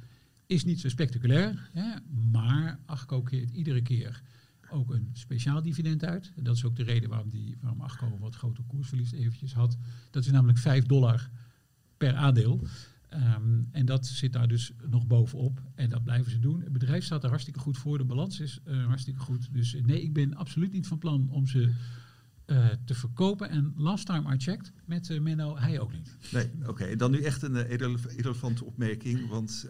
is 0.46 0.64
niet 0.64 0.80
zo 0.80 0.88
spectaculair, 0.88 1.70
hè, 1.72 1.94
maar 2.32 2.78
Achco 2.86 3.22
keert 3.22 3.50
iedere 3.50 3.82
keer 3.82 4.22
ook 4.70 4.90
een 4.90 5.10
speciaal 5.12 5.62
dividend 5.62 6.04
uit. 6.04 6.32
Dat 6.36 6.56
is 6.56 6.64
ook 6.64 6.76
de 6.76 6.82
reden 6.82 7.08
waarom, 7.08 7.30
die, 7.30 7.56
waarom 7.60 7.80
een 7.80 8.18
wat 8.18 8.34
groter 8.34 8.64
koersverlies 8.64 9.12
eventjes 9.12 9.52
had. 9.52 9.76
Dat 10.10 10.24
is 10.24 10.30
namelijk 10.30 10.58
5 10.58 10.84
dollar 10.84 11.30
per 11.96 12.14
aandeel. 12.14 12.66
Um, 13.14 13.68
en 13.70 13.86
dat 13.86 14.06
zit 14.06 14.32
daar 14.32 14.48
dus 14.48 14.72
nog 14.90 15.06
bovenop. 15.06 15.62
En 15.74 15.90
dat 15.90 16.04
blijven 16.04 16.30
ze 16.30 16.38
doen. 16.38 16.60
Het 16.60 16.72
bedrijf 16.72 17.04
staat 17.04 17.22
er 17.22 17.28
hartstikke 17.28 17.60
goed 17.60 17.78
voor. 17.78 17.98
De 17.98 18.04
balans 18.04 18.40
is 18.40 18.60
uh, 18.64 18.86
hartstikke 18.86 19.20
goed. 19.20 19.48
Dus 19.52 19.76
nee, 19.82 20.02
ik 20.02 20.12
ben 20.12 20.34
absoluut 20.34 20.72
niet 20.72 20.86
van 20.86 20.98
plan 20.98 21.28
om 21.30 21.46
ze 21.46 21.72
uh, 22.46 22.66
te 22.84 22.94
verkopen. 22.94 23.48
En 23.48 23.72
last 23.76 24.06
time 24.06 24.34
I 24.34 24.38
checked 24.38 24.72
met 24.84 25.08
uh, 25.08 25.20
Menno, 25.20 25.56
hij 25.56 25.80
ook 25.80 25.92
niet. 25.92 26.16
Nee, 26.32 26.50
oké. 26.60 26.70
Okay. 26.70 26.96
Dan 26.96 27.10
nu 27.10 27.22
echt 27.22 27.42
een 27.42 27.54
uh, 27.54 27.70
irrelevante 27.70 28.64
opmerking. 28.64 29.28
Want 29.28 29.68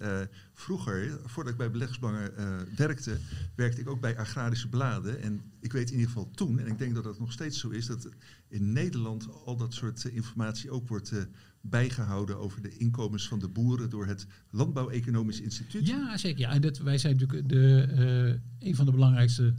vroeger, 0.52 1.20
voordat 1.24 1.52
ik 1.52 1.58
bij 1.58 1.70
beleggersbelangen 1.70 2.32
werkte, 2.76 3.16
werkte 3.54 3.80
ik 3.80 3.88
ook 3.88 4.00
bij 4.00 4.18
agrarische 4.18 4.68
bladen. 4.68 5.22
En 5.22 5.40
ik 5.60 5.72
weet 5.72 5.90
in 5.90 5.98
ieder 5.98 6.12
geval 6.12 6.30
toen, 6.30 6.58
en 6.58 6.66
ik 6.66 6.78
denk 6.78 6.94
dat 6.94 7.04
dat 7.04 7.18
nog 7.18 7.32
steeds 7.32 7.60
zo 7.60 7.68
is, 7.68 7.86
dat 7.86 8.08
in 8.48 8.72
Nederland 8.72 9.28
al 9.44 9.56
dat 9.56 9.74
soort 9.74 10.04
informatie 10.04 10.70
ook 10.70 10.88
wordt 10.88 11.12
bijgehouden 11.60 12.38
over 12.38 12.62
de 12.62 12.76
inkomens 12.76 13.28
van 13.28 13.38
de 13.38 13.48
boeren 13.48 13.90
door 13.90 14.06
het 14.06 14.26
Landbouw-Economisch 14.50 15.40
Instituut. 15.40 15.86
Ja, 15.86 16.16
zeker. 16.16 16.40
Ja. 16.40 16.50
En 16.50 16.60
dat, 16.60 16.78
wij 16.78 16.98
zijn 16.98 17.16
natuurlijk 17.16 17.48
de, 17.48 18.40
een 18.58 18.74
van 18.74 18.84
de 18.84 18.92
belangrijkste 18.92 19.54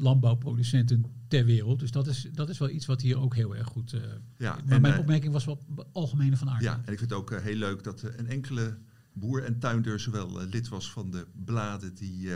landbouwproducenten 0.00 1.04
ter 1.28 1.44
wereld. 1.44 1.78
Dus 1.80 1.90
dat 1.90 2.06
is, 2.06 2.28
dat 2.32 2.48
is 2.48 2.58
wel 2.58 2.70
iets 2.70 2.86
wat 2.86 3.00
hier 3.00 3.18
ook 3.18 3.34
heel 3.34 3.56
erg 3.56 3.66
goed... 3.66 3.92
Uh, 3.92 4.00
ja, 4.36 4.54
maar 4.64 4.74
en, 4.74 4.80
mijn 4.80 4.94
uh, 4.94 5.00
opmerking 5.00 5.32
was 5.32 5.44
wat 5.44 5.64
algemene 5.92 6.36
van 6.36 6.50
aard. 6.50 6.62
Ja, 6.62 6.74
en 6.74 6.92
ik 6.92 6.98
vind 6.98 7.10
het 7.10 7.12
ook 7.12 7.30
uh, 7.30 7.40
heel 7.40 7.56
leuk 7.56 7.84
dat 7.84 8.02
een 8.02 8.26
enkele 8.26 8.78
boer 9.12 9.44
en 9.44 9.58
tuinder 9.58 10.00
zowel 10.00 10.46
lid 10.46 10.68
was 10.68 10.90
van 10.90 11.10
de 11.10 11.26
bladen 11.44 11.94
die, 11.94 12.28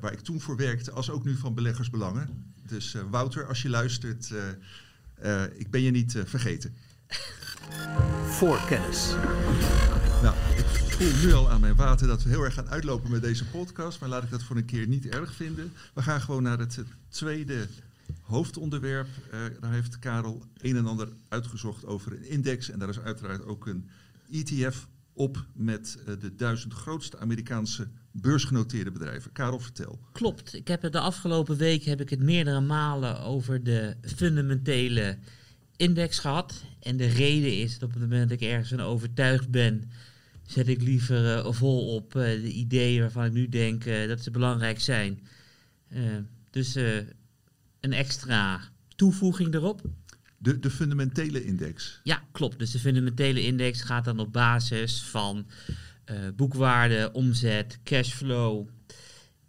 waar 0.00 0.12
ik 0.12 0.20
toen 0.20 0.40
voor 0.40 0.56
werkte, 0.56 0.90
als 0.90 1.10
ook 1.10 1.24
nu 1.24 1.36
van 1.36 1.54
beleggersbelangen. 1.54 2.52
Dus 2.66 2.96
Wouter, 3.10 3.46
als 3.46 3.62
je 3.62 3.68
luistert, 3.68 4.32
ik 5.54 5.70
ben 5.70 5.80
je 5.80 5.90
niet 5.90 6.22
vergeten. 6.24 6.74
Voorkennis. 8.24 9.14
Nou, 10.22 10.34
ik 10.56 10.64
voel 10.64 11.26
nu 11.26 11.32
al 11.32 11.50
aan 11.50 11.60
mijn 11.60 11.76
water 11.76 12.06
dat 12.06 12.22
we 12.22 12.28
heel 12.28 12.42
erg 12.42 12.54
gaan 12.54 12.68
uitlopen 12.68 13.10
met 13.10 13.22
deze 13.22 13.46
podcast. 13.46 14.00
Maar 14.00 14.08
laat 14.08 14.22
ik 14.22 14.30
dat 14.30 14.42
voor 14.42 14.56
een 14.56 14.64
keer 14.64 14.86
niet 14.86 15.06
erg 15.06 15.34
vinden. 15.34 15.72
We 15.94 16.02
gaan 16.02 16.20
gewoon 16.20 16.42
naar 16.42 16.58
het 16.58 16.78
tweede 17.08 17.66
hoofdonderwerp. 18.20 19.08
Uh, 19.34 19.40
daar 19.60 19.72
heeft 19.72 19.98
Karel 19.98 20.42
een 20.60 20.76
en 20.76 20.86
ander 20.86 21.08
uitgezocht 21.28 21.86
over 21.86 22.12
een 22.12 22.28
index. 22.28 22.70
En 22.70 22.78
daar 22.78 22.88
is 22.88 23.00
uiteraard 23.00 23.44
ook 23.44 23.66
een 23.66 23.88
ETF 24.30 24.86
op 25.12 25.44
met 25.52 25.98
uh, 26.00 26.14
de 26.20 26.34
duizend 26.34 26.72
grootste 26.72 27.18
Amerikaanse 27.18 27.88
beursgenoteerde 28.10 28.90
bedrijven. 28.90 29.32
Karel, 29.32 29.60
vertel. 29.60 29.98
Klopt. 30.12 30.54
Ik 30.54 30.68
heb 30.68 30.82
het 30.82 30.92
de 30.92 31.00
afgelopen 31.00 31.56
week 31.56 31.84
heb 31.84 32.00
ik 32.00 32.10
het 32.10 32.20
meerdere 32.20 32.60
malen 32.60 33.20
over 33.20 33.64
de 33.64 33.96
fundamentele 34.16 35.18
index 35.76 36.18
gehad. 36.18 36.64
En 36.80 36.96
de 36.96 37.06
reden 37.06 37.58
is 37.58 37.78
dat 37.78 37.82
op 37.82 37.94
het 37.94 38.02
moment 38.02 38.28
dat 38.28 38.40
ik 38.40 38.48
ergens 38.48 38.68
van 38.68 38.80
overtuigd 38.80 39.50
ben, 39.50 39.90
zet 40.46 40.68
ik 40.68 40.82
liever 40.82 41.36
uh, 41.36 41.52
vol 41.52 41.94
op 41.94 42.14
uh, 42.16 42.22
de 42.22 42.52
ideeën 42.52 43.00
waarvan 43.00 43.24
ik 43.24 43.32
nu 43.32 43.48
denk 43.48 43.84
uh, 43.84 44.08
dat 44.08 44.20
ze 44.20 44.30
belangrijk 44.30 44.80
zijn. 44.80 45.20
dus 46.50 46.74
een 47.80 47.92
extra 47.92 48.60
toevoeging 48.96 49.54
erop. 49.54 49.82
De, 50.38 50.58
de 50.58 50.70
fundamentele 50.70 51.44
index. 51.44 52.00
Ja, 52.02 52.22
klopt. 52.32 52.58
Dus 52.58 52.70
de 52.70 52.78
fundamentele 52.78 53.42
index 53.42 53.82
gaat 53.82 54.04
dan 54.04 54.18
op 54.18 54.32
basis 54.32 55.02
van 55.02 55.46
boekwaarde, 56.36 57.10
omzet, 57.12 57.78
cashflow, 57.84 58.68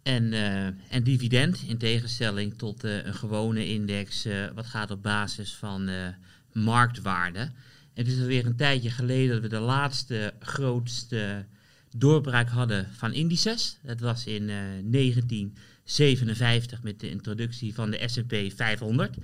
en, 0.06 0.32
uh, 0.32 0.66
en 0.66 1.02
dividend, 1.02 1.62
in 1.66 1.78
tegenstelling 1.78 2.58
tot 2.58 2.84
uh, 2.84 3.04
een 3.04 3.14
gewone 3.14 3.66
index, 3.66 4.26
uh, 4.26 4.46
wat 4.54 4.66
gaat 4.66 4.90
op 4.90 5.02
basis 5.02 5.54
van 5.54 5.90
marktwaarde. 6.52 7.50
Het 7.94 8.06
is 8.06 8.20
alweer 8.20 8.46
een 8.46 8.56
tijdje 8.56 8.90
geleden 8.90 9.28
dat 9.28 9.40
we 9.42 9.48
de 9.48 9.58
laatste 9.58 10.34
grootste 10.40 11.46
doorbraak 11.96 12.48
hadden 12.48 12.88
van 12.92 13.12
indices. 13.12 13.78
Dat 13.82 14.00
was 14.00 14.26
in 14.26 14.46
1957 14.46 16.82
met 16.82 17.00
de 17.00 17.10
introductie 17.10 17.74
van 17.74 17.90
de 17.90 18.02
S&P 18.06 18.34
500. 18.56 19.16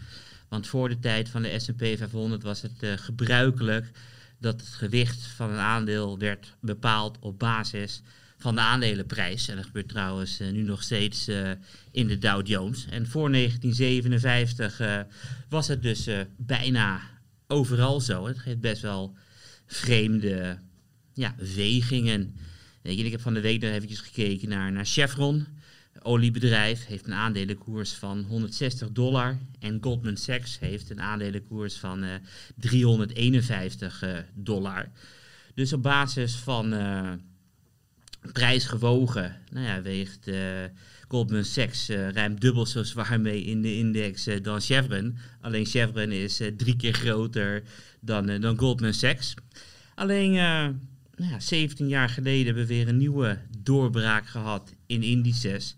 Want 0.48 0.66
voor 0.66 0.88
de 0.88 0.98
tijd 0.98 1.28
van 1.28 1.42
de 1.42 1.58
S&P 1.58 1.78
500 1.78 2.42
was 2.42 2.62
het 2.62 3.00
gebruikelijk 3.00 3.90
dat 4.38 4.60
het 4.60 4.70
gewicht 4.70 5.26
van 5.26 5.50
een 5.50 5.58
aandeel 5.58 6.18
werd 6.18 6.54
bepaald 6.60 7.18
op 7.20 7.38
basis 7.38 8.02
van 8.42 8.54
de 8.54 8.60
aandelenprijs. 8.60 9.48
En 9.48 9.56
dat 9.56 9.64
gebeurt 9.64 9.88
trouwens 9.88 10.40
uh, 10.40 10.50
nu 10.50 10.62
nog 10.62 10.82
steeds 10.82 11.28
uh, 11.28 11.50
in 11.90 12.06
de 12.06 12.18
Dow 12.18 12.46
Jones. 12.46 12.86
En 12.90 13.06
voor 13.06 13.32
1957 13.32 14.80
uh, 14.80 14.98
eh, 14.98 15.06
was 15.48 15.68
het 15.68 15.82
dus 15.82 16.08
bijna 16.36 17.00
overal 17.46 18.00
zo. 18.00 18.26
Het 18.26 18.38
geeft 18.38 18.60
best 18.60 18.82
wel 18.82 19.16
vreemde 19.66 20.58
ja, 21.12 21.34
wegingen. 21.54 22.36
Ik 22.82 23.10
heb 23.10 23.20
van 23.20 23.34
de 23.34 23.40
week 23.40 23.60
nog 23.60 23.70
eventjes 23.70 24.00
gekeken 24.00 24.48
naar, 24.48 24.72
naar 24.72 24.86
Chevron. 24.86 25.46
Oliebedrijf 26.02 26.86
heeft 26.86 27.06
een 27.06 27.12
aandelenkoers 27.12 27.92
van 27.92 28.22
160 28.22 28.92
dollar. 28.92 29.38
En 29.58 29.78
Goldman 29.80 30.16
Sachs 30.16 30.58
heeft 30.58 30.90
een 30.90 31.00
aandelenkoers 31.00 31.76
van 31.76 32.04
351 32.56 34.04
dollar. 34.34 34.90
Dus 35.54 35.72
op 35.72 35.82
basis 35.82 36.34
van 36.34 36.72
prijsgewogen. 38.32 39.36
Nou 39.50 39.66
ja, 39.66 39.82
weegt 39.82 40.28
uh, 40.28 40.36
Goldman 41.08 41.44
Sachs 41.44 41.90
uh, 41.90 42.08
ruim 42.08 42.40
dubbel 42.40 42.66
zo 42.66 42.82
zwaar 42.82 43.20
mee 43.20 43.44
in 43.44 43.62
de 43.62 43.76
index 43.76 44.28
uh, 44.28 44.42
dan 44.42 44.60
Chevron. 44.60 45.16
Alleen 45.40 45.66
Chevron 45.66 46.12
is 46.12 46.40
drie 46.56 46.76
keer 46.76 46.94
groter 46.94 47.62
dan, 48.00 48.40
dan 48.40 48.58
Goldman 48.58 48.94
Sachs. 48.94 49.34
Alleen 49.94 50.32
nou 50.32 51.30
ja, 51.30 51.40
17 51.40 51.88
jaar 51.88 52.08
geleden 52.08 52.46
hebben 52.46 52.66
we 52.66 52.74
weer 52.74 52.88
een 52.88 52.96
nieuwe 52.96 53.38
doorbraak 53.58 54.26
gehad 54.26 54.74
in 54.86 55.02
indices. 55.02 55.76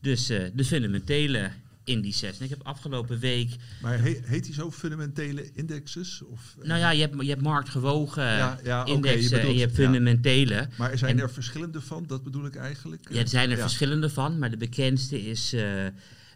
Dus 0.00 0.26
de 0.26 0.64
fundamentele 0.64 1.50
indices. 1.84 2.38
En 2.38 2.44
ik 2.44 2.50
heb 2.50 2.62
afgelopen 2.62 3.18
week. 3.18 3.56
Maar 3.82 3.98
heet, 3.98 4.26
heet 4.26 4.44
die 4.44 4.54
zo 4.54 4.70
fundamentele 4.70 5.50
indexes? 5.52 6.22
Of, 6.22 6.56
nou 6.62 6.80
ja, 6.80 6.90
je 6.90 7.00
hebt, 7.00 7.22
je 7.22 7.28
hebt 7.28 7.42
marktgewogen 7.42 8.22
ja, 8.22 8.58
ja, 8.64 8.84
indexen 8.86 9.36
okay, 9.36 9.40
je 9.40 9.48
en 9.48 9.54
je 9.54 9.60
hebt 9.60 9.74
fundamentele. 9.74 10.54
Ja. 10.54 10.68
Maar 10.76 10.98
zijn 10.98 11.20
er 11.20 11.30
verschillende 11.30 11.80
van? 11.80 12.04
Dat 12.06 12.22
bedoel 12.22 12.46
ik 12.46 12.56
eigenlijk. 12.56 13.06
Ja, 13.10 13.20
er 13.20 13.28
zijn 13.28 13.50
er 13.50 13.58
verschillende 13.58 14.10
van, 14.10 14.38
maar 14.38 14.50
de 14.50 14.56
bekendste 14.56 15.26
is 15.26 15.54
uh, 15.54 15.86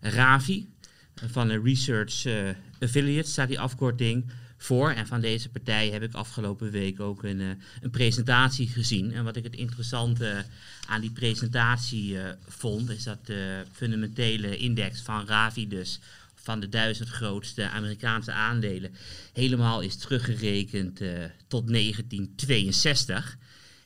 Ravi 0.01 0.69
van 1.15 1.49
de 1.49 1.61
Research 1.65 2.25
uh, 2.25 2.35
Affiliates, 2.81 3.33
staat 3.33 3.49
die 3.49 3.61
afkorting 3.61 4.31
voor. 4.67 4.91
En 4.91 5.07
van 5.07 5.21
deze 5.21 5.49
partij 5.49 5.89
heb 5.89 6.03
ik 6.03 6.15
afgelopen 6.15 6.71
week 6.71 7.01
ook 7.01 7.23
een, 7.23 7.41
uh, 7.41 7.49
een 7.81 7.91
presentatie 7.91 8.69
gezien. 8.69 9.13
En 9.13 9.25
wat 9.25 9.37
ik 9.37 9.45
het 9.45 9.55
interessante 9.55 10.45
aan 10.87 11.01
die 11.01 11.11
presentatie 11.11 12.13
uh, 12.13 12.23
vond, 12.47 12.91
is 12.91 13.03
dat 13.03 13.27
de 13.27 13.65
fundamentele 13.73 14.57
index 14.57 15.01
van 15.01 15.27
Ravi 15.27 15.69
dus 15.69 16.01
van 16.35 16.61
de 16.61 16.69
duizend 16.69 17.09
grootste 17.09 17.69
Amerikaanse 17.69 18.33
aandelen 18.33 18.95
helemaal 19.33 19.81
is 19.81 19.97
teruggerekend 19.97 21.01
uh, 21.01 21.25
tot 21.47 21.69
1962. 21.69 23.37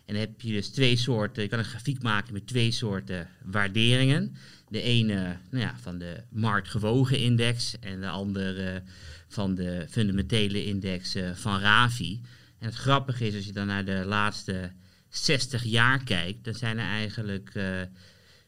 En 0.05 0.15
dan 0.15 0.25
heb 0.25 0.41
je 0.41 0.53
dus 0.53 0.69
twee 0.69 0.97
soorten, 0.97 1.43
je 1.43 1.49
kan 1.49 1.59
een 1.59 1.65
grafiek 1.65 2.03
maken 2.03 2.33
met 2.33 2.47
twee 2.47 2.71
soorten 2.71 3.29
waarderingen. 3.43 4.37
De 4.69 4.83
ene 4.83 5.37
nou 5.51 5.65
ja, 5.65 5.75
van 5.81 5.99
de 5.99 6.23
marktgewogen 6.29 7.19
index 7.19 7.79
en 7.81 8.01
de 8.01 8.09
andere 8.09 8.83
van 9.31 9.55
de 9.55 9.87
fundamentele 9.89 10.65
index 10.65 11.17
uh, 11.17 11.31
van 11.35 11.61
Ravi. 11.61 12.21
En 12.59 12.67
het 12.67 12.75
grappige 12.75 13.27
is, 13.27 13.35
als 13.35 13.45
je 13.45 13.53
dan 13.53 13.67
naar 13.67 13.85
de 13.85 14.05
laatste 14.07 14.73
60 15.09 15.65
jaar 15.65 16.05
kijkt, 16.05 16.45
dan 16.45 16.55
zijn 16.55 16.79
er 16.79 16.87
eigenlijk 16.87 17.51
uh, 17.55 17.81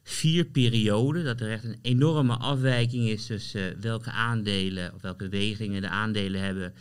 vier 0.03 0.45
perioden 0.45 1.24
dat 1.24 1.41
er 1.41 1.51
echt 1.51 1.64
een 1.64 1.78
enorme 1.83 2.37
afwijking 2.37 3.09
is 3.09 3.26
tussen 3.26 3.76
uh, 3.76 3.83
welke 3.83 4.11
aandelen 4.11 4.95
of 4.95 5.03
welke 5.03 5.28
wegingen 5.28 5.80
de 5.80 5.89
aandelen 5.89 6.41
hebben 6.41 6.74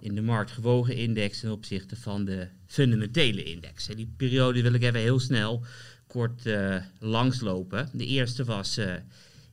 in 0.00 0.14
de 0.14 0.22
marktgewogen 0.22 0.96
index 0.96 1.40
ten 1.40 1.50
opzichte 1.50 1.96
van 1.96 2.24
de 2.24 2.48
fundamentele 2.66 3.42
index. 3.42 3.88
En 3.88 3.96
die 3.96 4.12
periode 4.16 4.62
wil 4.62 4.72
ik 4.72 4.82
even 4.82 5.00
heel 5.00 5.20
snel 5.20 5.64
kort 6.06 6.42
langslopen. 6.98 7.88
De 7.92 8.06
eerste 8.06 8.44
was 8.44 8.78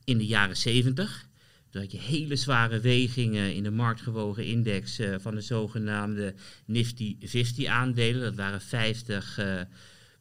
in 0.04 0.18
de 0.18 0.26
jaren 0.26 0.56
70. 0.56 1.28
Had 1.72 1.92
je 1.92 1.98
hele 1.98 2.36
zware 2.36 2.80
wegingen 2.80 3.54
in 3.54 3.62
de 3.62 3.70
marktgewogen 3.70 4.46
index 4.46 5.00
uh, 5.00 5.14
van 5.18 5.34
de 5.34 5.40
zogenaamde 5.40 6.34
Nifty 6.64 7.16
50 7.20 7.66
aandelen. 7.66 8.20
Dat 8.20 8.34
waren 8.34 8.60
50 8.60 9.38
uh, 9.38 9.60
eh, 9.60 9.66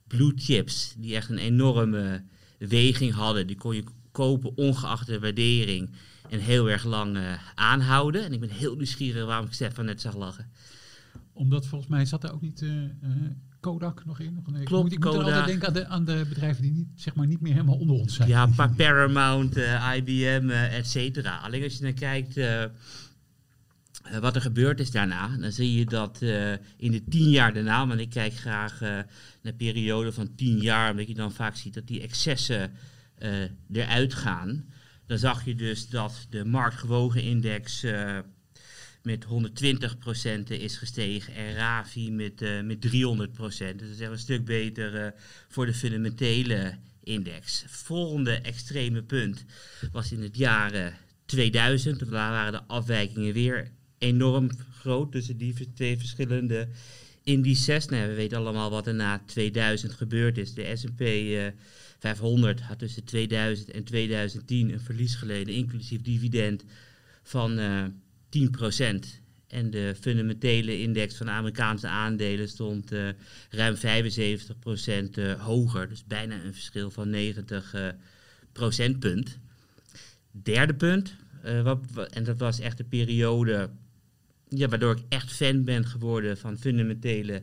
blue 0.08 0.34
chips 0.36 0.94
die 0.98 1.16
echt 1.16 1.30
een 1.30 1.38
enorme 1.38 2.24
weging 2.58 3.14
hadden. 3.14 3.48
Die 3.48 3.56
kon 3.56 3.76
je 3.76 3.84
kopen 4.12 4.58
ongeacht 4.58 5.08
de 5.08 5.20
waardering 5.20 5.90
en 6.30 6.40
heel 6.40 6.70
erg 6.70 6.84
lang 6.84 7.18
uh, 7.18 7.34
aanhouden. 7.56 8.24
En 8.24 8.34
ik 8.34 8.40
ben 8.40 8.50
heel 8.50 8.76
nieuwsgierig 8.76 9.26
waarom 9.26 9.46
ik 9.46 9.54
Stefan 9.54 9.86
net 9.86 10.02
zag 10.02 10.16
lachen. 10.16 10.52
Omdat 11.34 11.68
volgens 11.68 11.90
mij 11.90 12.06
zat 12.06 12.24
er 12.24 12.34
ook 12.34 12.42
niet 12.42 12.66
Kodak 13.60 14.06
nog 14.06 14.20
in? 14.20 14.34
Nog 14.34 14.64
Klopt, 14.64 14.92
ik 14.92 15.04
moet, 15.04 15.14
ik 15.14 15.22
altijd 15.22 15.46
denken 15.46 15.68
aan 15.68 15.74
de, 15.74 15.88
aan 15.88 16.06
de 16.06 16.26
bedrijven 16.30 16.62
die 16.62 16.72
niet, 16.72 16.88
zeg 16.96 17.16
maar, 17.16 17.28
niet 17.28 17.42
meer 17.42 17.54
helemaal 17.54 17.78
onder 17.78 17.96
ons 17.96 18.16
zijn. 18.16 18.30
Ja, 18.30 18.50
Paramount, 18.78 19.58
uh, 19.58 19.94
IBM, 19.96 20.50
uh, 20.50 20.78
et 20.78 20.88
cetera. 20.88 21.38
Alleen 21.38 21.64
als 21.64 21.74
je 21.74 21.84
dan 21.84 21.94
kijkt 21.94 22.38
uh, 22.38 22.64
wat 24.20 24.36
er 24.36 24.42
gebeurd 24.42 24.80
is 24.80 24.92
daarna, 24.92 25.38
dan 25.38 25.52
zie 25.52 25.74
je 25.74 25.86
dat 25.86 26.22
in 26.78 26.92
de 26.92 27.04
tien 27.10 27.30
jaar 27.30 27.54
daarna, 27.54 27.88
want 27.88 28.00
ik 28.00 28.10
kijk 28.10 28.34
graag 28.34 28.80
naar 28.80 29.08
een 29.42 29.56
periode 29.56 30.12
van 30.12 30.36
tien 30.36 30.58
jaar, 30.58 30.92
omdat 30.92 31.08
je 31.08 31.14
dan 31.14 31.32
vaak 31.32 31.56
ziet 31.56 31.74
dat 31.74 31.88
die 31.88 32.02
excessen 32.02 32.72
eruit 33.72 34.14
gaan. 34.14 34.66
Dan 35.06 35.18
zag 35.18 35.46
je 35.46 35.56
dus 35.56 35.90
dat 35.90 36.28
de 36.30 36.46
marktgewogen 36.46 37.24
index 37.24 37.86
met 39.02 39.26
120% 39.26 40.44
is 40.48 40.78
gestegen 40.78 41.34
en 41.34 41.54
Ravi 41.54 42.12
met, 42.12 42.42
uh, 42.42 42.62
met 42.62 42.82
300%. 42.82 43.80
Dus 43.80 43.98
dat 43.98 44.00
is 44.00 44.00
een 44.00 44.18
stuk 44.18 44.46
beter 44.46 45.06
uh, 45.06 45.08
voor 45.48 45.66
de 45.66 45.74
fundamentele 45.74 46.78
index. 47.04 47.64
Volgende 47.68 48.32
extreme 48.32 49.04
punt 49.04 49.46
was 49.92 50.12
in 50.12 50.22
het 50.22 50.38
jaar 50.38 51.00
2000. 51.26 52.00
Daar 52.00 52.10
waren 52.10 52.52
de 52.52 52.64
afwijkingen 52.68 53.34
weer 53.34 53.72
enorm 53.98 54.50
groot 54.72 55.12
tussen 55.12 55.38
die 55.38 55.74
twee 55.74 55.98
verschillende 55.98 56.68
indices. 57.24 57.86
Nou, 57.86 58.08
we 58.08 58.14
weten 58.14 58.38
allemaal 58.38 58.70
wat 58.70 58.88
er 58.88 58.96
na 58.96 59.22
2000 59.26 59.92
gebeurd 59.92 60.38
is. 60.38 60.54
De 60.54 60.76
S&P 60.76 61.02
uh, 61.02 61.48
500 62.00 62.62
had 62.62 62.80
tussen 62.80 63.04
2000 63.04 63.72
en 63.72 63.84
2010 63.84 64.74
een 64.74 64.80
verlies 64.80 65.16
geleden, 65.16 65.54
inclusief 65.54 66.02
dividend, 66.02 66.64
van 67.24 67.60
10%. 68.30 69.20
En 69.48 69.70
de 69.70 69.96
fundamentele 70.00 70.80
index 70.80 71.16
van 71.16 71.30
Amerikaanse 71.30 71.88
aandelen 71.88 72.50
stond 72.50 72.92
uh, 72.92 73.10
ruim 73.50 73.76
75% 73.76 73.80
uh, 73.80 75.32
eh, 75.32 75.42
hoger. 75.42 75.90
Dus 75.90 76.06
bijna 76.06 76.44
een 76.44 76.54
verschil 76.54 76.92
van 76.92 77.10
90 77.10 77.74
uh, 77.76 77.88
procentpunt. 78.52 79.38
Derde 80.32 80.74
punt, 80.74 81.16
wat, 81.64 81.80
en 82.10 82.24
dat 82.24 82.38
was 82.38 82.60
echt 82.60 82.78
de 82.78 82.84
periode 82.84 83.70
ja, 84.50 84.68
waardoor 84.68 84.98
ik 84.98 85.04
echt 85.10 85.32
fan 85.32 85.64
ben 85.64 85.86
geworden 85.86 86.38
van 86.38 86.58
fundamentele 86.58 87.42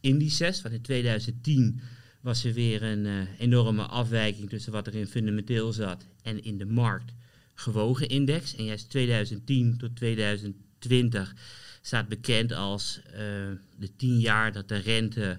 indices. 0.00 0.62
Want 0.62 0.74
in 0.74 0.82
2010 0.82 1.80
was 2.20 2.44
er 2.44 2.52
weer 2.52 2.82
een 2.82 3.26
enorme 3.38 3.82
afwijking 3.82 4.48
tussen 4.48 4.72
wat 4.72 4.86
er 4.86 4.94
in 4.94 5.06
fundamenteel 5.06 5.72
zat 5.72 6.06
en 6.22 6.44
in 6.44 6.58
de 6.58 6.66
markt 6.66 7.12
gewogen 7.60 8.08
index. 8.08 8.56
En 8.56 8.64
juist 8.64 8.90
2010 8.90 9.76
tot 9.78 9.96
2020 9.96 11.34
staat 11.82 12.08
bekend 12.08 12.52
als 12.52 13.00
uh, 13.06 13.12
de 13.78 13.96
tien 13.96 14.20
jaar 14.20 14.52
dat 14.52 14.68
de 14.68 14.76
rente 14.76 15.38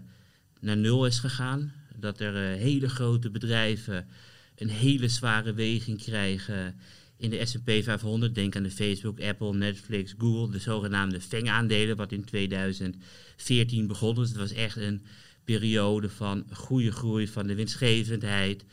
naar 0.59 0.77
nul 0.77 1.05
is 1.05 1.19
gegaan. 1.19 1.73
Dat 1.95 2.19
er 2.19 2.53
uh, 2.53 2.61
hele 2.61 2.89
grote 2.89 3.29
bedrijven 3.29 4.07
een 4.55 4.69
hele 4.69 5.07
zware 5.07 5.53
weging 5.53 6.01
krijgen 6.01 6.75
in 7.17 7.29
de 7.29 7.45
S&P 7.45 7.69
500. 7.83 8.35
Denk 8.35 8.55
aan 8.55 8.63
de 8.63 8.71
Facebook, 8.71 9.21
Apple, 9.21 9.53
Netflix, 9.53 10.13
Google, 10.17 10.51
de 10.51 10.59
zogenaamde 10.59 11.21
FANG-aandelen, 11.21 11.95
wat 11.95 12.11
in 12.11 12.23
2014 12.23 13.87
begon. 13.87 14.15
Dus 14.15 14.27
het 14.27 14.37
was 14.37 14.53
echt 14.53 14.75
een 14.77 15.01
periode 15.43 16.09
van 16.09 16.45
goede 16.51 16.91
groei 16.91 17.27
van 17.27 17.47
de 17.47 17.55
winstgevendheid. 17.55 18.65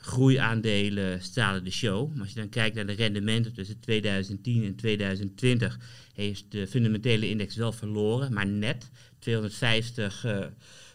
Groeiaandelen 0.00 1.22
stalen 1.22 1.64
de 1.64 1.70
show. 1.70 2.10
Maar 2.10 2.20
als 2.20 2.28
je 2.28 2.40
dan 2.40 2.48
kijkt 2.48 2.76
naar 2.76 2.86
de 2.86 2.92
rendementen 2.92 3.52
tussen 3.52 3.80
2010 3.80 4.64
en 4.64 4.74
2020, 4.74 5.78
heeft 6.14 6.44
de 6.48 6.66
fundamentele 6.66 7.28
index 7.28 7.56
wel 7.56 7.72
verloren, 7.72 8.32
maar 8.32 8.46
net 8.46 8.90
250 9.18 10.24
uh, 10.24 10.46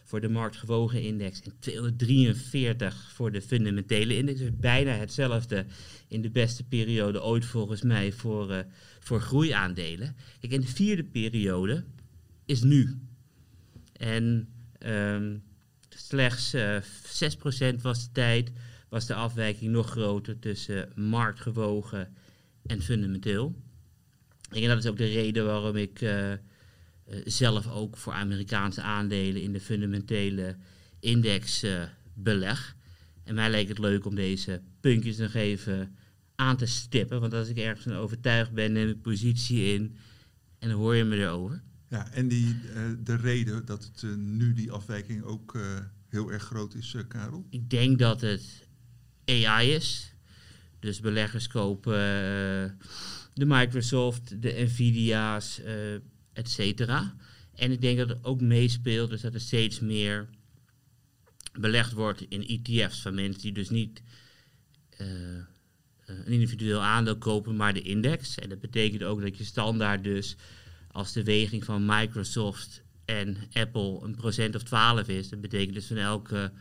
voor 0.04 0.20
de 0.20 0.28
marktgewogen 0.28 1.02
index 1.02 1.42
en 1.42 1.52
243 1.58 3.10
voor 3.14 3.32
de 3.32 3.42
fundamentele 3.42 4.16
index. 4.16 4.38
Dus 4.38 4.56
bijna 4.56 4.92
hetzelfde 4.92 5.66
in 6.08 6.22
de 6.22 6.30
beste 6.30 6.64
periode 6.64 7.22
ooit 7.22 7.44
volgens 7.44 7.82
mij 7.82 8.12
voor, 8.12 8.50
uh, 8.50 8.58
voor 9.00 9.20
groeiaandelen. 9.20 10.16
Kijk, 10.40 10.52
en 10.52 10.60
de 10.60 10.66
vierde 10.66 11.04
periode 11.04 11.84
is 12.44 12.62
nu. 12.62 12.98
En 13.92 14.48
um, 14.86 15.42
slechts 15.88 16.54
uh, 16.54 16.76
6% 17.74 17.80
was 17.80 18.04
de 18.04 18.12
tijd, 18.12 18.52
was 18.88 19.06
de 19.06 19.14
afwijking 19.14 19.72
nog 19.72 19.90
groter 19.90 20.38
tussen 20.38 20.92
marktgewogen 20.94 22.14
en 22.66 22.82
fundamenteel. 22.82 23.54
En 24.50 24.68
dat 24.68 24.78
is 24.78 24.86
ook 24.86 24.96
de 24.96 25.06
reden 25.06 25.44
waarom 25.44 25.76
ik 25.76 26.00
uh, 26.00 26.30
uh, 26.30 26.36
zelf 27.24 27.70
ook 27.70 27.96
voor 27.96 28.12
Amerikaanse 28.12 28.82
aandelen 28.82 29.42
in 29.42 29.52
de 29.52 29.60
fundamentele 29.60 30.56
index 31.00 31.64
uh, 31.64 31.82
beleg. 32.14 32.76
En 33.24 33.34
mij 33.34 33.50
leek 33.50 33.68
het 33.68 33.78
leuk 33.78 34.04
om 34.04 34.14
deze 34.14 34.62
puntjes 34.80 35.16
nog 35.16 35.34
even 35.34 35.96
aan 36.34 36.56
te 36.56 36.66
stippen. 36.66 37.20
Want 37.20 37.32
als 37.34 37.48
ik 37.48 37.56
ergens 37.56 37.82
van 37.82 37.92
overtuigd 37.92 38.52
ben, 38.52 38.72
neem 38.72 38.88
ik 38.88 39.02
positie 39.02 39.74
in 39.74 39.96
en 40.58 40.68
dan 40.68 40.78
hoor 40.78 40.94
je 40.94 41.04
me 41.04 41.16
erover. 41.16 41.62
Ja, 41.88 42.10
en 42.12 42.28
die, 42.28 42.46
uh, 42.46 42.90
de 43.04 43.16
reden 43.16 43.64
dat 43.64 43.84
het 43.84 44.16
nu 44.16 44.52
die 44.52 44.72
afwijking 44.72 45.22
ook 45.22 45.58
heel 46.08 46.32
erg 46.32 46.42
groot 46.42 46.74
is, 46.74 46.96
Karel? 47.08 47.46
Ik 47.50 47.70
denk 47.70 47.98
dat 47.98 48.20
het 48.20 48.65
AI 49.26 49.72
is. 49.72 50.14
Dus 50.80 51.00
beleggers 51.00 51.46
kopen 51.46 51.98
de 53.34 53.44
Microsoft, 53.46 54.42
de 54.42 54.52
Nvidia's, 54.58 55.60
et 56.32 56.50
cetera. 56.50 57.16
En 57.54 57.72
ik 57.72 57.80
denk 57.80 57.98
dat 57.98 58.08
het 58.08 58.24
ook 58.24 58.40
meespeelt, 58.40 59.10
dus 59.10 59.20
dat 59.20 59.34
er 59.34 59.40
steeds 59.40 59.80
meer 59.80 60.28
belegd 61.52 61.92
wordt 61.92 62.20
in 62.28 62.46
ETF's 62.46 63.00
van 63.00 63.14
mensen 63.14 63.42
die 63.42 63.52
dus 63.52 63.70
niet 63.70 64.02
een 66.06 66.26
individueel 66.26 66.82
aandeel 66.82 67.18
kopen, 67.18 67.56
maar 67.56 67.74
de 67.74 67.82
index. 67.82 68.34
En 68.34 68.48
dat 68.48 68.60
betekent 68.60 69.02
ook 69.02 69.20
dat 69.20 69.38
je 69.38 69.44
standaard 69.44 70.04
dus 70.04 70.36
als 70.90 71.12
de 71.12 71.24
weging 71.24 71.64
van 71.64 71.84
Microsoft 71.84 72.82
en 73.04 73.36
Apple 73.52 73.98
een 74.02 74.16
procent 74.16 74.54
of 74.54 74.62
12 74.62 75.08
is, 75.08 75.28
dat 75.28 75.40
betekent 75.40 75.74
dus 75.74 75.86
van 75.86 75.96
elke 75.96 76.52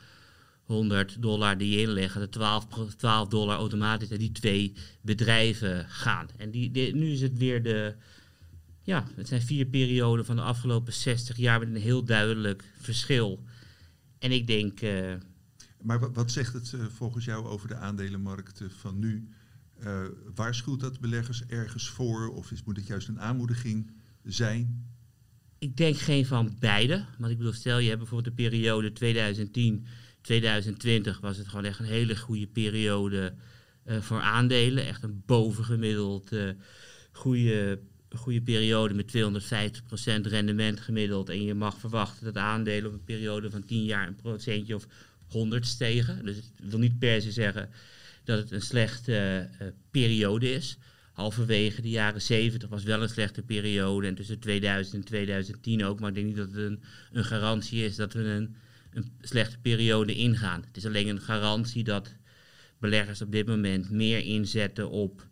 100 0.65 1.21
dollar 1.21 1.57
die 1.57 1.69
je 1.69 1.81
inlegt, 1.81 2.13
dat 2.13 2.31
12, 2.31 2.67
12 2.97 3.27
dollar 3.27 3.57
automatisch 3.57 4.09
naar 4.09 4.17
die 4.17 4.31
twee 4.31 4.73
bedrijven 5.01 5.85
gaan. 5.89 6.27
En 6.37 6.51
die, 6.51 6.71
die, 6.71 6.95
nu 6.95 7.11
is 7.11 7.21
het 7.21 7.37
weer 7.37 7.63
de, 7.63 7.95
ja, 8.81 9.07
het 9.15 9.27
zijn 9.27 9.41
vier 9.41 9.65
perioden 9.65 10.25
van 10.25 10.35
de 10.35 10.41
afgelopen 10.41 10.93
60 10.93 11.37
jaar 11.37 11.59
met 11.59 11.67
een 11.67 11.75
heel 11.75 12.03
duidelijk 12.03 12.63
verschil. 12.79 13.43
En 14.19 14.31
ik 14.31 14.47
denk. 14.47 14.81
Uh, 14.81 15.13
maar 15.81 16.13
wat, 16.13 16.31
zegt 16.31 16.53
het 16.53 16.71
uh, 16.75 16.85
volgens 16.85 17.25
jou 17.25 17.45
over 17.45 17.67
de 17.67 17.75
aandelenmarkt 17.75 18.61
van 18.67 18.99
nu? 18.99 19.29
Uh, 19.83 20.01
waarschuwt 20.35 20.79
dat 20.79 20.99
beleggers 20.99 21.45
ergens 21.45 21.89
voor? 21.89 22.29
Of 22.29 22.51
is, 22.51 22.63
moet 22.63 22.77
het 22.77 22.87
juist 22.87 23.07
een 23.07 23.19
aanmoediging 23.19 23.91
zijn? 24.23 24.89
Ik 25.57 25.77
denk 25.77 25.97
geen 25.97 26.25
van 26.25 26.55
beide. 26.59 27.05
Want 27.17 27.31
ik 27.31 27.37
bedoel, 27.37 27.53
stel 27.53 27.77
je 27.79 27.87
hebt 27.87 27.99
bijvoorbeeld 27.99 28.37
de 28.37 28.43
periode 28.43 28.91
2010, 28.91 29.85
2020 30.25 31.19
was 31.19 31.37
het 31.37 31.47
gewoon 31.47 31.65
echt 31.65 31.79
een 31.79 31.85
hele 31.85 32.17
goede 32.17 32.47
periode 32.47 33.33
uh, 33.85 34.01
voor 34.01 34.21
aandelen. 34.21 34.85
Echt 34.85 35.03
een 35.03 35.23
bovengemiddeld 35.25 36.33
uh, 36.33 36.49
goede, 37.11 37.79
goede 38.09 38.41
periode 38.41 38.93
met 38.93 39.13
250% 39.17 40.21
rendement 40.21 40.79
gemiddeld. 40.79 41.29
En 41.29 41.43
je 41.43 41.53
mag 41.53 41.77
verwachten 41.77 42.25
dat 42.25 42.37
aandelen 42.37 42.85
op 42.85 42.93
een 42.93 43.03
periode 43.03 43.49
van 43.49 43.65
10 43.65 43.83
jaar 43.83 44.07
een 44.07 44.15
procentje 44.15 44.75
of 44.75 44.87
100 45.27 45.65
stegen. 45.65 46.25
Dus 46.25 46.35
het 46.35 46.69
wil 46.69 46.79
niet 46.79 46.99
per 46.99 47.21
se 47.21 47.31
zeggen 47.31 47.69
dat 48.23 48.37
het 48.37 48.51
een 48.51 48.61
slechte 48.61 49.49
uh, 49.61 49.67
periode 49.91 50.53
is 50.53 50.77
halverwege 51.15 51.81
de 51.81 51.89
jaren 51.89 52.21
70 52.21 52.69
was 52.69 52.83
wel 52.83 53.01
een 53.01 53.09
slechte 53.09 53.41
periode. 53.41 54.07
En 54.07 54.15
tussen 54.15 54.39
2000 54.39 54.95
en 54.95 55.03
2010 55.03 55.85
ook. 55.85 55.99
Maar 55.99 56.09
ik 56.09 56.15
denk 56.15 56.27
niet 56.27 56.35
dat 56.35 56.47
het 56.47 56.57
een, 56.57 56.81
een 57.11 57.25
garantie 57.25 57.85
is 57.85 57.95
dat 57.95 58.13
we 58.13 58.19
een, 58.19 58.55
een 58.95 59.11
slechte 59.21 59.57
periode 59.57 60.15
ingaan. 60.15 60.63
Het 60.67 60.77
is 60.77 60.85
alleen 60.85 61.07
een 61.07 61.21
garantie 61.21 61.83
dat 61.83 62.13
beleggers 62.79 63.21
op 63.21 63.31
dit 63.31 63.47
moment 63.47 63.89
meer 63.89 64.19
inzetten 64.19 64.89
op 64.89 65.27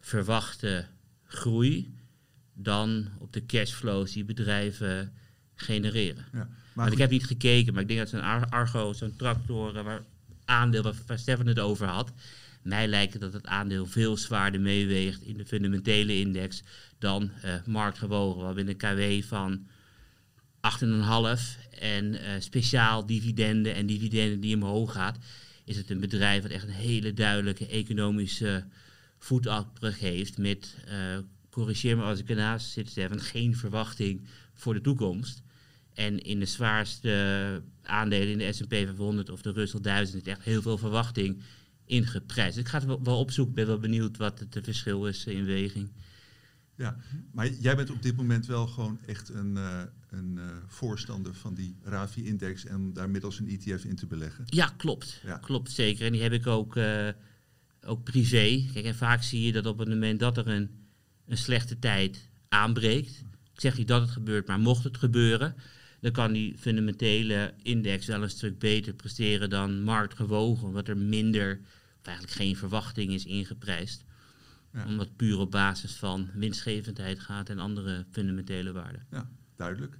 verwachte 0.00 0.86
groei 1.24 1.94
dan 2.52 3.08
op 3.18 3.32
de 3.32 3.46
cashflows 3.46 4.12
die 4.12 4.24
bedrijven 4.24 5.12
genereren. 5.54 6.24
Ja, 6.32 6.48
maar 6.74 6.92
ik 6.92 6.98
heb 6.98 7.10
niet 7.10 7.26
gekeken, 7.26 7.72
maar 7.72 7.82
ik 7.82 7.88
denk 7.88 8.00
dat 8.00 8.08
zo'n 8.08 8.50
Argo, 8.50 8.92
zo'n 8.92 9.16
tractor, 9.16 9.82
waar 9.82 10.02
aandeel 10.44 10.82
waar, 10.82 11.18
Stefan 11.18 11.46
het 11.46 11.58
over 11.58 11.86
had, 11.86 12.12
mij 12.62 12.88
lijkt 12.88 13.20
dat 13.20 13.32
het 13.32 13.46
aandeel 13.46 13.86
veel 13.86 14.16
zwaarder 14.16 14.60
meeweegt 14.60 15.22
in 15.22 15.36
de 15.36 15.46
fundamentele 15.46 16.18
index 16.18 16.62
dan 16.98 17.30
uh, 17.44 17.54
marktgewogen. 17.66 18.40
We 18.40 18.46
hebben 18.46 18.68
een 18.68 19.22
KW 19.22 19.28
van 19.28 19.66
8,5 20.60 21.70
en 21.78 22.04
uh, 22.04 22.20
speciaal 22.38 23.06
dividenden 23.06 23.74
en 23.74 23.86
dividenden 23.86 24.40
die 24.40 24.54
omhoog 24.54 24.92
gaat, 24.92 25.18
is 25.64 25.76
het 25.76 25.90
een 25.90 26.00
bedrijf 26.00 26.42
dat 26.42 26.50
echt 26.50 26.64
een 26.64 26.70
hele 26.70 27.12
duidelijke 27.12 27.66
economische 27.66 28.64
voetafdruk 29.18 29.96
heeft 29.96 30.38
met, 30.38 30.76
uh, 30.88 31.18
corrigeer 31.50 31.96
me 31.96 32.02
als 32.02 32.18
ik 32.18 32.28
ernaast 32.28 32.70
zit, 32.70 32.88
Stefan, 32.88 33.20
geen 33.20 33.56
verwachting 33.56 34.20
voor 34.54 34.74
de 34.74 34.80
toekomst. 34.80 35.42
En 35.94 36.18
in 36.18 36.38
de 36.38 36.46
zwaarste 36.46 37.62
aandelen 37.82 38.28
in 38.28 38.38
de 38.38 38.52
S&P 38.52 38.68
500 38.68 39.30
of 39.30 39.42
de 39.42 39.52
Russell 39.52 39.80
1000 39.80 40.26
is 40.26 40.32
echt 40.32 40.42
heel 40.42 40.62
veel 40.62 40.78
verwachting 40.78 41.42
ingeprijsd. 41.84 42.58
Ik 42.58 42.68
ga 42.68 42.78
het 42.78 42.86
wel, 42.86 43.02
wel 43.02 43.18
opzoeken, 43.18 43.54
ben 43.54 43.66
wel 43.66 43.78
benieuwd 43.78 44.16
wat 44.16 44.38
het 44.38 44.58
verschil 44.62 45.06
is 45.06 45.24
in 45.24 45.44
weging. 45.44 45.90
Ja, 46.80 46.96
maar 47.32 47.48
jij 47.48 47.76
bent 47.76 47.90
op 47.90 48.02
dit 48.02 48.16
moment 48.16 48.46
wel 48.46 48.66
gewoon 48.66 48.98
echt 49.06 49.28
een, 49.28 49.56
uh, 49.56 49.80
een 50.10 50.34
uh, 50.38 50.44
voorstander 50.66 51.34
van 51.34 51.54
die 51.54 51.76
RAVI-index 51.82 52.64
en 52.64 52.92
daar 52.92 53.10
middels 53.10 53.38
een 53.38 53.48
ETF 53.48 53.84
in 53.84 53.96
te 53.96 54.06
beleggen. 54.06 54.44
Ja, 54.46 54.72
klopt. 54.76 55.20
Ja. 55.24 55.36
Klopt, 55.36 55.70
zeker. 55.70 56.06
En 56.06 56.12
die 56.12 56.22
heb 56.22 56.32
ik 56.32 56.46
ook, 56.46 56.76
uh, 56.76 57.08
ook 57.84 58.04
privé. 58.04 58.64
Kijk, 58.72 58.84
en 58.84 58.94
vaak 58.94 59.22
zie 59.22 59.42
je 59.42 59.52
dat 59.52 59.66
op 59.66 59.78
het 59.78 59.88
moment 59.88 60.20
dat 60.20 60.36
er 60.36 60.48
een, 60.48 60.70
een 61.26 61.36
slechte 61.36 61.78
tijd 61.78 62.28
aanbreekt, 62.48 63.24
ik 63.52 63.60
zeg 63.60 63.78
niet 63.78 63.88
dat 63.88 64.00
het 64.00 64.10
gebeurt, 64.10 64.46
maar 64.46 64.60
mocht 64.60 64.84
het 64.84 64.96
gebeuren, 64.96 65.54
dan 66.00 66.12
kan 66.12 66.32
die 66.32 66.58
fundamentele 66.58 67.54
index 67.62 68.06
wel 68.06 68.22
een 68.22 68.30
stuk 68.30 68.58
beter 68.58 68.92
presteren 68.92 69.50
dan 69.50 69.82
marktgewogen, 69.82 70.66
omdat 70.68 70.88
er 70.88 70.96
minder 70.96 71.60
of 72.00 72.06
eigenlijk 72.06 72.36
geen 72.36 72.56
verwachting 72.56 73.12
is 73.12 73.24
ingeprijsd. 73.24 74.04
Ja. 74.72 74.86
Omdat 74.86 75.06
het 75.06 75.16
puur 75.16 75.38
op 75.38 75.50
basis 75.50 75.92
van 75.92 76.28
winstgevendheid 76.34 77.20
gaat 77.20 77.48
en 77.48 77.58
andere 77.58 78.04
fundamentele 78.10 78.72
waarden. 78.72 79.06
Ja, 79.10 79.30
duidelijk. 79.56 79.98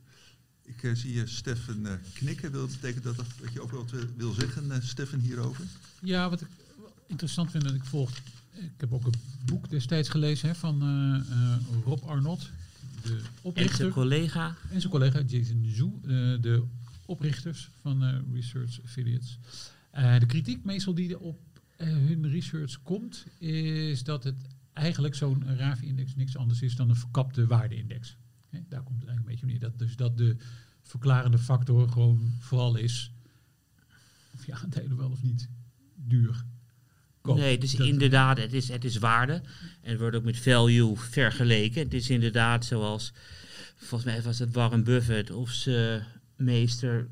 Ik 0.62 0.82
uh, 0.82 0.94
zie 0.94 1.14
je 1.14 1.26
Stefan 1.26 1.86
uh, 1.86 1.92
knikken. 2.12 2.52
Wil 2.52 2.60
dat 2.60 2.80
betekent 2.80 3.04
dat, 3.04 3.16
dat 3.16 3.52
je 3.52 3.60
ook 3.60 3.70
wat 3.70 3.92
wil 4.16 4.32
zeggen, 4.32 4.64
uh, 4.66 4.76
Stefan, 4.80 5.18
hierover? 5.18 5.64
Ja, 6.02 6.30
wat 6.30 6.40
ik 6.40 6.48
interessant 7.06 7.50
vind, 7.50 7.64
dat 7.64 7.74
ik 7.74 7.84
volg. 7.84 8.10
Ik 8.50 8.70
heb 8.76 8.92
ook 8.92 9.04
een 9.04 9.14
boek 9.44 9.70
destijds 9.70 10.08
gelezen 10.08 10.48
hè, 10.48 10.54
van 10.54 10.82
Rob 11.84 12.04
Arnott. 12.04 12.50
De 13.02 13.20
oprichter. 13.42 13.72
En 13.72 13.76
zijn 13.76 13.90
collega. 13.90 14.56
En 14.70 14.80
zijn 14.80 14.92
collega 14.92 15.20
Jason 15.20 15.64
Zhu, 15.74 15.90
de 16.40 16.64
oprichters 17.06 17.70
van 17.80 18.24
Research 18.32 18.82
Affiliates. 18.84 19.38
de 19.92 20.26
kritiek 20.26 20.64
meestal 20.64 20.94
die 20.94 21.18
op 21.18 21.40
hun 21.76 22.30
research 22.30 22.82
komt, 22.82 23.26
is 23.38 24.04
dat 24.04 24.24
het 24.24 24.36
eigenlijk 24.72 25.14
zo'n 25.14 25.56
RAVI-index 25.56 26.14
niks 26.14 26.36
anders 26.36 26.62
is 26.62 26.76
dan 26.76 26.88
een 26.88 26.96
verkapte 26.96 27.46
waardeindex. 27.46 28.16
He, 28.48 28.60
daar 28.68 28.82
komt 28.82 29.00
het 29.00 29.08
eigenlijk 29.08 29.18
een 29.18 29.24
beetje 29.24 29.46
neer. 29.46 29.70
Dat, 29.70 29.78
dus 29.78 29.96
dat 29.96 30.18
de 30.18 30.36
verklarende 30.82 31.38
factor 31.38 31.88
gewoon 31.88 32.32
vooral 32.38 32.76
is 32.76 33.12
of 34.34 34.46
je 34.46 34.54
aandelen 34.54 34.96
wel 34.96 35.10
of 35.10 35.22
niet 35.22 35.48
duur 35.94 36.44
kopen. 37.20 37.42
Nee, 37.42 37.58
dus 37.58 37.74
inderdaad, 37.74 38.38
het 38.38 38.52
is, 38.52 38.68
het 38.68 38.84
is 38.84 38.96
waarde. 38.96 39.32
En 39.80 39.90
het 39.90 39.98
wordt 39.98 40.16
ook 40.16 40.24
met 40.24 40.38
value 40.38 40.96
vergeleken. 40.96 41.82
Het 41.82 41.94
is 41.94 42.10
inderdaad 42.10 42.64
zoals, 42.64 43.12
volgens 43.76 44.04
mij 44.12 44.22
was 44.22 44.38
het 44.38 44.52
Warren 44.52 44.84
Buffett 44.84 45.30
of 45.30 45.50
zijn 45.50 46.04
meester 46.36 47.08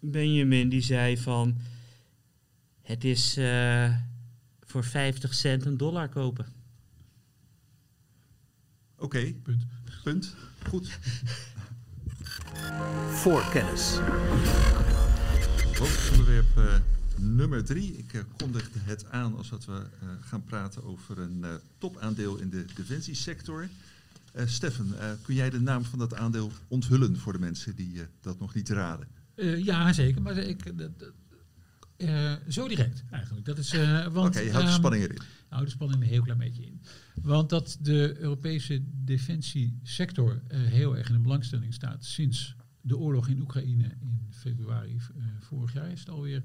Benjamin, 0.00 0.68
die 0.68 0.80
zei 0.80 1.18
van 1.18 1.58
het 2.82 3.04
is 3.04 3.38
uh, 3.38 3.96
voor 4.60 4.84
50 4.84 5.34
cent 5.34 5.64
een 5.64 5.76
dollar 5.76 6.08
kopen. 6.08 6.55
Oké, 8.98 9.32
Punt. 9.42 9.66
punt. 10.02 10.34
Goed. 10.68 10.98
Voorkennis. 13.10 13.98
Hoofdonderwerp 15.78 16.56
eh, 16.56 16.74
nummer 17.16 17.64
drie. 17.64 17.96
Ik 17.96 18.12
uh, 18.12 18.20
kondigde 18.36 18.78
het 18.82 19.10
aan 19.10 19.36
als 19.36 19.48
dat 19.48 19.64
we 19.64 19.72
uh, 19.72 20.08
gaan 20.20 20.44
praten 20.44 20.84
over 20.84 21.18
een 21.18 21.40
uh, 21.44 21.54
topaandeel 21.78 22.36
in 22.36 22.50
de 22.50 22.64
defensiesector. 22.74 23.68
Steffen, 24.44 24.94
kun 25.22 25.34
jij 25.34 25.50
de 25.50 25.60
naam 25.60 25.84
van 25.84 25.98
dat 25.98 26.14
aandeel 26.14 26.52
onthullen 26.68 27.18
voor 27.18 27.32
de 27.32 27.38
mensen 27.38 27.76
die 27.76 28.00
dat 28.20 28.38
nog 28.38 28.54
niet 28.54 28.68
raden? 28.68 29.08
ja, 29.64 29.92
zeker. 29.92 30.22
Maar 30.22 30.36
ik, 30.36 30.64
zo 32.48 32.68
direct 32.68 33.04
eigenlijk. 33.10 33.46
Dat 33.46 33.58
is, 33.58 33.74
Oké, 33.74 34.18
okay, 34.18 34.44
je 34.44 34.52
houdt 34.52 34.66
de 34.66 34.72
spanning 34.72 35.02
erin. 35.02 35.18
Nou, 35.50 35.64
de 35.64 35.70
spanning 35.70 35.98
er 36.00 36.06
een 36.06 36.12
heel 36.12 36.22
klein 36.22 36.38
beetje 36.38 36.66
in. 36.66 36.80
Want 37.22 37.50
dat 37.50 37.78
de 37.80 38.16
Europese 38.18 38.82
defensiesector 39.04 40.42
heel 40.48 40.96
erg 40.96 41.08
in 41.08 41.14
de 41.14 41.20
belangstelling 41.20 41.74
staat 41.74 42.04
sinds 42.04 42.56
de 42.80 42.96
oorlog 42.96 43.28
in 43.28 43.40
Oekraïne 43.40 43.84
in 44.00 44.26
februari 44.30 45.00
vorig 45.40 45.72
jaar 45.72 45.90
is 45.90 46.00
het 46.00 46.10
alweer 46.10 46.42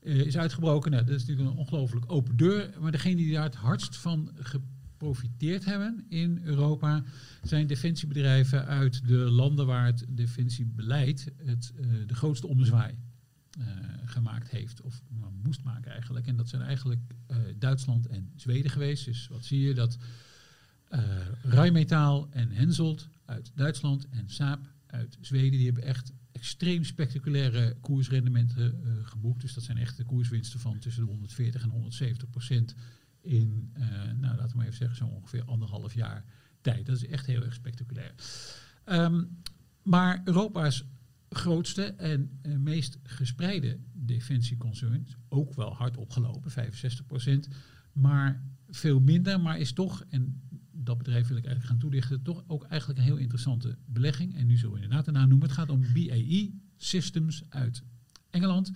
is 0.00 0.36
uitgebroken. 0.36 0.90
Nou, 0.90 1.04
dat 1.04 1.14
is 1.14 1.26
natuurlijk 1.26 1.50
een 1.50 1.62
ongelooflijk 1.62 2.12
open 2.12 2.36
deur. 2.36 2.70
Maar 2.80 2.92
degene 2.92 3.16
die 3.16 3.32
daar 3.32 3.42
het 3.42 3.54
hardst 3.54 3.96
van 3.96 4.30
geprofiteerd 4.34 5.64
hebben 5.64 6.04
in 6.08 6.40
Europa 6.42 7.02
zijn 7.42 7.66
defensiebedrijven 7.66 8.66
uit 8.66 9.08
de 9.08 9.16
landen 9.16 9.66
waar 9.66 9.86
het 9.86 10.04
defensiebeleid 10.08 11.32
het, 11.44 11.72
de 12.06 12.14
grootste 12.14 12.46
ommezwaai 12.46 12.94
gemaakt 14.04 14.50
heeft. 14.50 14.80
Of 14.80 15.02
moest 15.42 15.62
maken 15.62 15.92
eigenlijk. 15.92 16.26
En 16.26 16.36
dat 16.36 16.48
zijn 16.48 16.62
eigenlijk 16.62 17.00
Duitsland 17.58 18.06
en 18.06 18.32
Zweden 18.36 18.70
geweest. 18.70 19.04
Dus 19.04 19.28
wat 19.28 19.44
zie 19.44 19.60
je? 19.60 19.74
Dat 19.74 19.98
Rijmetaal 21.42 22.28
en 22.30 22.50
Henselt 22.50 23.08
uit 23.24 23.52
Duitsland 23.54 24.08
en 24.08 24.28
Saab 24.28 24.60
uit 24.86 25.18
Zweden. 25.20 25.50
Die 25.50 25.66
hebben 25.66 25.84
echt 25.84 26.12
extreem 26.32 26.84
spectaculaire 26.84 27.76
koersrendementen 27.80 28.80
uh, 28.84 28.92
geboekt. 29.06 29.40
Dus 29.40 29.54
dat 29.54 29.64
zijn 29.64 29.78
echt 29.78 29.96
de 29.96 30.04
koerswinsten 30.04 30.60
van 30.60 30.78
tussen 30.78 31.04
de 31.04 31.10
140 31.10 31.62
en 31.62 31.68
170 31.68 32.30
procent 32.30 32.74
in, 33.20 33.72
uh, 33.78 33.86
nou 34.20 34.36
laten 34.36 34.50
we 34.50 34.56
maar 34.56 34.66
even 34.66 34.78
zeggen, 34.78 34.96
zo 34.96 35.04
ongeveer 35.06 35.44
anderhalf 35.44 35.94
jaar 35.94 36.24
tijd. 36.60 36.86
Dat 36.86 36.96
is 36.96 37.06
echt 37.06 37.26
heel 37.26 37.42
erg 37.42 37.54
spectaculair. 37.54 38.14
Um, 38.84 39.42
maar 39.82 40.20
Europa's 40.24 40.84
grootste 41.34 41.84
en 41.84 42.38
uh, 42.42 42.56
meest 42.56 42.98
gespreide 43.02 43.78
defensieconcern, 43.92 45.06
ook 45.28 45.54
wel 45.54 45.74
hard 45.74 45.96
opgelopen, 45.96 46.50
65 46.50 47.06
procent, 47.06 47.48
maar 47.92 48.42
veel 48.68 49.00
minder, 49.00 49.40
maar 49.40 49.58
is 49.58 49.72
toch, 49.72 50.04
en 50.08 50.42
dat 50.70 50.98
bedrijf 50.98 51.28
wil 51.28 51.36
ik 51.36 51.44
eigenlijk 51.44 51.72
gaan 51.72 51.90
toelichten, 51.90 52.22
toch 52.22 52.44
ook 52.46 52.64
eigenlijk 52.64 53.00
een 53.00 53.06
heel 53.06 53.16
interessante 53.16 53.76
belegging. 53.86 54.34
En 54.34 54.46
nu 54.46 54.56
zullen 54.56 54.74
we 54.74 54.82
inderdaad 54.82 55.04
de 55.04 55.10
naam 55.10 55.28
noemen. 55.28 55.48
Het 55.48 55.56
gaat 55.56 55.70
om 55.70 55.80
BAE 55.92 56.50
Systems 56.76 57.42
uit 57.48 57.82
Engeland. 58.30 58.70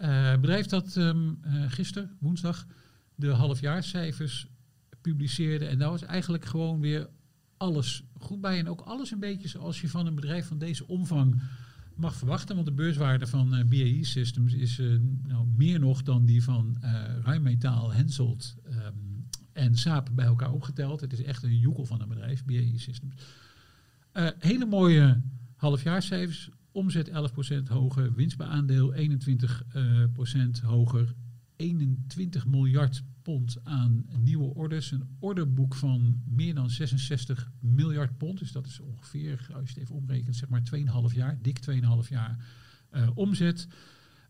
Uh, 0.00 0.34
bedrijf 0.34 0.66
dat 0.66 0.96
um, 0.96 1.38
gisteren, 1.68 2.16
woensdag, 2.18 2.66
de 3.14 3.28
halfjaarscijfers 3.28 4.46
publiceerde. 5.00 5.66
En 5.66 5.78
daar 5.78 5.90
was 5.90 6.02
eigenlijk 6.02 6.44
gewoon 6.44 6.80
weer 6.80 7.08
alles 7.56 8.02
goed 8.18 8.40
bij. 8.40 8.58
En 8.58 8.68
ook 8.68 8.80
alles 8.80 9.10
een 9.10 9.18
beetje 9.18 9.48
zoals 9.48 9.80
je 9.80 9.88
van 9.88 10.06
een 10.06 10.14
bedrijf 10.14 10.46
van 10.46 10.58
deze 10.58 10.86
omvang 10.86 11.42
mag 12.00 12.16
verwachten. 12.16 12.54
Want 12.54 12.66
de 12.66 12.72
beurswaarde 12.72 13.26
van 13.26 13.54
uh, 13.54 13.64
BAE 13.64 14.04
Systems 14.04 14.54
is 14.54 14.78
nou, 15.22 15.46
meer 15.56 15.80
nog 15.80 16.02
dan 16.02 16.24
die 16.24 16.42
van 16.42 16.76
uh, 16.84 17.90
Henselt, 17.92 18.56
um, 18.66 19.28
en 19.52 19.76
Saap 19.76 20.08
bij 20.12 20.24
elkaar 20.24 20.52
opgeteld. 20.52 21.00
Het 21.00 21.12
is 21.12 21.22
echt 21.22 21.42
een 21.42 21.58
joekel 21.58 21.84
van 21.84 22.00
een 22.00 22.08
bedrijf, 22.08 22.44
BAE 22.44 22.78
Systems. 22.78 23.14
Hele 24.38 24.66
mooie 24.66 25.22
halfjaarscijfers. 25.56 26.50
Omzet 26.72 27.10
11% 27.10 27.12
hoger, 27.68 28.14
winst 28.14 28.36
bij 28.36 28.46
aandeel 28.46 28.94
21% 28.94 28.96
uh, 29.76 30.04
hoger. 30.62 31.14
21 31.56 32.46
miljard 32.46 33.02
pond 33.22 33.64
aan 33.64 34.06
nieuwe 34.18 34.54
orders. 34.54 34.90
Een 34.90 35.16
orderboek 35.18 35.74
van 35.74 36.22
meer 36.26 36.54
dan 36.54 36.70
66 36.70 37.50
miljard 37.60 38.16
pond. 38.16 38.38
Dus 38.38 38.52
dat 38.52 38.66
is 38.66 38.80
ongeveer, 38.80 39.48
als 39.54 39.68
je 39.68 39.74
het 39.74 39.82
even 39.82 39.94
omrekent, 39.94 40.36
zeg 40.36 40.48
maar 40.48 40.62
2,5 41.10 41.14
jaar, 41.14 41.38
dik 41.42 41.60
2,5 41.70 42.08
jaar 42.08 42.44
uh, 42.92 43.10
omzet. 43.14 43.68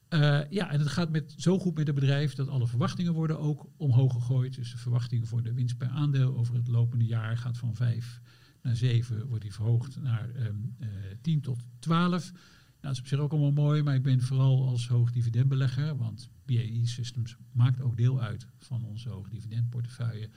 Uh, 0.09 0.41
ja, 0.51 0.70
en 0.70 0.78
het 0.78 0.88
gaat 0.88 1.11
met, 1.11 1.34
zo 1.36 1.59
goed 1.59 1.76
met 1.76 1.86
het 1.86 1.95
bedrijf 1.95 2.34
dat 2.34 2.49
alle 2.49 2.66
verwachtingen 2.66 3.12
worden 3.12 3.38
ook 3.38 3.66
omhoog 3.76 4.12
gegooid. 4.12 4.55
Dus 4.55 4.70
de 4.70 4.78
verwachting 4.78 5.28
voor 5.28 5.43
de 5.43 5.53
winst 5.53 5.76
per 5.76 5.88
aandeel 5.88 6.36
over 6.36 6.55
het 6.55 6.68
lopende 6.68 7.07
jaar 7.07 7.36
gaat 7.36 7.59
van 7.59 7.74
5 7.74 8.20
naar 8.62 8.76
7, 8.76 9.26
wordt 9.26 9.43
die 9.43 9.53
verhoogd 9.53 10.01
naar 10.01 10.28
um, 10.36 10.76
uh, 10.78 10.88
10 11.20 11.41
tot 11.41 11.64
12. 11.78 12.32
Nou, 12.81 12.95
dat 12.95 13.05
is 13.05 13.11
op 13.11 13.18
zich 13.18 13.18
ook 13.18 13.33
allemaal 13.33 13.64
mooi, 13.64 13.83
maar 13.83 13.95
ik 13.95 14.03
ben 14.03 14.20
vooral 14.20 14.68
als 14.68 14.89
hoogdividendbelegger, 14.89 15.97
want 15.97 16.31
BAE 16.45 16.81
Systems 16.87 17.37
maakt 17.53 17.81
ook 17.81 17.97
deel 17.97 18.20
uit 18.20 18.47
van 18.59 18.85
onze 18.85 19.09
hoogdividendportefeuille. 19.09 20.31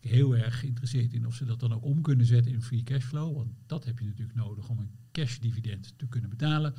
Heel 0.00 0.36
erg 0.36 0.60
geïnteresseerd 0.60 1.12
in 1.12 1.26
of 1.26 1.34
ze 1.34 1.44
dat 1.44 1.60
dan 1.60 1.72
ook 1.72 1.84
om 1.84 2.02
kunnen 2.02 2.26
zetten 2.26 2.52
in 2.52 2.62
free 2.62 2.82
cashflow, 2.82 3.36
want 3.36 3.52
dat 3.66 3.84
heb 3.84 3.98
je 3.98 4.04
natuurlijk 4.04 4.38
nodig 4.38 4.68
om 4.68 4.78
een 4.78 4.90
cash 5.12 5.38
dividend 5.38 5.94
te 5.96 6.06
kunnen 6.06 6.30
betalen. 6.30 6.74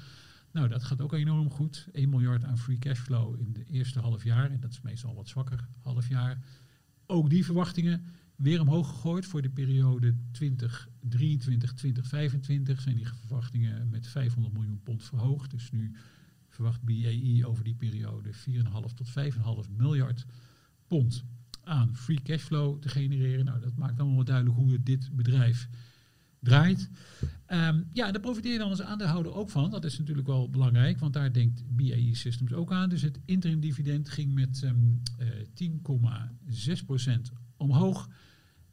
Nou, 0.52 0.68
dat 0.68 0.84
gaat 0.84 1.02
ook 1.02 1.14
enorm 1.14 1.50
goed. 1.50 1.88
1 1.92 2.10
miljard 2.10 2.44
aan 2.44 2.58
free 2.58 2.80
cashflow 2.80 3.40
in 3.40 3.54
de 3.54 3.64
eerste 3.64 4.00
half 4.00 4.24
jaar. 4.24 4.52
En 4.52 4.60
dat 4.60 4.72
is 4.72 4.82
meestal 4.82 5.16
wat 5.16 5.28
zwakker 5.28 5.68
half 5.80 6.10
jaar. 6.10 6.44
Ook 7.06 7.30
die 7.30 7.46
verwachtingen 7.46 8.06
weer 8.40 8.62
omhoog 8.62 8.88
gegooid 8.88 9.26
voor 9.26 9.42
de 9.42 9.50
periode 9.50 10.16
2023, 10.32 11.74
2025 11.74 12.82
zijn 12.82 12.96
die 12.96 13.08
verwachtingen 13.08 13.90
met 13.90 14.08
500 14.08 14.54
miljoen 14.54 14.82
pond 14.84 15.04
verhoogd. 15.04 15.52
Dus 15.52 15.72
nu 15.72 15.92
verwacht 16.48 16.84
BAE 16.84 17.48
over 17.48 17.64
die 17.64 17.76
periode 17.76 18.30
4,5 18.34 18.34
tot 18.96 19.10
5,5 19.68 19.72
miljard 19.78 20.26
pond 20.88 21.24
aan 21.64 21.96
free 21.96 22.22
cashflow 22.24 22.82
te 22.82 22.90
genereren. 22.90 23.46
Nou, 23.46 23.60
dat 23.60 23.76
maakt 23.76 24.00
allemaal 24.00 24.24
duidelijk 24.24 24.56
hoe 24.56 24.84
dit 24.84 25.10
bedrijf 25.16 25.70
draait. 26.40 26.90
Um, 27.48 27.88
ja, 27.94 28.12
daar 28.12 28.22
profiteer 28.22 28.58
dan 28.58 28.70
als 28.70 28.82
aandeelhouder 28.82 29.34
ook 29.34 29.50
van. 29.50 29.70
Dat 29.70 29.86
is 29.86 29.98
natuurlijk 29.98 30.28
wel 30.28 30.50
belangrijk, 30.50 31.00
want 31.00 31.14
daar 31.14 31.34
denkt 31.34 31.64
BAE 31.68 32.16
Systems 32.16 32.54
ook 32.54 32.72
aan. 32.72 32.90
Dus 32.90 33.02
het 33.02 33.20
interim 33.26 33.60
dividend 33.60 34.10
ging 34.10 34.34
met 34.34 34.62
um, 34.62 35.02
uh, 35.20 35.28
10,6% 37.04 37.34
omhoog. 37.58 38.10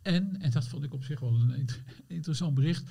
En, 0.06 0.40
en 0.40 0.50
dat 0.50 0.68
vond 0.68 0.84
ik 0.84 0.94
op 0.94 1.04
zich 1.04 1.20
wel 1.20 1.34
een 1.34 1.68
interessant 2.06 2.54
bericht, 2.54 2.90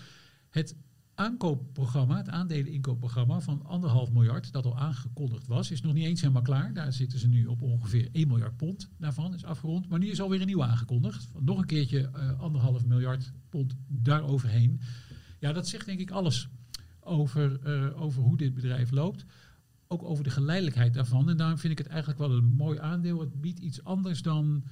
het 0.49 0.76
aankoopprogramma, 1.13 2.18
het 2.18 2.30
aandeleninkoopprogramma 2.30 3.39
van 3.39 3.66
anderhalf 3.66 4.11
miljard, 4.11 4.51
dat 4.51 4.66
al 4.66 4.78
aangekondigd 4.78 5.47
was, 5.47 5.72
is 5.72 5.82
nog 5.82 5.93
niet 5.93 6.05
eens 6.05 6.22
helemaal 6.22 6.41
klaar. 6.41 6.74
Daar 6.74 6.93
zitten 6.93 7.20
ze 7.20 7.28
nu 7.28 7.45
op 7.45 7.61
ongeveer 7.61 8.09
1 8.11 8.28
miljard 8.28 8.57
pond 8.57 8.89
daarvan, 8.97 9.34
is 9.34 9.43
afgerond. 9.43 9.89
Maar 9.89 9.99
nu 9.99 10.09
is 10.09 10.22
alweer 10.22 10.39
een 10.39 10.45
nieuwe 10.45 10.63
aangekondigd. 10.63 11.28
Nog 11.39 11.57
een 11.57 11.66
keertje 11.66 12.11
uh, 12.16 12.39
anderhalf 12.39 12.86
miljard 12.86 13.32
pond 13.49 13.76
daaroverheen. 13.88 14.82
Ja, 15.39 15.53
dat 15.53 15.68
zegt 15.68 15.86
denk 15.86 15.99
ik 15.99 16.11
alles 16.11 16.49
over, 16.99 17.59
uh, 17.66 18.01
over 18.01 18.22
hoe 18.22 18.38
dit 18.38 18.53
bedrijf 18.53 18.91
loopt. 18.91 19.26
Ook 19.88 20.03
over 20.03 20.24
de 20.24 20.30
geleidelijkheid 20.30 20.93
daarvan. 20.93 21.30
En 21.30 21.38
daarom 21.38 21.57
vind 21.57 21.72
ik 21.72 21.78
het 21.78 21.88
eigenlijk 21.88 22.20
wel 22.20 22.32
een 22.32 22.53
mooi 22.57 22.80
aandeel. 22.80 23.20
Het 23.20 23.41
biedt 23.41 23.59
iets 23.59 23.84
anders 23.84 24.22
dan 24.22 24.63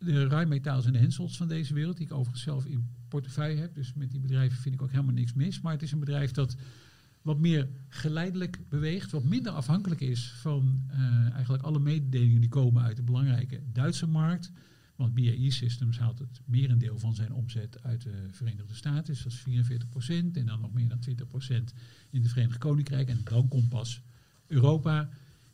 de 0.00 0.28
Rijnmetaals 0.28 0.86
en 0.86 0.92
de 0.92 0.98
Henselts 0.98 1.36
van 1.36 1.48
deze 1.48 1.74
wereld, 1.74 1.96
die 1.96 2.06
ik 2.06 2.12
overigens 2.12 2.42
zelf 2.42 2.66
in 2.66 2.88
portefeuille 3.08 3.60
heb. 3.60 3.74
Dus 3.74 3.94
met 3.94 4.10
die 4.10 4.20
bedrijven 4.20 4.58
vind 4.58 4.74
ik 4.74 4.82
ook 4.82 4.90
helemaal 4.90 5.14
niks 5.14 5.32
mis. 5.32 5.60
Maar 5.60 5.72
het 5.72 5.82
is 5.82 5.92
een 5.92 5.98
bedrijf 5.98 6.30
dat 6.30 6.56
wat 7.22 7.38
meer 7.38 7.68
geleidelijk 7.88 8.60
beweegt, 8.68 9.10
wat 9.10 9.24
minder 9.24 9.52
afhankelijk 9.52 10.00
is 10.00 10.32
van 10.32 10.82
uh, 10.90 11.30
eigenlijk 11.32 11.62
alle 11.62 11.78
mededelingen 11.78 12.40
die 12.40 12.50
komen 12.50 12.82
uit 12.82 12.96
de 12.96 13.02
belangrijke 13.02 13.62
Duitse 13.72 14.06
markt. 14.06 14.52
Want 14.96 15.14
BAE 15.14 15.50
Systems 15.50 15.98
haalt 15.98 16.18
het 16.18 16.40
merendeel 16.44 16.98
van 16.98 17.14
zijn 17.14 17.32
omzet 17.32 17.82
uit 17.82 18.02
de 18.02 18.26
Verenigde 18.30 18.74
Staten, 18.74 19.04
dus 19.04 19.22
dat 19.22 19.32
is 19.32 19.38
44 19.38 19.88
procent. 19.88 20.36
En 20.36 20.46
dan 20.46 20.60
nog 20.60 20.72
meer 20.72 20.88
dan 20.88 20.98
20 20.98 21.26
procent 21.26 21.72
in 22.10 22.22
het 22.22 22.30
Verenigd 22.30 22.58
Koninkrijk. 22.58 23.08
En 23.08 23.20
dan 23.24 23.48
komt 23.48 23.68
pas 23.68 24.02
Europa. 24.46 25.08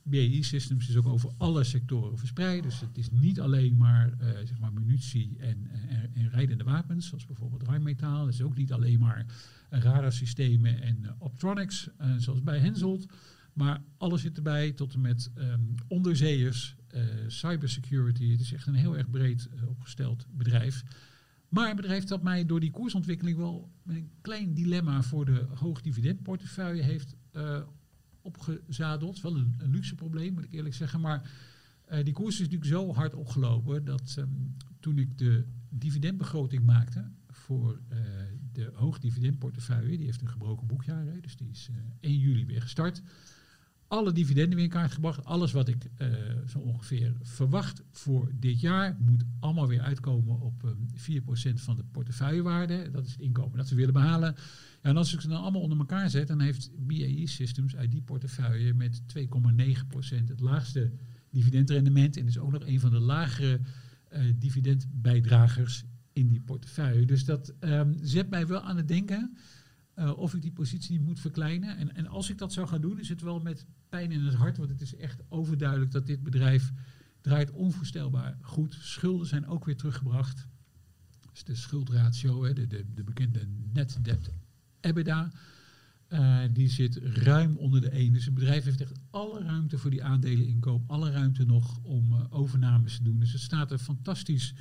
BAE 0.09 0.42
Systems 0.42 0.88
is 0.88 0.96
ook 0.96 1.07
over 1.07 1.30
alle 1.36 1.64
sectoren 1.64 2.18
verspreid. 2.18 2.62
Dus 2.62 2.80
het 2.80 2.98
is 2.98 3.11
niet 3.11 3.40
alleen 3.40 3.76
maar, 3.76 4.12
uh, 4.20 4.28
zeg 4.44 4.59
maar 4.59 4.72
munitie 4.72 5.36
en, 5.38 5.70
en, 5.88 6.11
en, 6.14 6.30
rijdende 6.30 6.64
wapens, 6.64 7.09
zoals 7.09 7.26
bijvoorbeeld 7.26 7.62
Rijnmetaal. 7.62 8.26
Het 8.26 8.34
is 8.34 8.42
ook 8.42 8.57
niet 8.57 8.72
alleen 8.72 8.98
maar 8.98 9.26
radarsystemen 9.70 10.82
en 10.82 10.98
uh, 11.02 11.11
optronics, 11.18 11.88
uh, 12.00 12.14
zoals 12.16 12.42
bij 12.42 12.59
Henselt. 12.59 13.07
Maar 13.52 13.82
alles 13.96 14.20
zit 14.20 14.36
erbij, 14.36 14.72
tot 14.72 14.94
en 14.94 15.00
met 15.00 15.30
um, 15.38 15.74
onderzeeërs, 15.88 16.76
cybersecurity. 17.26 18.30
Het 18.30 18.40
is 18.40 18.52
echt 18.52 18.66
een 18.66 18.74
heel 18.74 18.96
erg 18.96 19.11
breed 19.11 19.48
opgesteld 19.68 20.26
bedrijf. 20.30 20.84
Maar 21.48 21.70
een 21.70 21.76
bedrijf 21.76 22.04
dat 22.04 22.22
mij 22.22 22.46
door 22.46 22.61
die 22.61 22.70
koersontwikkeling 22.70 23.36
wel 23.36 23.70
een 23.86 24.11
klein 24.20 24.54
dilemma 24.54 25.02
voor 25.02 25.24
de 25.24 25.46
hoogdividendportefeuille 25.54 26.82
heeft 26.82 27.16
opgezadeld. 28.27 29.20
Wel 29.20 29.37
een, 29.37 29.55
luxe 29.59 29.95
probleem, 29.95 30.35
moet 30.35 30.45
ik 30.45 30.53
eerlijk 30.53 30.74
zeggen. 30.74 31.01
Maar 31.01 31.31
uh, 31.91 32.05
die 32.05 32.12
koers 32.12 32.35
is 32.35 32.41
natuurlijk 32.41 32.70
zo 32.70 32.95
hard 32.95 33.14
opgelopen 33.14 33.85
dat 33.85 34.16
um, 34.18 34.57
toen 34.81 34.99
ik 34.99 35.18
de 35.18 35.45
dividendbegroting 35.68 36.64
maakte 36.64 37.11
voor 37.29 37.81
uh, 37.93 37.99
de 38.53 38.70
hoogdividendportefeuille. 38.74 39.97
Die 39.97 40.07
heeft 40.07 40.20
een 40.20 40.29
gebroken 40.29 40.66
boekjaar, 40.66 41.20
dus 41.20 41.37
die 41.37 41.51
is 41.51 41.68
1 42.01 42.18
juli 42.18 42.47
weer 42.47 42.62
gestart 42.62 43.03
alle 43.89 44.12
dividenden 44.12 44.55
weer 44.55 44.64
in 44.64 44.70
kaart 44.70 44.93
gebracht. 44.93 45.24
Alles 45.24 45.53
wat 45.53 45.68
ik 45.68 45.91
uh, 45.99 46.09
zo 46.47 46.59
ongeveer 46.59 47.16
verwacht 47.22 47.82
voor 47.91 48.32
dit 48.34 48.61
jaar 48.61 48.97
moet 48.99 49.24
allemaal 49.41 49.68
weer 49.68 49.80
uitkomen 49.80 50.41
op 50.41 50.62
um, 50.62 50.87
ehm, 50.95 51.51
4% 51.53 51.55
van 51.55 51.76
de 51.76 51.84
portefeuillewaarde. 51.93 52.91
Dat 52.91 53.07
is 53.07 53.12
het 53.12 53.20
inkomen 53.20 53.59
dat 53.59 53.68
we 53.68 53.76
willen 53.76 53.93
behalen. 53.93 54.34
Ja, 54.82 54.89
en 54.91 54.97
als 54.97 55.14
ik 55.14 55.20
ze 55.20 55.28
dan 55.28 55.41
allemaal 55.41 55.61
onder 55.61 55.78
elkaar 55.78 56.11
zet, 56.11 56.28
dan 56.28 56.41
heeft 56.41 56.70
BAE 56.76 57.26
Systems 57.26 57.76
uit 57.76 57.91
die 57.91 58.03
portefeuille 58.03 58.74
met 58.74 59.03
2,9% 59.18 60.24
het 60.26 60.41
laagste 60.41 60.93
dividendrendement. 61.30 62.16
En 62.16 62.26
is 62.26 62.39
ook 62.39 62.53
nog 62.53 62.66
een 62.66 62.80
van 62.80 62.91
de 62.91 63.01
lagere 63.01 63.61
uh, 64.12 64.20
dividendbijdragers 64.39 65.84
in 66.12 66.28
die 66.28 66.41
portefeuille. 66.41 67.07
Dus 67.07 67.24
dat 67.24 67.55
um, 67.61 67.97
zet 68.03 68.30
mij 68.30 68.47
wel 68.47 68.61
aan 68.61 68.76
het 68.76 68.89
denken. 68.89 69.37
Uh, 69.99 70.18
of 70.18 70.34
ik 70.34 70.42
die 70.42 70.53
positie 70.53 71.01
moet 71.01 71.20
verkleinen. 71.20 71.76
En, 71.76 71.94
en 71.94 72.07
als 72.07 72.30
ik 72.30 72.38
dat 72.38 72.53
zou 72.53 72.66
gaan 72.66 72.80
doen, 72.80 72.99
is 72.99 73.09
het 73.09 73.20
wel 73.20 73.40
met 73.40 73.66
pijn 73.88 74.12
in 74.12 74.24
het 74.24 74.34
hart. 74.34 74.57
Want 74.57 74.70
het 74.70 74.80
is 74.80 74.97
echt 74.97 75.22
overduidelijk 75.28 75.90
dat 75.90 76.07
dit 76.07 76.22
bedrijf 76.22 76.72
draait 77.20 77.51
onvoorstelbaar 77.51 78.38
goed. 78.40 78.76
Schulden 78.80 79.26
zijn 79.26 79.47
ook 79.47 79.64
weer 79.64 79.76
teruggebracht. 79.76 80.47
Dus 81.32 81.44
de 81.44 81.55
schuldratio, 81.55 82.44
hè, 82.44 82.53
de, 82.53 82.66
de, 82.66 82.84
de 82.94 83.05
bekende 83.05 83.47
net 83.72 83.99
debt 84.03 84.30
EBITDA, 84.80 85.32
uh, 86.09 86.38
die 86.53 86.68
zit 86.68 86.97
ruim 87.03 87.57
onder 87.57 87.80
de 87.80 87.88
1. 87.88 88.12
Dus 88.12 88.24
het 88.24 88.34
bedrijf 88.34 88.64
heeft 88.64 88.80
echt 88.80 88.99
alle 89.11 89.42
ruimte 89.42 89.78
voor 89.78 89.90
die 89.90 90.05
aandeleninkoop. 90.05 90.82
Alle 90.86 91.11
ruimte 91.11 91.44
nog 91.44 91.78
om 91.82 92.12
uh, 92.12 92.20
overnames 92.30 92.97
te 92.97 93.03
doen. 93.03 93.18
Dus 93.18 93.32
het 93.32 93.40
staat 93.40 93.70
er 93.70 93.78
fantastisch 93.78 94.55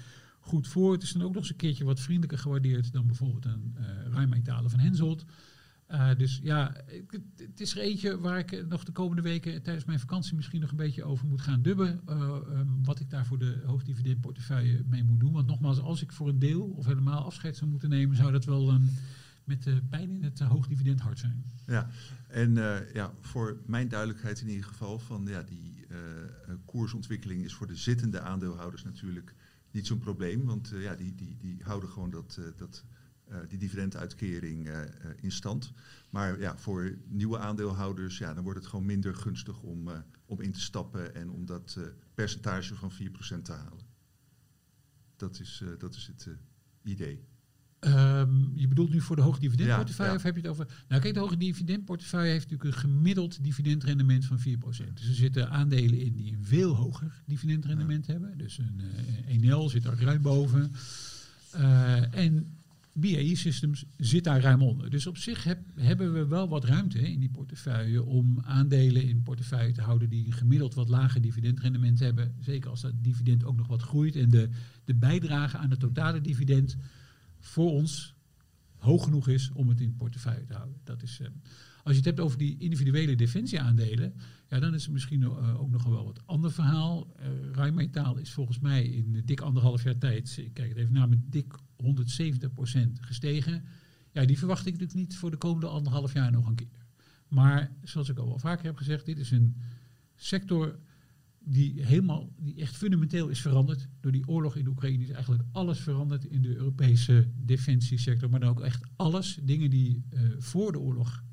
goed 0.45 0.67
voor. 0.67 0.93
Het 0.93 1.03
is 1.03 1.11
dan 1.11 1.21
ook 1.21 1.33
nog 1.33 1.41
eens 1.41 1.49
een 1.49 1.55
keertje 1.55 1.83
wat 1.83 1.99
vriendelijker 1.99 2.39
gewaardeerd 2.39 2.93
dan 2.93 3.07
bijvoorbeeld 3.07 3.45
een 3.45 3.75
uh, 3.79 3.85
Rijnmetalen 4.13 4.69
van 4.69 4.79
Henselt. 4.79 5.25
Uh, 5.91 6.09
dus 6.17 6.39
ja, 6.43 6.75
het 7.35 7.59
is 7.61 7.75
er 7.75 7.81
eentje 7.81 8.19
waar 8.19 8.39
ik 8.39 8.67
nog 8.67 8.83
de 8.83 8.91
komende 8.91 9.21
weken 9.21 9.61
tijdens 9.61 9.85
mijn 9.85 9.99
vakantie 9.99 10.35
misschien 10.35 10.61
nog 10.61 10.69
een 10.69 10.75
beetje 10.75 11.03
over 11.03 11.27
moet 11.27 11.41
gaan 11.41 11.61
dubben. 11.61 12.01
Um, 12.09 12.83
wat 12.83 12.99
ik 12.99 13.09
daar 13.09 13.25
voor 13.25 13.37
de 13.37 13.61
hoogdividendportefeuille 13.65 14.83
mee 14.87 15.03
moet 15.03 15.19
doen. 15.19 15.31
Want 15.31 15.47
nogmaals, 15.47 15.79
als 15.79 16.01
ik 16.01 16.11
voor 16.11 16.27
een 16.27 16.39
deel 16.39 16.63
of 16.63 16.85
helemaal 16.85 17.25
afscheid 17.25 17.55
zou 17.55 17.69
moeten 17.69 17.89
nemen, 17.89 18.15
zou 18.15 18.31
dat 18.31 18.45
wel 18.45 18.73
um, 18.73 18.89
met 19.43 19.63
de 19.63 19.81
pijn 19.89 20.09
in 20.09 20.23
het 20.23 20.39
hoogdividend 20.39 20.99
hard 20.99 21.19
zijn. 21.19 21.43
Ja, 21.65 21.89
en 22.27 22.53
ja, 22.93 23.13
voor 23.21 23.61
mijn 23.65 23.87
duidelijkheid 23.87 24.41
in 24.41 24.49
ieder 24.49 24.65
geval 24.65 24.99
van 24.99 25.25
ja, 25.25 25.43
die 25.43 25.85
koersontwikkeling 26.65 27.43
is 27.43 27.53
voor 27.53 27.67
de 27.67 27.75
zittende 27.75 28.19
aandeelhouders 28.19 28.83
natuurlijk 28.83 29.35
niet 29.75 29.87
zo'n 29.87 29.99
probleem, 29.99 30.45
want 30.45 30.71
uh, 30.71 30.81
ja, 30.81 30.95
die, 30.95 31.15
die, 31.15 31.37
die 31.37 31.63
houden 31.63 31.89
gewoon 31.89 32.09
dat, 32.09 32.37
uh, 32.39 32.45
dat, 32.55 32.83
uh, 33.29 33.37
die 33.47 33.57
dividenduitkering 33.57 34.69
in 35.21 35.31
stand. 35.31 35.73
Maar 36.09 36.39
ja, 36.39 36.57
voor 36.57 36.97
nieuwe 37.07 37.37
aandeelhouders, 37.37 38.17
ja, 38.17 38.33
dan 38.33 38.43
wordt 38.43 38.59
het 38.59 38.67
gewoon 38.67 38.85
minder 38.85 39.15
gunstig 39.15 39.61
om, 39.61 39.89
om 40.25 40.41
in 40.41 40.51
te 40.51 40.61
stappen 40.61 41.15
en 41.15 41.29
om 41.29 41.45
dat 41.45 41.77
percentage 42.13 42.75
van 42.75 42.91
4% 42.91 43.41
te 43.41 43.51
halen. 43.51 43.85
Dat 45.15 45.39
is, 45.39 45.63
dat 45.77 45.95
is 45.95 46.07
het 46.07 46.27
idee. 46.83 47.34
Um, 47.85 48.51
je 48.55 48.67
bedoelt 48.67 48.93
nu 48.93 49.01
voor 49.01 49.15
de 49.15 49.21
hoogdividendportefeuille 49.21 50.13
ja, 50.13 50.17
ja. 50.17 50.17
of 50.17 50.23
heb 50.23 50.35
je 50.35 50.41
het 50.41 50.49
over... 50.49 50.83
Nou 50.87 51.01
kijk, 51.01 51.13
de 51.13 51.19
hoogdividendportefeuille 51.19 52.31
heeft 52.31 52.49
natuurlijk 52.49 52.75
een 52.75 52.81
gemiddeld 52.81 53.43
dividendrendement 53.43 54.25
van 54.25 54.39
4%. 54.39 54.41
Dus 54.93 55.07
er 55.07 55.15
zitten 55.15 55.49
aandelen 55.49 55.99
in 55.99 56.15
die 56.15 56.33
een 56.33 56.45
veel 56.45 56.75
hoger 56.75 57.21
dividendrendement 57.25 58.05
ja. 58.05 58.11
hebben. 58.11 58.37
Dus 58.37 58.57
een 58.57 58.81
uh, 58.81 59.35
Enel 59.35 59.69
zit 59.69 59.83
daar 59.83 59.99
ruim 59.99 60.21
boven. 60.21 60.71
Uh, 61.55 62.15
en 62.15 62.55
BAE 62.93 63.35
Systems 63.35 63.85
zit 63.97 64.23
daar 64.23 64.41
ruim 64.41 64.61
onder. 64.61 64.89
Dus 64.89 65.07
op 65.07 65.17
zich 65.17 65.43
heb, 65.43 65.59
hebben 65.75 66.13
we 66.13 66.27
wel 66.27 66.49
wat 66.49 66.63
ruimte 66.63 67.11
in 67.11 67.19
die 67.19 67.29
portefeuille 67.29 68.03
om 68.03 68.39
aandelen 68.41 69.03
in 69.03 69.23
portefeuille 69.23 69.73
te 69.73 69.81
houden 69.81 70.09
die 70.09 70.25
een 70.25 70.33
gemiddeld 70.33 70.73
wat 70.73 70.89
lager 70.89 71.21
dividendrendement 71.21 71.99
hebben. 71.99 72.35
Zeker 72.39 72.69
als 72.69 72.81
dat 72.81 72.93
dividend 73.01 73.43
ook 73.43 73.57
nog 73.57 73.67
wat 73.67 73.81
groeit 73.81 74.15
en 74.15 74.29
de, 74.29 74.49
de 74.83 74.95
bijdrage 74.95 75.57
aan 75.57 75.69
het 75.69 75.79
totale 75.79 76.21
dividend 76.21 76.77
voor 77.45 77.71
ons 77.71 78.15
hoog 78.77 79.03
genoeg 79.03 79.27
is 79.27 79.51
om 79.53 79.69
het 79.69 79.81
in 79.81 79.95
portefeuille 79.95 80.45
te 80.45 80.53
houden. 80.53 80.79
Dat 80.83 81.01
is, 81.01 81.19
uh, 81.19 81.27
als 81.83 81.91
je 81.91 81.95
het 81.95 82.05
hebt 82.05 82.19
over 82.19 82.37
die 82.37 82.57
individuele 82.57 83.15
defensieaandelen, 83.15 84.13
ja, 84.49 84.59
dan 84.59 84.73
is 84.73 84.83
het 84.83 84.93
misschien 84.93 85.21
uh, 85.21 85.61
ook 85.61 85.69
nog 85.69 85.83
wel 85.83 86.05
wat 86.05 86.21
ander 86.25 86.51
verhaal. 86.51 87.15
Uh, 87.19 87.25
Rijnmetaal 87.51 88.17
is 88.17 88.31
volgens 88.31 88.59
mij 88.59 88.83
in 88.87 89.21
dik 89.25 89.41
anderhalf 89.41 89.83
jaar 89.83 89.97
tijd, 89.97 90.37
ik 90.37 90.53
kijk 90.53 90.69
het 90.69 90.77
even 90.77 90.93
naar, 90.93 91.09
met 91.09 91.31
dik 91.31 91.59
170% 91.83 91.87
gestegen. 92.99 93.63
Ja, 94.11 94.25
die 94.25 94.37
verwacht 94.37 94.65
ik 94.65 94.71
natuurlijk 94.71 94.99
niet 94.99 95.17
voor 95.17 95.31
de 95.31 95.37
komende 95.37 95.67
anderhalf 95.67 96.13
jaar 96.13 96.31
nog 96.31 96.47
een 96.47 96.55
keer. 96.55 96.85
Maar 97.27 97.71
zoals 97.83 98.09
ik 98.09 98.17
al 98.17 98.27
wel 98.27 98.39
vaker 98.39 98.65
heb 98.65 98.77
gezegd, 98.77 99.05
dit 99.05 99.17
is 99.17 99.31
een 99.31 99.55
sector 100.15 100.79
die 101.45 101.85
helemaal, 101.85 102.33
die 102.37 102.55
echt 102.55 102.75
fundamenteel 102.75 103.27
is 103.27 103.41
veranderd 103.41 103.87
door 103.99 104.11
die 104.11 104.27
oorlog 104.27 104.55
in 104.55 104.67
Oekraïne. 104.67 105.03
Is 105.03 105.09
eigenlijk 105.09 105.43
alles 105.51 105.79
veranderd 105.79 106.25
in 106.25 106.41
de 106.41 106.55
Europese 106.55 107.31
defensiesector, 107.35 108.29
maar 108.29 108.39
dan 108.39 108.49
ook 108.49 108.61
echt 108.61 108.83
alles. 108.95 109.39
Dingen 109.43 109.69
die 109.69 110.03
uh, 110.13 110.21
voor 110.37 110.71
de 110.71 110.79
oorlog 110.79 111.23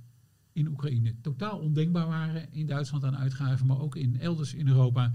in 0.53 0.69
Oekraïne 0.69 1.15
totaal 1.21 1.59
ondenkbaar 1.59 2.07
waren 2.07 2.53
in 2.53 2.67
Duitsland 2.67 3.05
aan 3.05 3.17
uitgaven, 3.17 3.67
maar 3.67 3.81
ook 3.81 3.97
in 3.97 4.21
elders 4.21 4.55
in 4.55 4.69
Europa, 4.69 5.13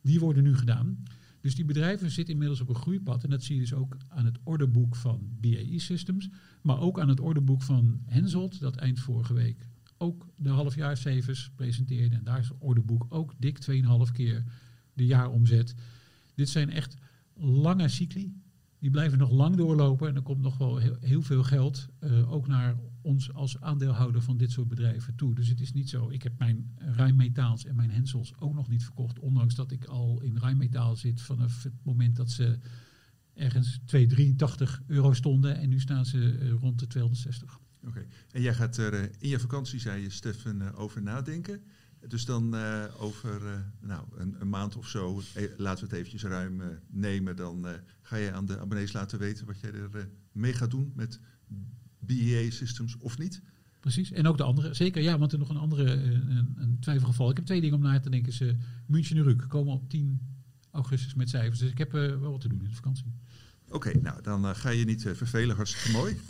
die 0.00 0.20
worden 0.20 0.42
nu 0.42 0.56
gedaan. 0.56 1.02
Dus 1.40 1.54
die 1.54 1.64
bedrijven 1.64 2.10
zitten 2.10 2.32
inmiddels 2.32 2.60
op 2.60 2.68
een 2.68 2.74
groeipad. 2.74 3.24
En 3.24 3.30
dat 3.30 3.42
zie 3.42 3.54
je 3.54 3.60
dus 3.60 3.74
ook 3.74 3.96
aan 4.08 4.24
het 4.24 4.38
orderboek 4.42 4.96
van 4.96 5.30
BAE 5.40 5.78
Systems. 5.78 6.28
Maar 6.62 6.80
ook 6.80 7.00
aan 7.00 7.08
het 7.08 7.20
orderboek 7.20 7.62
van 7.62 8.00
Hensoldt, 8.04 8.60
dat 8.60 8.76
eind 8.76 8.98
vorige 8.98 9.34
week 9.34 9.68
ook 9.98 10.28
de 10.36 10.48
halfjaarscijfers 10.48 11.50
presenteerde. 11.54 12.16
En 12.16 12.24
daar 12.24 12.38
is 12.38 12.48
het 12.48 12.56
orderboek 12.58 13.06
ook 13.08 13.34
dik 13.38 13.58
2,5 13.70 14.12
keer 14.12 14.44
de 14.92 15.06
jaaromzet. 15.06 15.74
Dit 16.34 16.48
zijn 16.48 16.70
echt 16.70 16.96
lange 17.34 17.88
cycli. 17.88 18.34
Die 18.78 18.90
blijven 18.90 19.18
nog 19.18 19.30
lang 19.30 19.56
doorlopen. 19.56 20.08
En 20.08 20.14
er 20.16 20.22
komt 20.22 20.42
nog 20.42 20.58
wel 20.58 20.76
heel, 21.00 21.22
veel 21.22 21.42
geld 21.42 21.88
uh, 22.00 22.32
ook 22.32 22.46
naar 22.46 22.76
ons 23.00 23.32
als 23.32 23.60
aandeelhouder 23.60 24.22
van 24.22 24.36
dit 24.36 24.50
soort 24.50 24.68
bedrijven 24.68 25.14
toe. 25.14 25.34
Dus 25.34 25.48
het 25.48 25.60
is 25.60 25.72
niet 25.72 25.88
zo. 25.88 26.10
Ik 26.10 26.22
heb 26.22 26.38
mijn 26.38 26.70
Rijnmetaals 26.76 27.64
en 27.64 27.76
mijn 27.76 27.90
Hensels 27.90 28.38
ook 28.38 28.54
nog 28.54 28.68
niet 28.68 28.84
verkocht. 28.84 29.18
Ondanks 29.18 29.54
dat 29.54 29.70
ik 29.70 29.84
al 29.84 30.20
in 30.20 30.38
Rijnmetaal 30.38 30.96
zit 30.96 31.20
vanaf 31.20 31.62
het 31.62 31.72
moment 31.82 32.16
dat 32.16 32.30
ze 32.30 32.58
ergens 33.34 33.80
283 33.84 34.82
euro 34.86 35.12
stonden. 35.12 35.56
En 35.56 35.68
nu 35.68 35.80
staan 35.80 36.06
ze 36.06 36.18
uh, 36.18 36.52
rond 36.52 36.78
de 36.78 36.86
260. 36.86 37.58
Oké, 37.86 38.06
en 38.30 38.42
jij 38.42 38.54
gaat 38.54 38.76
er 38.76 38.94
uh, 38.94 39.02
in 39.18 39.28
je 39.28 39.38
vakantie, 39.38 39.80
zei 39.80 40.02
je, 40.02 40.10
Stefan, 40.10 40.62
uh, 40.62 40.78
over 40.78 41.02
nadenken. 41.02 41.62
Dus 42.08 42.24
dan 42.24 42.54
uh, 42.54 42.84
over 42.98 43.64
nou, 43.80 44.04
een, 44.16 44.36
een, 44.40 44.48
maand 44.48 44.76
of 44.76 44.88
zo, 44.88 45.22
laten 45.56 45.84
we 45.84 45.90
het 45.90 45.98
eventjes 45.98 46.22
ruim 46.22 46.62
nemen. 46.86 47.36
Dan 47.36 47.66
ga 48.02 48.16
je 48.16 48.32
aan 48.32 48.46
de 48.46 48.58
abonnees 48.58 48.92
laten 48.92 49.18
weten 49.18 49.46
wat 49.46 49.60
jij 49.60 49.72
er 49.72 50.08
mee 50.32 50.52
gaat 50.52 50.70
doen 50.70 50.92
met 50.94 51.20
BEA 51.98 52.50
Systems 52.50 52.96
of 52.96 53.18
niet. 53.18 53.42
Precies, 53.80 54.12
en 54.12 54.26
ook 54.26 54.36
de 54.36 54.42
andere. 54.42 54.74
Zeker, 54.74 55.02
ja, 55.02 55.18
want 55.18 55.32
er 55.32 55.38
nog 55.38 55.48
een 55.48 55.56
andere 55.56 55.90
een, 55.90 56.54
een 56.56 56.78
twijfelgeval. 56.80 57.30
Ik 57.30 57.36
heb 57.36 57.46
twee 57.46 57.60
dingen 57.60 57.76
om 57.76 57.82
naar 57.82 58.02
te 58.02 58.10
denken. 58.10 58.32
Ze, 58.32 58.56
München 58.86 59.16
en 59.16 59.22
Ruk 59.22 59.44
komen 59.48 59.72
op 59.72 59.88
10 59.90 60.20
augustus 60.70 61.14
met 61.14 61.28
cijfers. 61.28 61.58
Dus 61.58 61.70
ik 61.70 61.78
heb 61.78 61.92
wel 61.92 62.18
wat 62.18 62.40
te 62.40 62.48
doen 62.48 62.62
in 62.62 62.68
de 62.68 62.74
vakantie. 62.74 63.14
Oké, 63.68 63.88
okay, 63.88 64.02
nou 64.02 64.22
dan 64.22 64.44
uh, 64.44 64.54
ga 64.54 64.70
je 64.70 64.84
niet 64.84 65.04
uh, 65.04 65.14
vervelen, 65.14 65.56
hartstikke 65.56 65.90
mooi. 65.90 66.20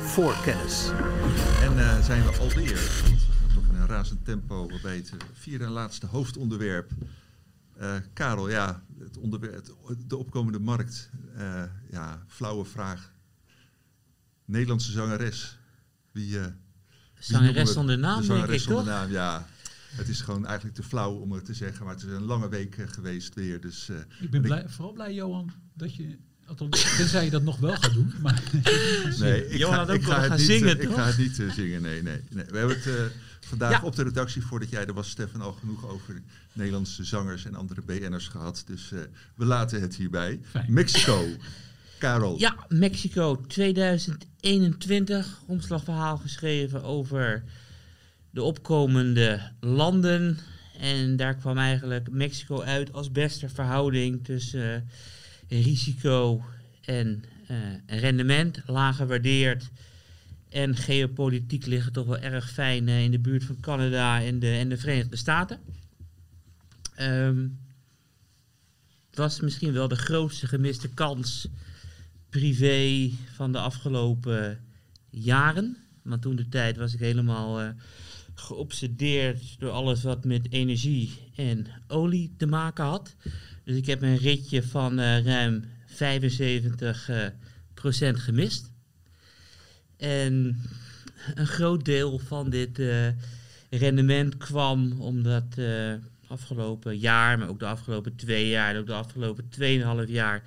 Voorkennis. 0.00 0.90
En 1.62 1.72
uh, 1.72 2.04
zijn 2.04 2.24
we 2.24 2.38
alweer, 2.38 3.02
want 3.02 3.26
we 3.26 3.32
gaan 3.32 3.54
toch 3.54 3.66
in 3.68 3.74
een 3.74 3.86
razend 3.86 4.24
tempo 4.24 4.70
bij 4.82 4.96
het 4.96 5.12
vierde 5.32 5.64
en 5.64 5.70
laatste 5.70 6.06
hoofdonderwerp. 6.06 6.90
Karel, 8.12 8.48
ja, 8.48 8.82
het 8.98 9.18
onderwerp, 9.18 9.74
de 10.06 10.16
opkomende 10.16 10.58
markt. 10.58 11.10
ja, 11.90 12.24
flauwe 12.26 12.64
vraag. 12.64 13.12
Nederlandse 14.44 14.92
zangeres. 14.92 15.58
Wie, 16.12 16.38
zangeres 17.18 17.72
zonder 17.72 17.98
naam, 17.98 18.22
zangeres 18.22 18.46
denk 18.46 18.60
ik, 18.60 18.66
zonder 18.66 18.84
toch? 18.84 18.92
naam, 18.92 19.10
ja. 19.10 19.46
Het 19.90 20.08
is 20.08 20.20
gewoon 20.20 20.46
eigenlijk 20.46 20.76
te 20.76 20.82
flauw 20.82 21.12
om 21.12 21.32
het 21.32 21.44
te 21.44 21.54
zeggen, 21.54 21.84
maar 21.84 21.94
het 21.94 22.02
is 22.02 22.10
een 22.10 22.22
lange 22.22 22.48
week 22.48 22.76
geweest 22.86 23.34
weer. 23.34 23.60
Dus, 23.60 23.88
ik 24.20 24.30
ben 24.30 24.42
blij, 24.42 24.60
ik, 24.60 24.68
vooral 24.68 24.92
blij, 24.92 25.14
Johan, 25.14 25.52
dat 25.74 25.94
je 25.94 26.18
Tenzij 26.96 27.24
je 27.24 27.30
dat 27.30 27.42
nog 27.42 27.58
wel 27.58 27.76
gaat 27.76 27.94
doen. 27.94 28.12
Maar 28.20 28.42
nee, 29.18 29.48
ik 29.48 29.58
Johan 29.58 29.74
ga, 29.74 29.80
had 29.80 29.88
ook 29.90 29.94
ik 29.96 30.02
wel 30.02 30.14
ga 30.14 30.20
gaan 30.20 30.30
het 30.30 30.38
niet, 30.38 30.48
zingen, 30.48 30.80
Ik 30.80 30.82
toch? 30.88 30.94
ga 30.94 31.06
het 31.06 31.18
niet 31.18 31.38
uh, 31.38 31.52
zingen, 31.52 31.82
nee, 31.82 32.02
nee, 32.02 32.20
nee. 32.30 32.44
We 32.44 32.58
hebben 32.58 32.76
het 32.76 32.86
uh, 32.86 32.94
vandaag 33.40 33.70
Ja. 33.70 33.80
op 33.82 33.96
de 33.96 34.02
redactie, 34.02 34.42
voordat 34.42 34.70
jij 34.70 34.86
er 34.86 34.94
was, 34.94 35.10
Stefan, 35.10 35.40
al 35.40 35.52
genoeg 35.52 35.88
over 35.88 36.22
Nederlandse 36.52 37.04
zangers 37.04 37.44
en 37.44 37.54
andere 37.54 37.82
BN'ers 37.82 38.28
gehad. 38.28 38.62
Dus 38.66 38.90
uh, 38.92 39.00
we 39.34 39.44
laten 39.44 39.80
het 39.80 39.96
hierbij. 39.96 40.40
Fijn. 40.50 40.72
Mexico. 40.72 41.26
Karel. 41.98 42.38
Ja, 42.38 42.56
Mexico 42.68 43.40
2021. 43.46 45.40
Omslagverhaal 45.46 46.16
geschreven 46.18 46.82
over 46.82 47.42
de 48.30 48.42
opkomende 48.42 49.40
landen. 49.60 50.38
En 50.80 51.16
daar 51.16 51.34
kwam 51.34 51.58
eigenlijk 51.58 52.10
Mexico 52.10 52.62
uit 52.62 52.92
als 52.92 53.10
beste 53.12 53.48
verhouding 53.48 54.24
tussen 54.24 54.74
eh, 54.74 54.80
risico 55.50 56.44
en 56.84 57.24
eh, 57.46 57.56
rendement, 57.86 58.62
laag 58.66 58.96
gewaardeerd. 58.96 59.70
En 60.48 60.76
geopolitiek 60.76 61.66
liggen 61.66 61.92
toch 61.92 62.06
wel 62.06 62.18
erg 62.18 62.50
fijn 62.50 62.88
eh, 62.88 63.02
in 63.02 63.10
de 63.10 63.18
buurt 63.18 63.44
van 63.44 63.60
Canada 63.60 64.22
en 64.22 64.38
de, 64.38 64.50
en 64.50 64.68
de 64.68 64.76
Verenigde 64.76 65.16
Staten. 65.16 65.58
Het 69.10 69.18
was 69.18 69.40
misschien 69.40 69.72
wel 69.72 69.88
de 69.88 69.96
grootste 69.96 70.46
gemiste 70.46 70.88
kans 70.88 71.48
privé 72.28 73.10
van 73.34 73.52
de 73.52 73.58
afgelopen 73.58 74.60
jaren. 75.10 75.76
Want 76.02 76.22
toen 76.22 76.36
de 76.36 76.48
tijd 76.48 76.76
was 76.76 76.94
ik 76.94 77.00
helemaal 77.00 77.60
eh, 77.60 77.68
geobsedeerd 78.34 79.58
door 79.58 79.70
alles 79.70 80.02
wat 80.02 80.24
met 80.24 80.52
energie 80.52 81.18
en 81.36 81.66
olie 81.88 82.34
te 82.36 82.46
maken 82.46 82.84
had. 82.84 83.14
Dus 83.70 83.78
ik 83.78 83.86
heb 83.86 84.02
een 84.02 84.16
ritje 84.16 84.62
van 84.62 84.98
eh, 84.98 85.24
ruim 85.24 85.64
75 85.86 87.08
eh, 87.08 87.26
procent 87.74 88.18
gemist. 88.18 88.70
En 89.96 90.62
een 91.34 91.46
groot 91.46 91.84
deel 91.84 92.18
van 92.18 92.50
dit 92.50 92.78
eh, 92.78 93.08
rendement 93.70 94.36
kwam 94.36 95.00
omdat 95.00 95.44
afgelopen 96.26 96.98
jaar, 96.98 97.38
maar 97.38 97.48
ook 97.48 97.58
de 97.58 97.66
afgelopen 97.66 98.16
twee 98.16 98.48
jaar 98.48 98.78
ook 98.78 98.86
de 98.86 98.92
afgelopen 98.92 99.44
2,5 100.04 100.10
jaar 100.10 100.42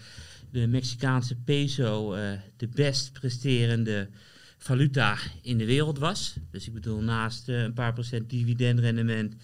de 0.51 0.67
Mexicaanse 0.67 1.35
peso 1.35 2.15
de 2.57 2.67
best 2.67 3.11
presterende 3.11 4.09
valuta 4.57 5.17
in 5.41 5.57
de 5.57 5.65
wereld 5.65 5.99
was. 5.99 6.35
Dus 6.51 6.67
ik 6.67 6.73
bedoel, 6.73 7.01
naast 7.01 7.47
een 7.47 7.73
paar 7.73 7.93
procent 7.93 8.29
dividendrendement 8.29 9.35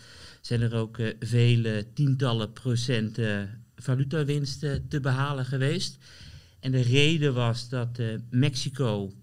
zijn 0.42 0.62
er 0.62 0.76
ook 0.76 0.98
vele 1.20 1.86
tientallen 1.94 2.54
procent 2.54 3.18
eh, 3.18 3.42
valutawinsten 3.80 4.88
te 4.88 5.00
behalen 5.00 5.46
geweest. 5.46 5.98
En 6.60 6.72
de 6.72 6.82
reden 6.82 7.34
was 7.34 7.70
dat 7.70 8.00
eh, 8.00 8.08
Mexico 8.30 9.14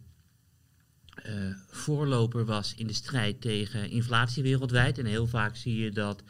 eh, 1.14 1.32
voorloper 1.70 2.44
was 2.44 2.74
in 2.76 2.86
de 2.86 2.92
strijd 2.92 3.40
tegen 3.40 3.90
inflatie 3.90 4.42
wereldwijd. 4.42 4.98
En 4.98 5.06
heel 5.06 5.26
vaak 5.26 5.56
zie 5.56 5.76
je 5.76 5.90
dat 5.90 6.22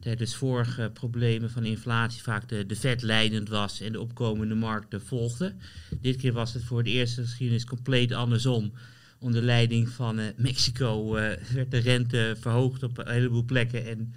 tijdens 0.00 0.34
vorige 0.34 0.90
problemen 0.94 1.50
van 1.50 1.64
inflatie 1.64 2.22
vaak 2.22 2.48
de, 2.48 2.66
de 2.66 2.76
Fed 2.76 3.02
leidend 3.02 3.48
was 3.48 3.80
en 3.80 3.92
de 3.92 4.00
opkomende 4.00 4.54
markten 4.54 5.02
volgden. 5.02 5.60
Dit 6.00 6.16
keer 6.16 6.32
was 6.32 6.54
het 6.54 6.64
voor 6.64 6.82
de 6.82 6.90
eerste 6.90 7.22
geschiedenis 7.22 7.64
compleet 7.64 8.12
andersom. 8.12 8.72
Onder 9.18 9.42
leiding 9.42 9.88
van 9.88 10.18
eh, 10.18 10.26
Mexico 10.36 11.10
werd 11.52 11.70
de 11.70 11.78
rente 11.78 12.36
verhoogd 12.40 12.82
op 12.82 12.98
een 12.98 13.10
heleboel 13.10 13.44
plekken. 13.44 13.86
En 13.86 14.14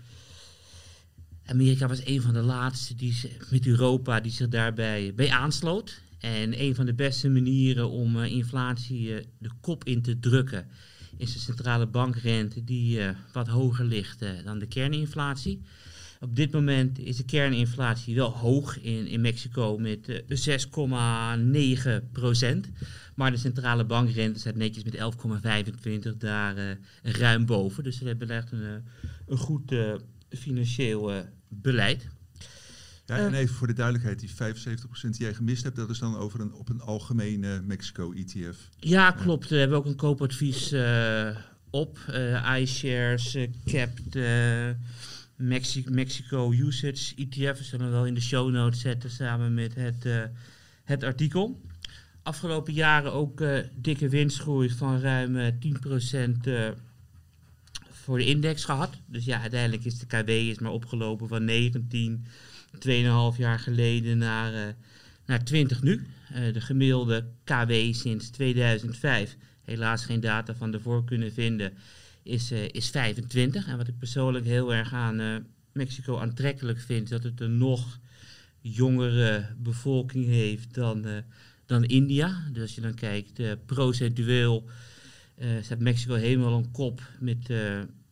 Amerika 1.51 1.87
was 1.87 2.05
een 2.05 2.21
van 2.21 2.33
de 2.33 2.41
laatste 2.41 2.95
die 2.95 3.15
met 3.49 3.67
Europa 3.67 4.19
die 4.19 4.31
zich 4.31 4.47
daarbij 4.47 5.13
bij 5.15 5.31
aansloot. 5.31 6.01
En 6.19 6.61
een 6.61 6.75
van 6.75 6.85
de 6.85 6.93
beste 6.93 7.29
manieren 7.29 7.89
om 7.89 8.19
eh, 8.19 8.31
inflatie 8.31 9.15
eh, 9.15 9.25
de 9.37 9.49
kop 9.61 9.83
in 9.83 10.01
te 10.01 10.19
drukken 10.19 10.67
is 11.17 11.33
de 11.33 11.39
centrale 11.39 11.87
bankrente 11.87 12.63
die 12.63 13.01
eh, 13.01 13.15
wat 13.33 13.47
hoger 13.47 13.85
ligt 13.85 14.25
dan 14.43 14.59
de 14.59 14.67
kerninflatie. 14.67 15.61
Op 16.19 16.35
dit 16.35 16.51
moment 16.51 16.99
is 16.99 17.17
de 17.17 17.25
kerninflatie 17.25 18.15
wel 18.15 18.29
hoog 18.29 18.79
in, 18.79 19.07
in 19.07 19.21
Mexico 19.21 19.77
met 19.77 20.09
eh, 20.09 20.57
6,9 22.01 22.11
procent. 22.11 22.69
Maar 23.15 23.31
de 23.31 23.37
centrale 23.37 23.85
bankrente 23.85 24.39
staat 24.39 24.55
netjes 24.55 24.83
met 24.83 24.95
11,25 26.11 26.17
daar 26.17 26.77
ruim 27.03 27.45
boven. 27.45 27.83
Dus 27.83 27.99
we 27.99 28.07
hebben 28.07 28.29
echt 28.29 28.51
een, 28.51 28.83
een 29.27 29.37
goed 29.37 29.75
financieel 30.29 31.11
beleid. 31.53 32.07
Ja, 33.05 33.17
en 33.17 33.33
even 33.33 33.55
voor 33.55 33.67
de 33.67 33.73
duidelijkheid, 33.73 34.19
die 34.19 34.29
75% 34.29 35.09
die 35.09 35.21
jij 35.21 35.33
gemist 35.33 35.63
hebt, 35.63 35.75
dat 35.75 35.89
is 35.89 35.99
dan 35.99 36.15
over 36.17 36.39
een, 36.39 36.53
op 36.53 36.69
een 36.69 36.81
algemene 36.81 37.61
Mexico 37.61 38.11
E 38.13 38.19
ETF. 38.19 38.57
Ja, 38.79 39.11
klopt. 39.11 39.49
We 39.49 39.55
hebben 39.55 39.77
ook 39.77 39.85
een 39.85 39.95
koopadvies 39.95 40.71
eh, 40.71 41.35
op. 41.69 41.97
eh 42.07 42.55
iShares, 42.59 43.35
eh, 43.35 43.49
capped, 43.65 44.15
eh, 44.15 44.69
Mexi- 45.35 45.85
Mexico 45.89 46.51
Usage 46.51 47.15
ETF. 47.15 47.57
We 47.57 47.63
zullen 47.63 47.91
wel 47.91 48.05
in 48.05 48.13
de 48.13 48.21
show 48.21 48.51
notes 48.51 48.79
zetten 48.79 49.09
samen 49.09 49.53
met 49.53 49.75
het, 49.75 50.05
eh, 50.05 50.21
het 50.83 51.03
artikel. 51.03 51.61
Afgelopen 52.23 52.73
jaren 52.73 53.13
ook 53.13 53.41
eh, 53.41 53.57
dikke 53.75 54.09
winstgroei 54.09 54.69
van 54.69 54.99
ruim 54.99 55.35
eh, 55.37 55.47
10% 55.59 56.47
eh, 56.47 56.69
voor 58.12 58.20
de 58.20 58.26
index 58.26 58.64
gehad. 58.64 58.89
Dus 59.05 59.26
ja, 59.26 59.41
uiteindelijk 59.41 59.86
is 59.86 59.99
de 59.99 60.05
KW 60.05 60.30
is 60.30 60.59
maar 60.59 60.72
opgelopen 60.72 61.28
van 61.28 61.45
19, 61.45 62.26
2,5 62.80 63.38
jaar 63.38 63.59
geleden 63.59 64.18
naar, 64.18 64.53
eh, 64.53 64.74
naar 65.26 65.43
20 65.43 65.82
nu. 65.82 66.05
Eh, 66.34 66.53
de 66.53 66.62
gemiddelde 66.62 67.26
KW 67.43 67.72
sinds 67.91 68.30
2005, 68.30 69.38
helaas 69.64 70.05
geen 70.05 70.20
data 70.20 70.55
van 70.55 70.74
ervoor 70.74 71.03
kunnen 71.05 71.34
vinden, 71.34 71.74
is, 72.24 72.51
eh, 72.51 72.68
is 72.72 72.89
25. 72.89 73.68
En 73.68 73.78
wat 73.78 73.88
ik 73.88 73.97
persoonlijk 73.97 74.45
heel 74.45 74.74
erg 74.74 74.93
aan 74.93 75.45
Mexico 75.72 76.18
aantrekkelijk 76.18 76.80
vind, 76.80 77.03
is 77.03 77.09
dat 77.09 77.24
het 77.24 77.41
een 77.41 77.57
nog 77.57 77.99
jongere 78.62 79.55
bevolking 79.57 80.26
heeft 80.26 80.74
dan, 80.74 81.05
dan 81.66 81.84
India. 81.84 82.47
Dus 82.51 82.62
als 82.62 82.76
je 82.76 82.82
dan 82.82 82.93
kijkt, 82.93 83.66
procentueel 83.66 84.70
eh, 85.41 85.49
staat 85.62 85.80
Mexico 85.80 86.14
helemaal 86.14 86.57
op 86.57 86.74
kop 86.74 87.01
met 87.20 87.49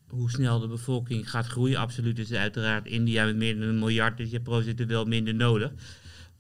hoe 0.09 0.29
snel 0.29 0.59
de 0.59 0.67
bevolking 0.67 1.29
gaat 1.29 1.47
groeien. 1.47 1.77
Absoluut 1.77 2.19
is 2.19 2.31
uiteraard 2.31 2.87
India 2.87 3.25
met 3.25 3.35
meer 3.35 3.59
dan 3.59 3.67
een 3.67 3.79
miljard, 3.79 4.17
dus 4.17 4.27
je 4.27 4.33
hebt 4.33 4.43
procentueel 4.43 5.05
minder 5.05 5.35
nodig. 5.35 5.71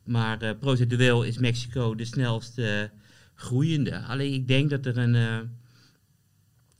Maar 0.03 0.41
eh, 0.41 0.57
procentueel 0.59 1.23
is 1.23 1.37
Mexico 1.37 1.95
de 1.95 2.05
snelste 2.05 2.91
groeiende. 3.35 3.99
Alleen 3.99 4.33
ik 4.33 4.47
denk 4.47 4.69
dat 4.69 4.85
er 4.85 4.97
een 4.97 5.15
eh, 5.15 5.37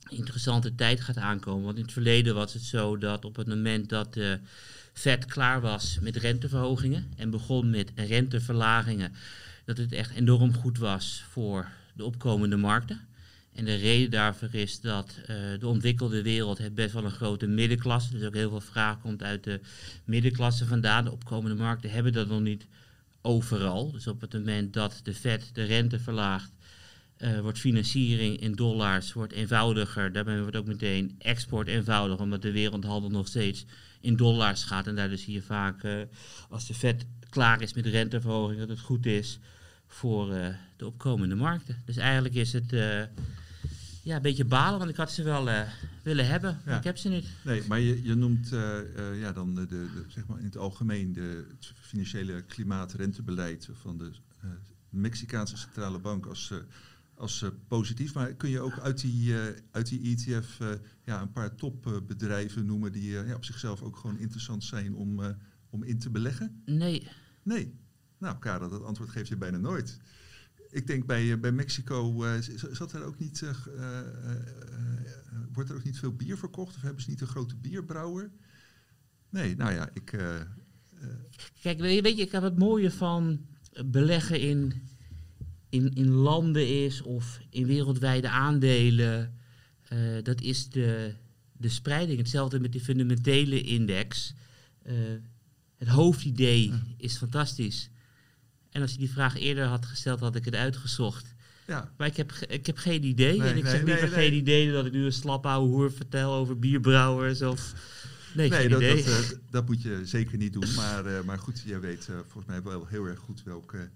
interessante 0.08 0.74
tijd 0.74 1.00
gaat 1.00 1.16
aankomen. 1.16 1.64
Want 1.64 1.76
in 1.76 1.82
het 1.82 1.92
verleden 1.92 2.34
was 2.34 2.52
het 2.52 2.62
zo 2.62 2.98
dat 2.98 3.24
op 3.24 3.36
het 3.36 3.46
moment 3.46 3.88
dat 3.88 4.14
de 4.14 4.38
Fed 4.92 5.24
klaar 5.24 5.60
was 5.60 5.98
met 6.00 6.16
renteverhogingen 6.16 7.12
en 7.16 7.30
begon 7.30 7.70
met 7.70 7.92
renteverlagingen, 7.94 9.12
dat 9.64 9.76
het 9.76 9.92
echt 9.92 10.10
enorm 10.14 10.54
goed 10.54 10.78
was 10.78 11.24
voor 11.28 11.68
de 11.94 12.04
opkomende 12.04 12.56
markten. 12.56 13.00
En 13.60 13.66
de 13.66 13.74
reden 13.74 14.10
daarvoor 14.10 14.48
is 14.52 14.80
dat 14.80 15.18
eh, 15.26 15.36
de 15.58 15.66
ontwikkelde 15.66 16.22
wereld 16.22 16.58
heeft 16.58 16.74
best 16.74 16.92
wel 16.92 17.04
een 17.04 17.10
grote 17.10 17.46
middenklasse. 17.46 18.10
Dus 18.12 18.26
ook 18.26 18.34
heel 18.34 18.48
veel 18.48 18.60
vraag 18.60 19.00
komt 19.00 19.22
uit 19.22 19.44
de 19.44 19.60
middenklasse 20.04 20.66
vandaan. 20.66 21.04
De 21.04 21.10
opkomende 21.12 21.56
markten 21.56 21.90
hebben 21.90 22.12
dat 22.12 22.28
nog 22.28 22.40
niet 22.40 22.66
overal. 23.22 23.92
Dus 23.92 24.06
op 24.06 24.20
het 24.20 24.32
moment 24.32 24.72
dat 24.72 25.00
de 25.02 25.14
Fed 25.14 25.50
de 25.52 25.64
rente 25.64 25.98
verlaagt, 25.98 26.52
eh, 27.16 27.40
wordt 27.40 27.58
financiering 27.58 28.40
in 28.40 28.52
dollars 28.52 29.12
wordt 29.12 29.32
eenvoudiger. 29.32 30.12
Daarbij 30.12 30.40
wordt 30.40 30.56
ook 30.56 30.66
meteen 30.66 31.14
export 31.18 31.68
eenvoudiger, 31.68 32.22
omdat 32.22 32.42
de 32.42 32.52
wereldhandel 32.52 33.10
nog 33.10 33.26
steeds 33.26 33.64
in 34.00 34.16
dollars 34.16 34.64
gaat. 34.64 34.86
En 34.86 34.94
daardoor 34.94 35.18
zie 35.18 35.32
je 35.32 35.42
vaak, 35.42 35.82
eh, 35.82 36.00
als 36.48 36.66
de 36.66 36.74
Fed 36.74 37.06
klaar 37.28 37.62
is 37.62 37.74
met 37.74 37.86
renteverhoging, 37.86 38.58
dat 38.58 38.68
het 38.68 38.80
goed 38.80 39.06
is 39.06 39.38
voor 39.86 40.28
de 40.76 40.86
opkomende 40.86 41.34
markten. 41.34 41.82
Dus 41.84 41.96
eigenlijk 41.96 42.34
is 42.34 42.52
het 42.52 42.72
ja, 44.10 44.16
een 44.16 44.22
beetje 44.22 44.44
balen, 44.44 44.78
want 44.78 44.90
ik 44.90 44.96
had 44.96 45.12
ze 45.12 45.22
wel 45.22 45.50
eh, 45.50 45.68
willen 46.02 46.26
hebben, 46.26 46.60
maar 46.64 46.74
Ja. 46.74 46.78
ik 46.78 46.84
heb 46.84 46.98
ze 46.98 47.08
niet. 47.08 47.26
Nee, 47.44 47.62
maar 47.68 47.80
je, 47.80 48.02
je 48.02 48.14
noemt 48.14 48.52
eh, 48.52 48.78
eh, 48.78 49.20
ja, 49.20 49.32
dan 49.32 49.54
de, 49.54 49.66
de, 49.66 50.04
zeg 50.08 50.26
maar 50.26 50.38
in 50.38 50.44
het 50.44 50.56
algemeen 50.56 51.12
de, 51.12 51.46
het 51.48 51.72
financiële 51.80 52.42
klimaatrentebeleid 52.42 53.68
van 53.72 53.98
de 53.98 54.10
Mexicaanse 54.88 55.56
centrale 55.56 55.98
bank 55.98 56.26
als, 56.26 56.52
als 57.14 57.44
positief. 57.68 58.14
Maar 58.14 58.34
kun 58.34 58.50
je 58.50 58.60
ook 58.60 58.78
uit 58.78 59.00
die, 59.00 59.34
uit 59.70 59.88
die 59.88 60.16
ETF 60.16 60.58
ja, 61.04 61.20
een 61.20 61.32
paar 61.32 61.54
topbedrijven 61.54 62.66
noemen 62.66 62.92
die 62.92 63.10
ja, 63.10 63.34
op 63.34 63.44
zichzelf 63.44 63.82
ook 63.82 63.96
gewoon 63.96 64.18
interessant 64.18 64.64
zijn 64.64 64.94
om, 64.94 65.36
om 65.70 65.82
in 65.82 65.98
te 65.98 66.10
beleggen? 66.10 66.62
Nee, 66.64 67.08
Nee. 67.42 67.78
Nou, 68.18 68.38
Karel, 68.38 68.68
dat 68.68 68.84
antwoord 68.84 69.10
geef 69.10 69.28
je 69.28 69.36
bijna 69.36 69.56
nooit. 69.56 70.00
Ik 70.70 70.86
denk 70.86 71.06
bij, 71.06 71.32
eh, 71.32 71.38
bij 71.38 71.52
Mexico, 71.52 72.24
eh, 72.24 72.34
zat 72.72 72.92
er 72.92 73.04
ook 73.04 73.18
niet, 73.18 73.42
eh, 73.42 74.00
wordt 75.52 75.70
er 75.70 75.76
ook 75.76 75.84
niet 75.84 75.98
veel 75.98 76.12
bier 76.12 76.38
verkocht? 76.38 76.76
Of 76.76 76.82
hebben 76.82 77.02
ze 77.02 77.10
niet 77.10 77.20
een 77.20 77.26
grote 77.26 77.56
bierbrouwer? 77.56 78.30
Nee, 79.28 79.56
nou 79.56 79.72
ja, 79.72 79.90
ik... 79.92 80.18
Kijk, 81.60 81.78
weet 81.78 82.16
je, 82.16 82.22
ik 82.22 82.32
heb 82.32 82.42
het 82.42 82.58
mooie 82.58 82.90
van 82.90 83.46
beleggen 83.86 84.40
in, 84.40 84.72
in, 85.68 85.94
in 85.94 86.08
landen 86.08 86.84
is 86.84 87.02
of 87.02 87.40
in 87.50 87.66
wereldwijde 87.66 88.28
aandelen. 88.28 89.34
dat 90.22 90.40
is 90.40 90.68
de, 90.68 91.14
de 91.52 91.68
spreiding. 91.68 92.18
Hetzelfde 92.18 92.60
met 92.60 92.72
die 92.72 92.80
fundamentele 92.80 93.60
index. 93.60 94.34
Het 95.76 95.88
hoofdidee 95.88 96.72
is 96.96 97.16
fantastisch. 97.16 97.90
En 98.70 98.82
als 98.82 98.92
je 98.92 98.98
die 98.98 99.10
vraag 99.10 99.38
eerder 99.38 99.64
had 99.64 99.86
gesteld, 99.86 100.20
had 100.20 100.36
ik 100.36 100.44
het 100.44 100.54
uitgezocht. 100.54 101.34
ja, 101.66 101.92
Maar 101.96 102.06
ik 102.06 102.16
heb, 102.16 102.32
ik 102.48 102.66
heb 102.66 102.76
geen 102.76 103.04
idee. 103.04 103.38
Nee, 103.38 103.48
en 103.50 103.56
ik 103.56 103.62
nee, 103.62 103.72
zeg 103.72 103.82
liever 103.82 104.08
nee, 104.10 104.14
geen 104.14 104.32
idee 104.34 104.72
dat 104.72 104.86
ik 104.86 104.92
nu 104.92 105.04
een 105.04 105.12
slap 105.12 105.46
ouwe 105.46 105.68
hoer 105.68 105.92
vertel 105.92 106.32
over 106.32 106.58
bierbrouwers 106.58 107.42
of... 107.42 107.74
Nee, 108.34 108.48
nee, 108.48 108.58
geen 108.60 108.70
dat, 108.70 108.80
idee. 108.80 109.04
dat, 109.04 109.30
eh, 109.32 109.38
dat 109.50 109.66
moet 109.66 109.82
je 109.82 110.00
zeker 110.04 110.38
niet 110.38 110.52
doen. 110.52 110.74
Maar, 110.76 111.06
eh, 111.06 111.22
maar 111.24 111.38
goed, 111.38 111.62
jij 111.66 111.80
weet 111.80 112.08
eh, 112.08 112.14
volgens 112.14 112.46
mij 112.46 112.62
wel 112.62 112.86
heel 112.86 113.04
erg 113.04 113.18
goed 113.18 113.42
welke 113.42 113.90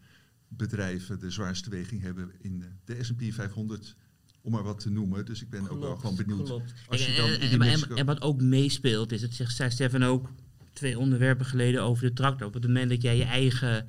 bedrijven 0.48 1.18
de 1.18 1.30
zwaarste 1.30 1.70
weging 1.70 2.02
hebben 2.02 2.30
in 2.40 2.58
de, 2.58 2.94
de 2.94 3.04
S&P 3.04 3.22
500, 3.34 3.94
om 4.40 4.52
maar 4.52 4.62
wat 4.62 4.80
te 4.80 4.90
noemen. 4.90 5.24
Dus 5.24 5.42
ik 5.42 5.50
ben 5.50 5.70
ook 5.70 5.80
wel 5.80 5.96
gewoon 5.96 6.16
benieuwd. 6.16 6.44
Klopt. 6.46 6.74
Als 6.88 7.06
je 7.06 7.12
En- 7.12 7.16
dan 7.16 7.28
en, 7.30 7.40
en, 7.40 7.50
en, 7.50 7.58
Mexico- 7.58 7.94
en 7.94 8.06
wat 8.06 8.20
ook 8.22 8.40
meespeelt 8.40 9.12
is, 9.12 9.20
dat 9.20 9.32
zegt, 9.32 9.56
zei 9.56 9.70
Stefan 9.70 10.04
ook 10.04 10.30
twee 10.72 10.98
onderwerpen 10.98 11.46
geleden 11.46 11.82
over 11.82 12.02
de 12.02 12.12
tractor. 12.12 12.46
Op 12.46 12.54
het 12.54 12.62
moment 12.66 12.90
dat 12.90 13.02
jij 13.02 13.16
je 13.16 13.24
eigen 13.24 13.86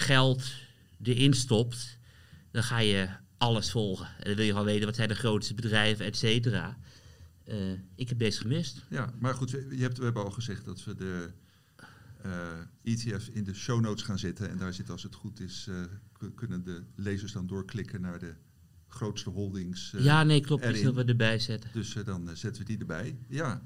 geld 0.00 0.52
erin 1.02 1.34
stopt, 1.34 1.98
dan 2.50 2.62
ga 2.62 2.78
je 2.78 3.08
alles 3.38 3.70
volgen. 3.70 4.06
En 4.06 4.24
dan 4.24 4.34
wil 4.34 4.44
je 4.44 4.50
gewoon 4.50 4.66
weten 4.66 4.86
wat 4.86 4.96
zijn 4.96 5.08
de 5.08 5.14
grootste 5.14 5.54
bedrijven, 5.54 6.04
et 6.04 6.16
cetera. 6.16 6.78
Eh, 7.44 7.72
ik 7.94 8.08
heb 8.08 8.18
deze 8.18 8.40
gemist. 8.40 8.84
Ja, 8.88 9.12
maar 9.18 9.34
goed, 9.34 9.50
we, 9.50 9.66
je 9.76 9.82
hebt, 9.82 9.98
we 9.98 10.04
hebben 10.04 10.24
al 10.24 10.30
gezegd 10.30 10.64
dat 10.64 10.84
we 10.84 10.94
de 10.94 11.30
eh, 12.22 12.58
ETF 12.82 13.28
in 13.28 13.44
de 13.44 13.54
show 13.54 13.80
notes 13.80 14.02
gaan 14.04 14.18
zetten. 14.18 14.50
En 14.50 14.58
daar 14.58 14.74
zit, 14.74 14.90
als 14.90 15.02
het 15.02 15.14
goed 15.14 15.40
is, 15.40 15.66
eh, 15.68 16.28
kunnen 16.34 16.64
de 16.64 16.82
lezers 16.94 17.32
dan 17.32 17.46
doorklikken 17.46 18.00
naar 18.00 18.18
de 18.18 18.34
grootste 18.88 19.30
holdings. 19.30 19.92
eh, 19.94 20.04
ja, 20.04 20.22
nee, 20.22 20.40
klopt. 20.40 20.62
Die 20.62 20.76
zullen 20.76 20.94
we 20.94 21.04
erbij 21.04 21.38
zetten. 21.38 21.70
Dus 21.72 21.92
dan 21.92 22.30
zetten 22.36 22.62
we 22.62 22.68
die 22.68 22.78
erbij. 22.78 23.18
Ja. 23.28 23.62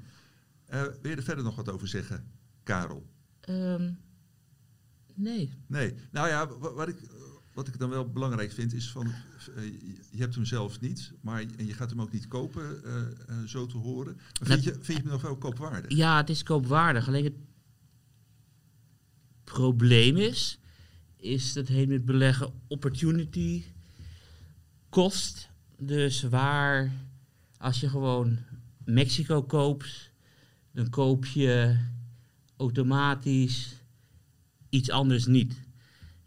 Eh, 0.65 0.81
wil 1.01 1.11
je 1.11 1.17
er 1.17 1.23
verder 1.23 1.43
nog 1.43 1.55
wat 1.55 1.69
over 1.69 1.87
zeggen, 1.87 2.25
Karel? 2.63 3.09
Ehm, 3.41 3.91
nee. 5.15 5.51
Nee. 5.67 5.93
Nou 6.11 6.27
ja, 6.27 6.47
wa- 6.47 6.73
wat 6.73 6.87
ik, 6.87 6.97
wat 7.53 7.67
ik 7.67 7.79
dan 7.79 7.89
wel 7.89 8.09
belangrijk 8.11 8.51
vind 8.51 8.73
is 8.73 8.91
van, 8.91 9.07
eh, 9.55 9.63
je- 10.11 10.21
hebt 10.21 10.35
hem 10.35 10.45
zelf 10.45 10.81
niet, 10.81 11.11
maar 11.21 11.41
je- 11.41 11.47
en 11.57 11.65
je 11.65 11.73
gaat 11.73 11.89
hem 11.89 12.01
ook 12.01 12.11
niet 12.11 12.27
kopen, 12.27 12.83
eh, 12.83 13.01
eh, 13.01 13.43
zo 13.45 13.65
te 13.65 13.77
horen. 13.77 14.15
Maar 14.15 14.47
vind, 14.49 14.63
je, 14.63 14.71
vind 14.73 14.85
je 14.87 14.93
hem 15.03 15.11
nog 15.11 15.21
wel 15.21 15.37
koopwaardig? 15.37 15.91
Ja, 15.97 16.17
het 16.17 16.29
is 16.29 16.43
koopwaardig. 16.43 17.07
Alleen 17.07 17.23
het 17.23 17.33
probleem 19.43 20.17
is, 20.17 20.59
is 21.17 21.53
dat 21.53 21.67
heet 21.67 21.87
met 21.87 22.05
beleggen 22.05 22.53
opportunity 22.67 23.63
kost. 24.89 25.49
Dus 25.79 26.21
waar, 26.23 26.91
als 27.57 27.79
je 27.79 27.89
gewoon 27.89 28.37
Mexico 28.85 29.43
koopt, 29.43 30.11
dan 30.71 30.89
koop 30.89 31.25
je 31.25 31.77
automatisch 32.57 33.73
iets 34.75 34.89
anders 34.89 35.25
niet. 35.25 35.61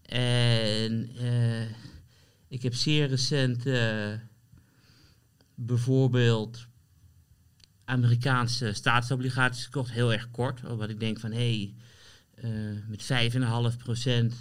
En 0.02 1.10
eh, 1.16 1.68
ik 2.48 2.62
heb 2.62 2.74
zeer 2.74 3.08
recent 3.08 3.66
eh, 3.66 4.12
bijvoorbeeld 5.54 6.66
Amerikaanse 7.84 8.72
staatsobligaties 8.72 9.64
gekocht, 9.64 9.90
heel 9.90 10.12
erg 10.12 10.30
kort. 10.30 10.60
Wat 10.60 10.88
ik 10.88 11.00
denk 11.00 11.20
van, 11.20 11.32
hé, 11.32 11.38
hey, 11.38 11.74
uh, 12.44 12.78
met 12.88 13.02
5,5% 14.30 14.34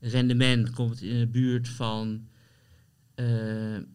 rendement 0.00 0.70
komt 0.70 0.90
het 0.90 1.02
in 1.02 1.18
de 1.18 1.26
buurt 1.26 1.68
van 1.68 2.26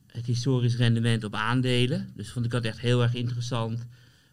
het 0.08 0.26
historisch 0.26 0.76
rendement 0.76 1.24
op 1.24 1.36
aandelen. 1.36 2.12
Dus 2.16 2.32
vond 2.32 2.46
ik 2.46 2.52
dat 2.52 2.64
echt 2.64 2.80
heel 2.80 3.02
erg 3.02 3.14
interessant 3.14 3.86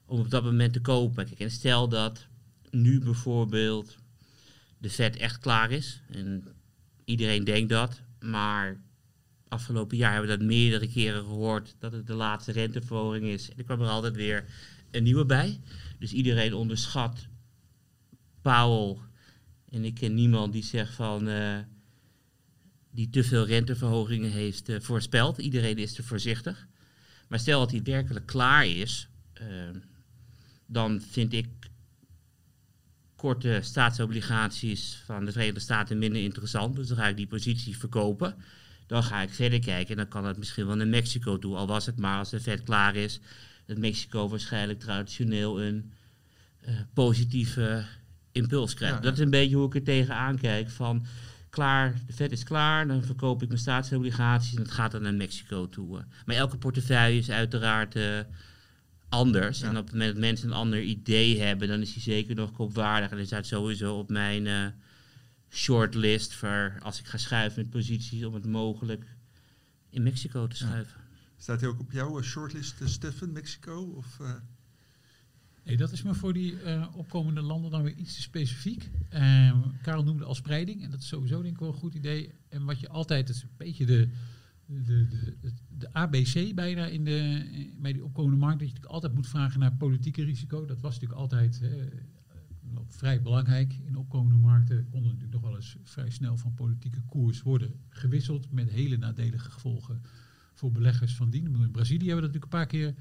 om 0.06 0.20
op 0.20 0.30
dat 0.30 0.44
moment 0.44 0.72
te 0.72 0.80
kopen. 0.80 1.26
Kijk, 1.26 1.40
en 1.40 1.50
stel 1.50 1.88
dat 1.88 2.26
nu 2.70 3.00
bijvoorbeeld 3.00 3.96
de 4.80 4.90
vet 4.90 5.16
echt 5.16 5.38
klaar 5.38 5.70
is. 5.70 6.02
En 6.10 6.44
iedereen 7.04 7.44
denkt 7.44 7.68
dat, 7.68 8.00
maar 8.20 8.80
afgelopen 9.48 9.96
jaar 9.96 10.12
hebben 10.12 10.30
we 10.30 10.36
dat 10.36 10.46
meerdere 10.46 10.88
keren 10.88 11.22
gehoord 11.22 11.74
dat 11.78 11.92
het 11.92 12.06
de 12.06 12.14
laatste 12.14 12.52
renteverhoging 12.52 13.26
is. 13.26 13.50
En 13.50 13.58
er 13.58 13.64
kwam 13.64 13.80
er 13.80 13.88
altijd 13.88 14.16
weer 14.16 14.44
een 14.90 15.02
nieuwe 15.02 15.24
bij. 15.24 15.60
Dus 15.98 16.12
iedereen 16.12 16.54
onderschat 16.54 17.26
Powell. 18.42 18.96
En 19.68 19.84
ik 19.84 19.94
ken 19.94 20.14
niemand 20.14 20.52
die 20.52 20.64
zegt 20.64 20.94
van 20.94 21.28
uh, 21.28 21.58
die 22.90 23.10
te 23.10 23.24
veel 23.24 23.46
renteverhogingen 23.46 24.30
heeft 24.30 24.68
uh, 24.68 24.80
voorspeld. 24.80 25.38
Iedereen 25.38 25.78
is 25.78 25.92
te 25.92 26.02
voorzichtig. 26.02 26.66
Maar 27.28 27.38
stel 27.38 27.60
dat 27.60 27.70
hij 27.70 27.82
werkelijk 27.82 28.26
klaar 28.26 28.66
is, 28.66 29.08
uh, 29.42 29.68
dan 30.66 31.00
vind 31.00 31.32
ik 31.32 31.48
korte 33.20 33.58
staatsobligaties 33.62 35.02
van 35.04 35.24
de 35.24 35.32
Verenigde 35.32 35.60
Staten 35.60 35.98
minder 35.98 36.22
interessant. 36.22 36.76
Dus 36.76 36.88
dan 36.88 36.96
ga 36.96 37.06
ik 37.06 37.16
die 37.16 37.26
positie 37.26 37.78
verkopen. 37.78 38.34
Dan 38.86 39.02
ga 39.02 39.20
ik 39.22 39.30
verder 39.30 39.60
kijken 39.60 39.90
en 39.90 39.96
dan 39.96 40.08
kan 40.08 40.24
het 40.24 40.38
misschien 40.38 40.66
wel 40.66 40.76
naar 40.76 40.86
Mexico 40.86 41.38
toe. 41.38 41.56
Al 41.56 41.66
was 41.66 41.86
het 41.86 41.98
maar 41.98 42.18
als 42.18 42.30
de 42.30 42.40
vet 42.40 42.62
klaar 42.62 42.96
is, 42.96 43.20
dat 43.66 43.78
Mexico 43.78 44.28
waarschijnlijk 44.28 44.80
traditioneel 44.80 45.62
een 45.62 45.92
uh, 46.68 46.74
positieve 46.94 47.84
impuls 48.32 48.74
krijgt. 48.74 48.96
Ja, 48.96 49.00
dat 49.00 49.12
is 49.12 49.18
een 49.18 49.30
beetje 49.30 49.56
hoe 49.56 49.66
ik 49.66 49.74
er 49.74 49.82
tegenaan 49.82 50.38
kijk. 50.38 50.70
Van 50.70 51.06
klaar, 51.50 51.94
de 52.06 52.12
vet 52.12 52.32
is 52.32 52.44
klaar, 52.44 52.86
dan 52.86 53.04
verkoop 53.04 53.42
ik 53.42 53.48
mijn 53.48 53.60
staatsobligaties 53.60 54.54
en 54.54 54.62
het 54.62 54.70
gaat 54.70 54.92
dan 54.92 55.02
naar 55.02 55.14
Mexico 55.14 55.68
toe. 55.68 56.04
Maar 56.24 56.36
elke 56.36 56.56
portefeuille 56.56 57.18
is 57.18 57.30
uiteraard 57.30 57.96
uh, 57.96 58.18
anders. 59.10 59.60
Ja. 59.60 59.68
En 59.68 59.76
op 59.76 59.84
het 59.84 59.92
moment 59.92 60.12
dat 60.12 60.20
mensen 60.20 60.48
een 60.48 60.54
ander 60.54 60.82
idee 60.82 61.40
hebben, 61.40 61.68
dan 61.68 61.80
is 61.80 61.92
die 61.92 62.02
zeker 62.02 62.34
nog 62.34 62.52
koopwaardig. 62.52 63.10
En 63.10 63.16
dan 63.16 63.26
staat 63.26 63.46
sowieso 63.46 63.98
op 63.98 64.10
mijn 64.10 64.46
uh, 64.46 64.66
shortlist 65.50 66.34
voor 66.34 66.78
als 66.82 66.98
ik 66.98 67.06
ga 67.06 67.18
schuiven 67.18 67.62
met 67.62 67.70
posities 67.70 68.24
om 68.24 68.34
het 68.34 68.46
mogelijk 68.46 69.04
in 69.90 70.02
Mexico 70.02 70.46
te 70.46 70.56
schuiven. 70.56 71.00
Ja. 71.00 71.08
Staat 71.36 71.60
hij 71.60 71.68
ook 71.68 71.80
op 71.80 71.92
jouw 71.92 72.22
shortlist, 72.22 72.80
uh, 72.80 72.88
Stefan, 72.88 73.32
Mexico? 73.32 73.82
Of, 73.82 74.18
uh... 74.20 74.32
Nee, 75.64 75.76
dat 75.76 75.92
is 75.92 76.02
maar 76.02 76.14
voor 76.14 76.32
die 76.32 76.62
uh, 76.62 76.86
opkomende 76.94 77.40
landen 77.40 77.70
dan 77.70 77.82
weer 77.82 77.94
iets 77.94 78.14
te 78.14 78.20
specifiek. 78.20 78.90
Uh, 79.14 79.56
Karel 79.82 80.04
noemde 80.04 80.24
al 80.24 80.34
spreiding 80.34 80.84
en 80.84 80.90
dat 80.90 81.00
is 81.00 81.08
sowieso 81.08 81.42
denk 81.42 81.54
ik 81.54 81.60
wel 81.60 81.68
een 81.68 81.74
goed 81.74 81.94
idee. 81.94 82.34
En 82.48 82.64
wat 82.64 82.80
je 82.80 82.88
altijd, 82.88 83.28
het 83.28 83.36
is 83.36 83.42
een 83.42 83.48
beetje 83.56 83.86
de, 83.86 84.08
de, 84.70 85.06
de, 85.78 85.92
ABC 85.92 86.54
bijna 86.54 86.86
in 86.86 87.04
de, 87.04 87.44
bij 87.78 87.92
die 87.92 88.04
opkomende 88.04 88.36
markt, 88.36 88.58
dat 88.58 88.68
je 88.68 88.74
natuurlijk 88.74 88.94
altijd 88.94 89.14
moet 89.14 89.28
vragen 89.28 89.60
naar 89.60 89.76
politieke 89.76 90.24
risico. 90.24 90.64
Dat 90.64 90.80
was 90.80 90.94
natuurlijk 90.94 91.20
altijd 91.20 91.60
uh, 91.62 91.70
vrij 92.86 93.22
belangrijk. 93.22 93.74
In 93.84 93.96
opkomende 93.96 94.38
markten 94.38 94.88
kon 94.90 95.00
er 95.00 95.06
natuurlijk 95.06 95.32
nog 95.32 95.42
wel 95.42 95.56
eens 95.56 95.76
vrij 95.82 96.10
snel 96.10 96.36
van 96.36 96.54
politieke 96.54 97.00
koers 97.00 97.42
worden 97.42 97.74
gewisseld 97.88 98.52
met 98.52 98.70
hele 98.70 98.96
nadelige 98.96 99.50
gevolgen 99.50 100.02
voor 100.54 100.72
beleggers 100.72 101.16
van 101.16 101.30
dien. 101.30 101.46
In 101.46 101.70
Brazilië 101.70 102.06
hebben 102.06 102.30
we 102.30 102.32
dat 102.32 102.42
natuurlijk 102.42 102.52
een 102.52 102.58
paar 102.58 102.66
keer 102.66 102.94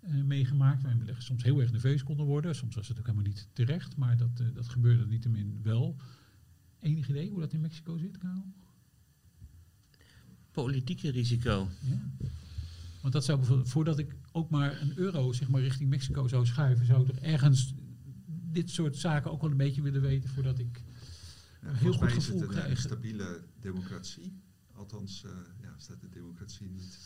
uh, 0.00 0.24
meegemaakt, 0.24 0.82
waarin 0.82 1.00
beleggers 1.00 1.26
soms 1.26 1.42
heel 1.42 1.60
erg 1.60 1.70
nerveus 1.70 2.02
konden 2.02 2.26
worden. 2.26 2.54
Soms 2.54 2.74
was 2.74 2.88
het 2.88 2.98
ook 2.98 3.06
helemaal 3.06 3.26
niet 3.26 3.48
terecht, 3.52 3.96
maar 3.96 4.16
dat, 4.16 4.42
dat 4.54 4.68
gebeurde 4.68 5.06
niettemin 5.06 5.60
wel. 5.62 5.96
Enig 6.78 7.08
idee 7.08 7.30
hoe 7.30 7.40
dat 7.40 7.52
in 7.52 7.60
Mexico 7.60 7.96
zit, 7.96 8.18
Karel? 8.18 8.46
Politieke 10.52 11.10
risico. 11.10 11.68
Ja. 11.80 12.28
Want 13.00 13.14
dat 13.14 13.24
zou 13.24 13.38
bijvoorbeeld, 13.38 13.68
voordat 13.68 13.98
ik 13.98 14.14
ook 14.32 14.50
maar 14.50 14.80
een 14.80 14.92
euro 14.98 15.32
zeg 15.32 15.48
maar, 15.48 15.60
richting 15.60 15.90
Mexico 15.90 16.28
zou 16.28 16.46
schuiven, 16.46 16.86
zou 16.86 17.00
ik 17.00 17.06
toch 17.06 17.18
ergens 17.18 17.74
dit 18.52 18.70
soort 18.70 18.96
zaken 18.96 19.30
ook 19.30 19.40
wel 19.40 19.50
een 19.50 19.56
beetje 19.56 19.82
willen 19.82 20.00
weten 20.00 20.30
voordat 20.30 20.58
ik 20.58 20.82
ja, 21.62 21.68
een 21.68 21.74
heel 21.74 21.92
goed 21.92 22.00
mij 22.00 22.10
gevoel 22.10 22.34
is 22.34 22.40
het 22.40 22.50
een, 22.50 22.56
krijg. 22.56 22.70
een 22.70 22.76
stabiele 22.76 23.40
democratie. 23.60 24.40
Althans, 24.74 25.22
uh, 25.26 25.30
ja, 25.62 25.74
staat 25.76 26.00
de 26.00 26.08
democratie 26.08 26.68
niet. 26.68 26.98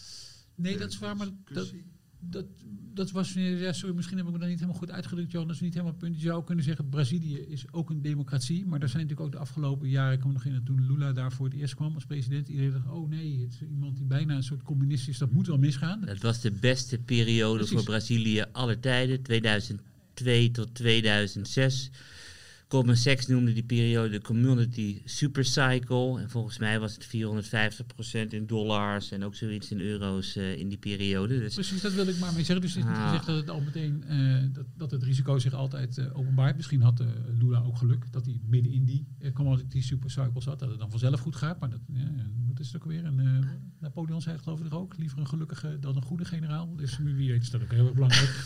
Nee, 0.55 0.79
dat 0.79 0.93
is 0.93 0.99
waar, 0.99 1.17
maar 1.17 1.29
dat, 1.45 1.73
dat, 2.21 2.47
dat 2.95 3.11
was, 3.11 3.33
ja, 3.33 3.73
sorry, 3.73 3.95
misschien 3.95 4.17
heb 4.17 4.27
ik 4.27 4.33
me 4.33 4.39
dat 4.39 4.49
niet 4.49 4.59
helemaal 4.59 4.79
goed 4.79 4.91
uitgedrukt, 4.91 5.33
Johan. 5.33 5.47
Dat 5.47 5.57
is 5.57 5.63
niet 5.63 5.73
helemaal 5.73 5.93
het 5.93 6.03
punt. 6.03 6.17
Je 6.21 6.27
zou 6.27 6.45
kunnen 6.45 6.65
zeggen, 6.65 6.89
Brazilië 6.89 7.39
is 7.39 7.73
ook 7.73 7.91
een 7.91 8.03
democratie. 8.03 8.67
Maar 8.67 8.81
er 8.81 8.89
zijn 8.89 9.03
natuurlijk 9.03 9.27
ook 9.27 9.33
de 9.33 9.49
afgelopen 9.49 9.89
jaren, 9.89 10.13
ik 10.13 10.21
kom 10.21 10.33
nog 10.33 10.45
in 10.45 10.53
dat 10.53 10.67
toen 10.67 10.87
Lula 10.87 11.13
daar 11.13 11.33
voor 11.33 11.47
het 11.47 11.55
eerst 11.55 11.75
kwam 11.75 11.95
als 11.95 12.05
president. 12.05 12.49
Iedereen 12.49 12.73
dacht, 12.73 12.89
oh 12.89 13.09
nee, 13.09 13.41
het 13.41 13.53
is 13.53 13.69
iemand 13.69 13.97
die 13.97 14.07
bijna 14.07 14.35
een 14.35 14.43
soort 14.43 14.63
communist 14.63 15.09
is. 15.09 15.19
Dat 15.19 15.33
moet 15.33 15.47
wel 15.47 15.59
misgaan. 15.59 16.07
Het 16.07 16.23
was 16.23 16.41
de 16.41 16.51
beste 16.51 16.99
periode 16.99 17.57
Precies. 17.57 17.75
voor 17.75 17.85
Brazilië 17.85 18.45
aller 18.53 18.81
tijden, 18.81 19.23
2002 19.23 20.51
tot 20.51 20.75
2006. 20.75 21.91
Goldman 22.69 22.97
Sachs 22.97 23.27
noemde 23.27 23.53
die 23.53 23.65
periode 23.65 24.09
de 24.09 24.21
community 24.21 25.03
supercycle. 25.05 26.21
En 26.21 26.31
volgens 26.31 26.59
mij 26.59 26.81
was 26.81 26.95
het 26.95 27.07
450% 27.07 28.29
in 28.29 28.47
dollars 28.47 29.11
en 29.11 29.25
ook 29.25 29.35
zoiets 29.35 29.71
in 29.71 29.81
euro's 29.81 30.37
uh, 30.37 30.59
in 30.59 30.69
die 30.69 30.79
periode. 30.79 31.39
Dus 31.39 31.55
Precies, 31.55 31.81
dat 31.81 31.93
wil 31.93 32.07
ik 32.07 32.19
maar 32.19 32.33
mee 32.33 32.45
zeggen. 32.45 32.61
Dus 32.61 32.75
het 32.75 32.85
is 32.85 32.91
niet 32.91 32.99
ah. 32.99 33.05
gezegd 33.05 33.27
dat 33.27 33.37
het 33.37 33.51
al 33.51 33.61
meteen 33.61 34.05
uh, 34.11 34.45
dat, 34.53 34.67
dat 34.77 34.91
het 34.91 35.03
risico 35.03 35.39
zich 35.39 35.53
altijd 35.53 35.99
uh, 35.99 36.19
openbaart. 36.19 36.57
Misschien 36.57 36.83
had 36.83 37.03
Lula 37.39 37.63
ook 37.63 37.77
geluk 37.77 38.13
dat 38.13 38.25
hij 38.25 38.41
midden 38.47 38.73
in 38.73 38.85
die 38.85 39.07
commodity 39.33 39.81
supercycle 39.81 40.43
zat. 40.43 40.59
Dat 40.59 40.69
het 40.69 40.79
dan 40.79 40.91
vanzelf 40.91 41.21
goed 41.21 41.37
gaat. 41.37 41.61
Maar 41.61 41.71
dat, 41.71 41.81
dat 42.49 42.67
is 42.67 42.77
ook 42.77 42.85
weer 42.85 43.05
een. 43.05 43.45
Napoleon 43.81 44.23
zei 44.23 44.35
het 44.35 44.45
geloof 44.45 44.61
ik 44.61 44.75
ook. 44.75 44.97
Liever 44.97 45.19
een 45.19 45.27
gelukkige 45.27 45.79
dan 45.81 45.97
een 45.97 46.03
goede 46.03 46.25
generaal. 46.25 46.77
Dus 46.77 46.99
wie 46.99 47.31
weet 47.31 47.43
is 47.43 47.51
dat 47.51 47.63
ook 47.63 47.73
heel 47.73 47.85
erg 47.85 47.95
belangrijk. 47.95 48.45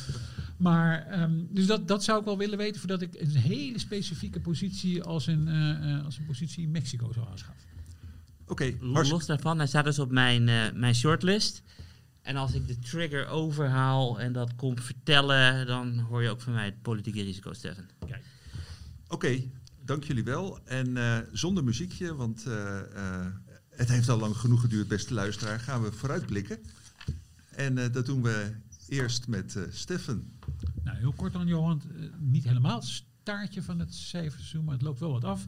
maar 0.56 1.22
um, 1.22 1.48
dus 1.50 1.66
dat, 1.66 1.88
dat 1.88 2.04
zou 2.04 2.18
ik 2.18 2.24
wel 2.24 2.38
willen 2.38 2.58
weten 2.58 2.80
voordat 2.80 3.02
ik 3.02 3.14
een 3.14 3.36
hele 3.36 3.78
specifieke 3.78 4.09
positie 4.42 5.02
als 5.02 5.26
een, 5.26 5.46
uh, 5.48 6.04
als 6.04 6.18
een 6.18 6.26
positie 6.26 6.62
in 6.62 6.70
Mexico 6.70 7.12
zou 7.12 7.28
aanschaffen. 7.28 7.68
Oké, 8.46 8.52
okay, 8.52 8.76
los 8.80 9.26
daarvan, 9.26 9.58
hij 9.58 9.66
staat 9.66 9.84
dus 9.84 9.98
op 9.98 10.10
mijn, 10.10 10.48
uh, 10.48 10.72
mijn 10.74 10.94
shortlist. 10.94 11.62
En 12.22 12.36
als 12.36 12.54
ik 12.54 12.66
de 12.66 12.78
trigger 12.78 13.26
overhaal 13.26 14.20
en 14.20 14.32
dat 14.32 14.54
kom 14.56 14.78
vertellen, 14.78 15.66
dan 15.66 15.98
hoor 15.98 16.22
je 16.22 16.30
ook 16.30 16.40
van 16.40 16.52
mij 16.52 16.64
het 16.64 16.82
politieke 16.82 17.22
risico, 17.22 17.52
Stefan. 17.52 17.84
Oké, 18.00 18.20
okay, 19.08 19.50
dank 19.84 20.04
jullie 20.04 20.24
wel. 20.24 20.60
En 20.64 20.88
uh, 20.88 21.18
zonder 21.32 21.64
muziekje, 21.64 22.14
want 22.14 22.44
Het 23.70 23.88
heeft 23.88 24.08
al 24.08 24.18
lang 24.18 24.36
genoeg 24.36 24.60
geduurd, 24.60 24.88
beste 24.88 25.14
luisteraar. 25.14 25.60
Gaan 25.60 25.82
we 25.82 25.92
vooruitblikken. 25.92 26.58
En 27.50 27.78
eh, 27.78 27.92
dat 27.92 28.06
doen 28.06 28.22
we 28.22 28.52
eerst 28.88 29.28
met 29.28 29.54
uh, 29.54 29.62
Steffen. 29.70 30.38
Nou, 30.82 30.98
heel 30.98 31.12
kort 31.12 31.32
dan, 31.32 31.46
Johan. 31.46 31.82
Uh, 31.96 32.06
niet 32.18 32.44
helemaal 32.44 32.82
staartje 33.30 33.62
van 33.62 33.78
het 33.78 33.94
cijferseizoen, 33.94 34.64
maar 34.64 34.74
het 34.74 34.82
loopt 34.82 35.00
wel 35.00 35.12
wat 35.12 35.24
af. 35.24 35.46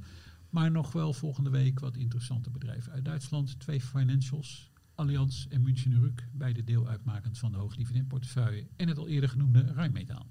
Maar 0.50 0.70
nog 0.70 0.92
wel 0.92 1.12
volgende 1.12 1.50
week 1.50 1.80
wat 1.80 1.96
interessante 1.96 2.50
bedrijven 2.50 2.92
uit 2.92 3.04
Duitsland. 3.04 3.60
Twee 3.60 3.80
financials, 3.80 4.70
Allianz 4.94 5.46
en 5.48 5.62
München 5.62 6.00
Ruk. 6.00 6.26
Beide 6.32 6.64
deel 6.64 6.88
uitmakend 6.88 7.38
van 7.38 7.52
de 7.52 7.58
hoogdividendportefeuille. 7.58 8.66
En 8.76 8.88
het 8.88 8.98
al 8.98 9.08
eerder 9.08 9.28
genoemde 9.28 9.72
Rijnmetaal. 9.74 10.26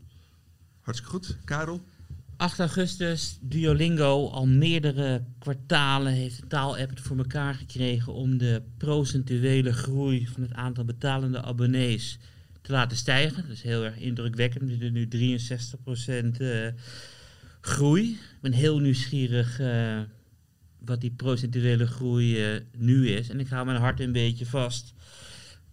Hartstikke 0.80 1.14
goed. 1.14 1.38
Karel? 1.44 1.82
8 2.38 2.60
augustus, 2.60 3.38
Duolingo 3.42 4.30
al 4.30 4.48
meerdere 4.48 5.24
kwartalen 5.40 6.14
heeft 6.14 6.42
de 6.42 6.48
taalapp 6.48 6.90
het 6.90 7.00
voor 7.00 7.18
elkaar 7.18 7.54
gekregen 7.54 8.14
om 8.14 8.38
de 8.38 8.62
procentuele 8.78 9.74
groei 9.74 10.28
van 10.28 10.42
het 10.42 10.54
aantal 10.54 10.86
betalende 10.86 11.42
abonnees 11.42 12.20
te 12.62 12.72
laten 12.72 12.98
stijgen. 12.98 13.42
Dat 13.42 13.52
is 13.52 13.62
heel 13.62 13.84
erg 13.84 13.98
indrukwekkend. 13.98 14.64
We 14.64 14.70
zitten 14.70 14.94
nu 14.94 15.38
63% 16.36 16.42
uh, 16.42 16.68
groei. 17.62 18.10
Ik 18.12 18.42
ben 18.42 18.52
heel 18.52 18.80
nieuwsgierig 18.80 19.60
uh, 19.60 20.02
wat 20.80 21.02
die 21.02 21.12
procentuele 21.12 21.88
groei 21.88 22.54
uh, 22.54 22.62
nu 22.78 23.10
is. 23.10 23.30
En 23.30 23.40
ik 23.40 23.48
hou 23.48 23.66
mijn 23.66 23.80
hart 23.80 24.00
een 24.00 24.12
beetje 24.12 24.46
vast 24.46 24.94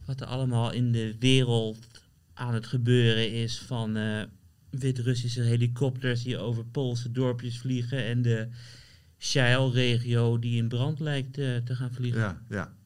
wat 0.05 0.21
er 0.21 0.27
allemaal 0.27 0.73
in 0.73 0.93
de 0.93 1.17
wereld 1.19 1.87
aan 2.35 2.55
het 2.55 2.67
gebeuren 2.67 3.33
is 3.33 3.59
van 3.59 3.97
Wit-Russische 4.71 5.43
helikopters 5.43 6.23
die 6.23 6.39
over 6.39 6.65
Poolse 6.65 7.11
dorpjes 7.13 7.59
vliegen 7.59 8.05
en 8.05 8.23
de 8.23 8.49
Shail-regio 9.19 10.39
die 10.39 10.57
in 10.57 10.69
brand 10.69 11.01
lijkt 11.01 11.33
te 11.35 11.63
gaan 11.77 11.93
vliegen. 11.93 12.21
Ja, 12.21 12.43
ja. 12.49 12.77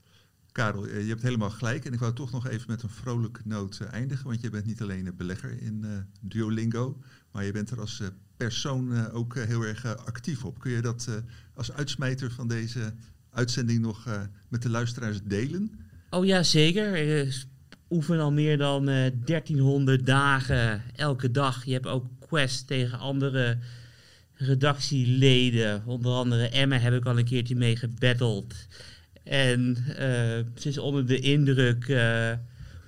Karel, 0.53 0.89
je 0.89 1.09
hebt 1.09 1.23
helemaal 1.23 1.51
gelijk. 1.51 1.85
En 1.85 1.93
ik 1.93 1.99
wou 1.99 2.15
toch 2.15 2.31
nog 2.31 2.49
even 2.49 2.71
met 2.71 2.83
een 2.83 2.91
vrolijke 2.91 3.41
noot 3.45 3.81
eindigen. 3.81 4.27
Want 4.27 4.41
je 4.41 4.51
bent 4.51 4.67
niet 4.67 4.83
alleen 4.83 5.07
een 5.07 5.17
belegger 5.17 5.63
in 5.63 6.07
Duolingo, 6.21 6.99
maar 7.33 7.45
je 7.45 7.53
bent 7.53 7.71
er 7.71 7.81
als 7.81 8.03
persoon 8.37 9.11
ook 9.11 9.35
heel 9.35 9.63
erg 9.63 9.97
actief 9.97 10.45
op. 10.45 10.59
Kun 10.59 10.71
je 10.71 10.81
dat 10.81 11.09
als 11.55 11.73
uitsmijter 11.73 12.31
van 12.31 12.49
deze 12.49 12.93
uitzending 13.31 13.81
nog 13.81 14.07
met 14.49 14.63
de 14.63 14.71
luisteraars 14.71 15.19
delen? 15.23 15.71
Oh 16.11 16.25
ja, 16.25 16.43
zeker 16.43 16.97
oefen 17.93 18.21
al 18.21 18.33
meer 18.33 18.59
dan 18.59 18.89
uh, 18.89 19.07
1300 19.25 20.07
dagen 20.07 20.83
elke 20.97 21.31
dag. 21.31 21.65
Je 21.65 21.73
hebt 21.73 21.87
ook 21.87 22.07
quest 22.19 22.67
tegen 22.67 22.99
andere 22.99 23.59
redactieleden. 24.35 25.83
Onder 25.87 26.13
andere 26.13 26.49
Emma 26.49 26.79
heb 26.79 26.95
ik 26.95 27.05
al 27.05 27.19
een 27.19 27.25
keertje 27.25 27.57
mee 27.57 27.77
gebatteld. 27.77 28.55
En 29.25 29.77
uh, 29.89 29.97
ze 30.57 30.69
is 30.69 30.79
onder 30.79 31.07
de 31.07 31.19
indruk 31.19 31.89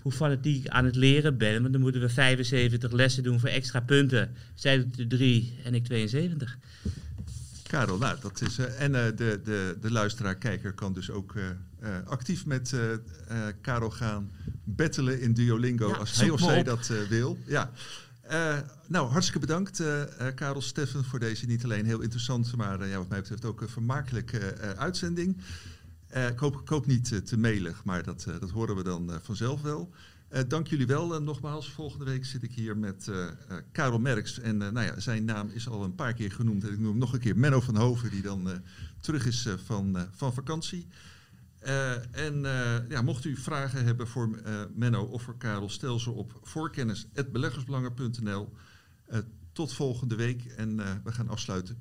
hoe 0.04 0.12
fanatiek 0.12 0.64
ik 0.64 0.70
aan 0.70 0.84
het 0.84 0.96
leren 0.96 1.36
ben. 1.36 1.60
Want 1.60 1.72
dan 1.72 1.80
moeten 1.80 2.00
we 2.00 2.08
75 2.08 2.92
lessen 2.92 3.22
doen 3.22 3.40
voor 3.40 3.48
extra 3.48 3.80
punten. 3.80 4.30
Zij 4.54 4.78
doet 4.78 4.98
er 4.98 5.08
drie 5.08 5.58
en 5.64 5.74
ik 5.74 5.84
72. 5.84 6.58
Karel, 7.62 7.98
nou, 7.98 8.16
dat 8.20 8.40
is. 8.40 8.58
Uh, 8.58 8.80
en 8.80 8.92
uh, 8.92 9.04
de, 9.04 9.40
de, 9.44 9.76
de 9.80 9.90
luisteraar-kijker 9.90 10.72
kan 10.72 10.92
dus 10.92 11.10
ook 11.10 11.34
uh, 11.34 11.44
actief 12.04 12.46
met 12.46 12.74
Karel 13.60 13.90
gaan 13.90 14.30
battelen 14.64 15.20
in 15.20 15.32
Duolingo 15.32 15.88
ja, 15.88 15.94
als 15.94 16.20
hij 16.20 16.30
of 16.30 16.40
zij 16.40 16.62
dat 16.62 16.90
wil. 17.08 17.38
Ja. 17.46 17.70
nou, 18.86 19.08
hartstikke 19.08 19.40
bedankt, 19.46 19.82
Karel 20.34 20.62
Steffen, 20.62 21.04
voor 21.04 21.18
deze 21.18 21.46
niet 21.46 21.64
alleen 21.64 21.86
heel 21.86 22.00
interessante, 22.00 22.56
maar 22.56 22.86
ja, 22.86 22.98
wat 22.98 23.08
mij 23.08 23.20
betreft 23.20 23.44
ook 23.44 23.60
een 23.60 23.68
vermakelijke 23.68 24.56
uitzending. 24.76 25.36
Ik, 26.30 26.38
hoop, 26.38 26.60
ik 26.60 26.68
hoop 26.68 26.86
niet 26.86 27.26
te 27.26 27.36
melig, 27.36 27.84
maar 27.84 28.02
dat, 28.02 28.26
dat 28.40 28.50
horen 28.50 28.76
we 28.76 28.82
dan 28.82 29.10
vanzelf 29.22 29.62
wel. 29.62 29.92
Uh, 30.34 30.40
dank 30.48 30.66
jullie 30.66 30.86
wel 30.86 31.14
uh, 31.14 31.20
nogmaals. 31.20 31.70
Volgende 31.70 32.04
week 32.04 32.24
zit 32.24 32.42
ik 32.42 32.52
hier 32.52 32.76
met 32.76 33.06
uh, 33.10 33.26
Karel 33.72 33.98
Merks. 33.98 34.40
En 34.40 34.56
nou 34.56 34.80
ja, 34.80 35.00
zijn 35.00 35.24
naam 35.24 35.50
is 35.52 35.68
al 35.68 35.84
een 35.84 35.94
paar 35.94 36.12
keer 36.12 36.32
genoemd. 36.32 36.64
En 36.64 36.72
ik 36.72 36.78
noem 36.78 36.88
hem 36.88 36.98
nog 36.98 37.12
een 37.12 37.20
keer 37.20 37.36
Menno 37.36 37.60
van 37.60 37.76
Hoven, 37.76 38.10
die 38.10 38.22
dan 38.22 38.48
terug 39.00 39.26
is 39.26 39.48
van, 39.64 40.08
van 40.14 40.34
vakantie. 40.34 40.86
en 42.10 42.40
ja, 42.88 43.02
mocht 43.02 43.24
u 43.24 43.36
vragen 43.36 43.84
hebben 43.84 44.08
voor 44.08 44.40
Menno 44.74 45.02
of 45.02 45.22
voor 45.22 45.36
Karel, 45.36 45.68
stel 45.68 45.98
ze 45.98 46.10
op 46.10 46.38
voorkennis.beleggersbelangen.nl. 46.42 48.52
tot 49.52 49.72
volgende 49.72 50.14
week 50.14 50.44
en 50.44 50.76
we 50.76 51.12
gaan 51.12 51.28
afsluiten. 51.28 51.76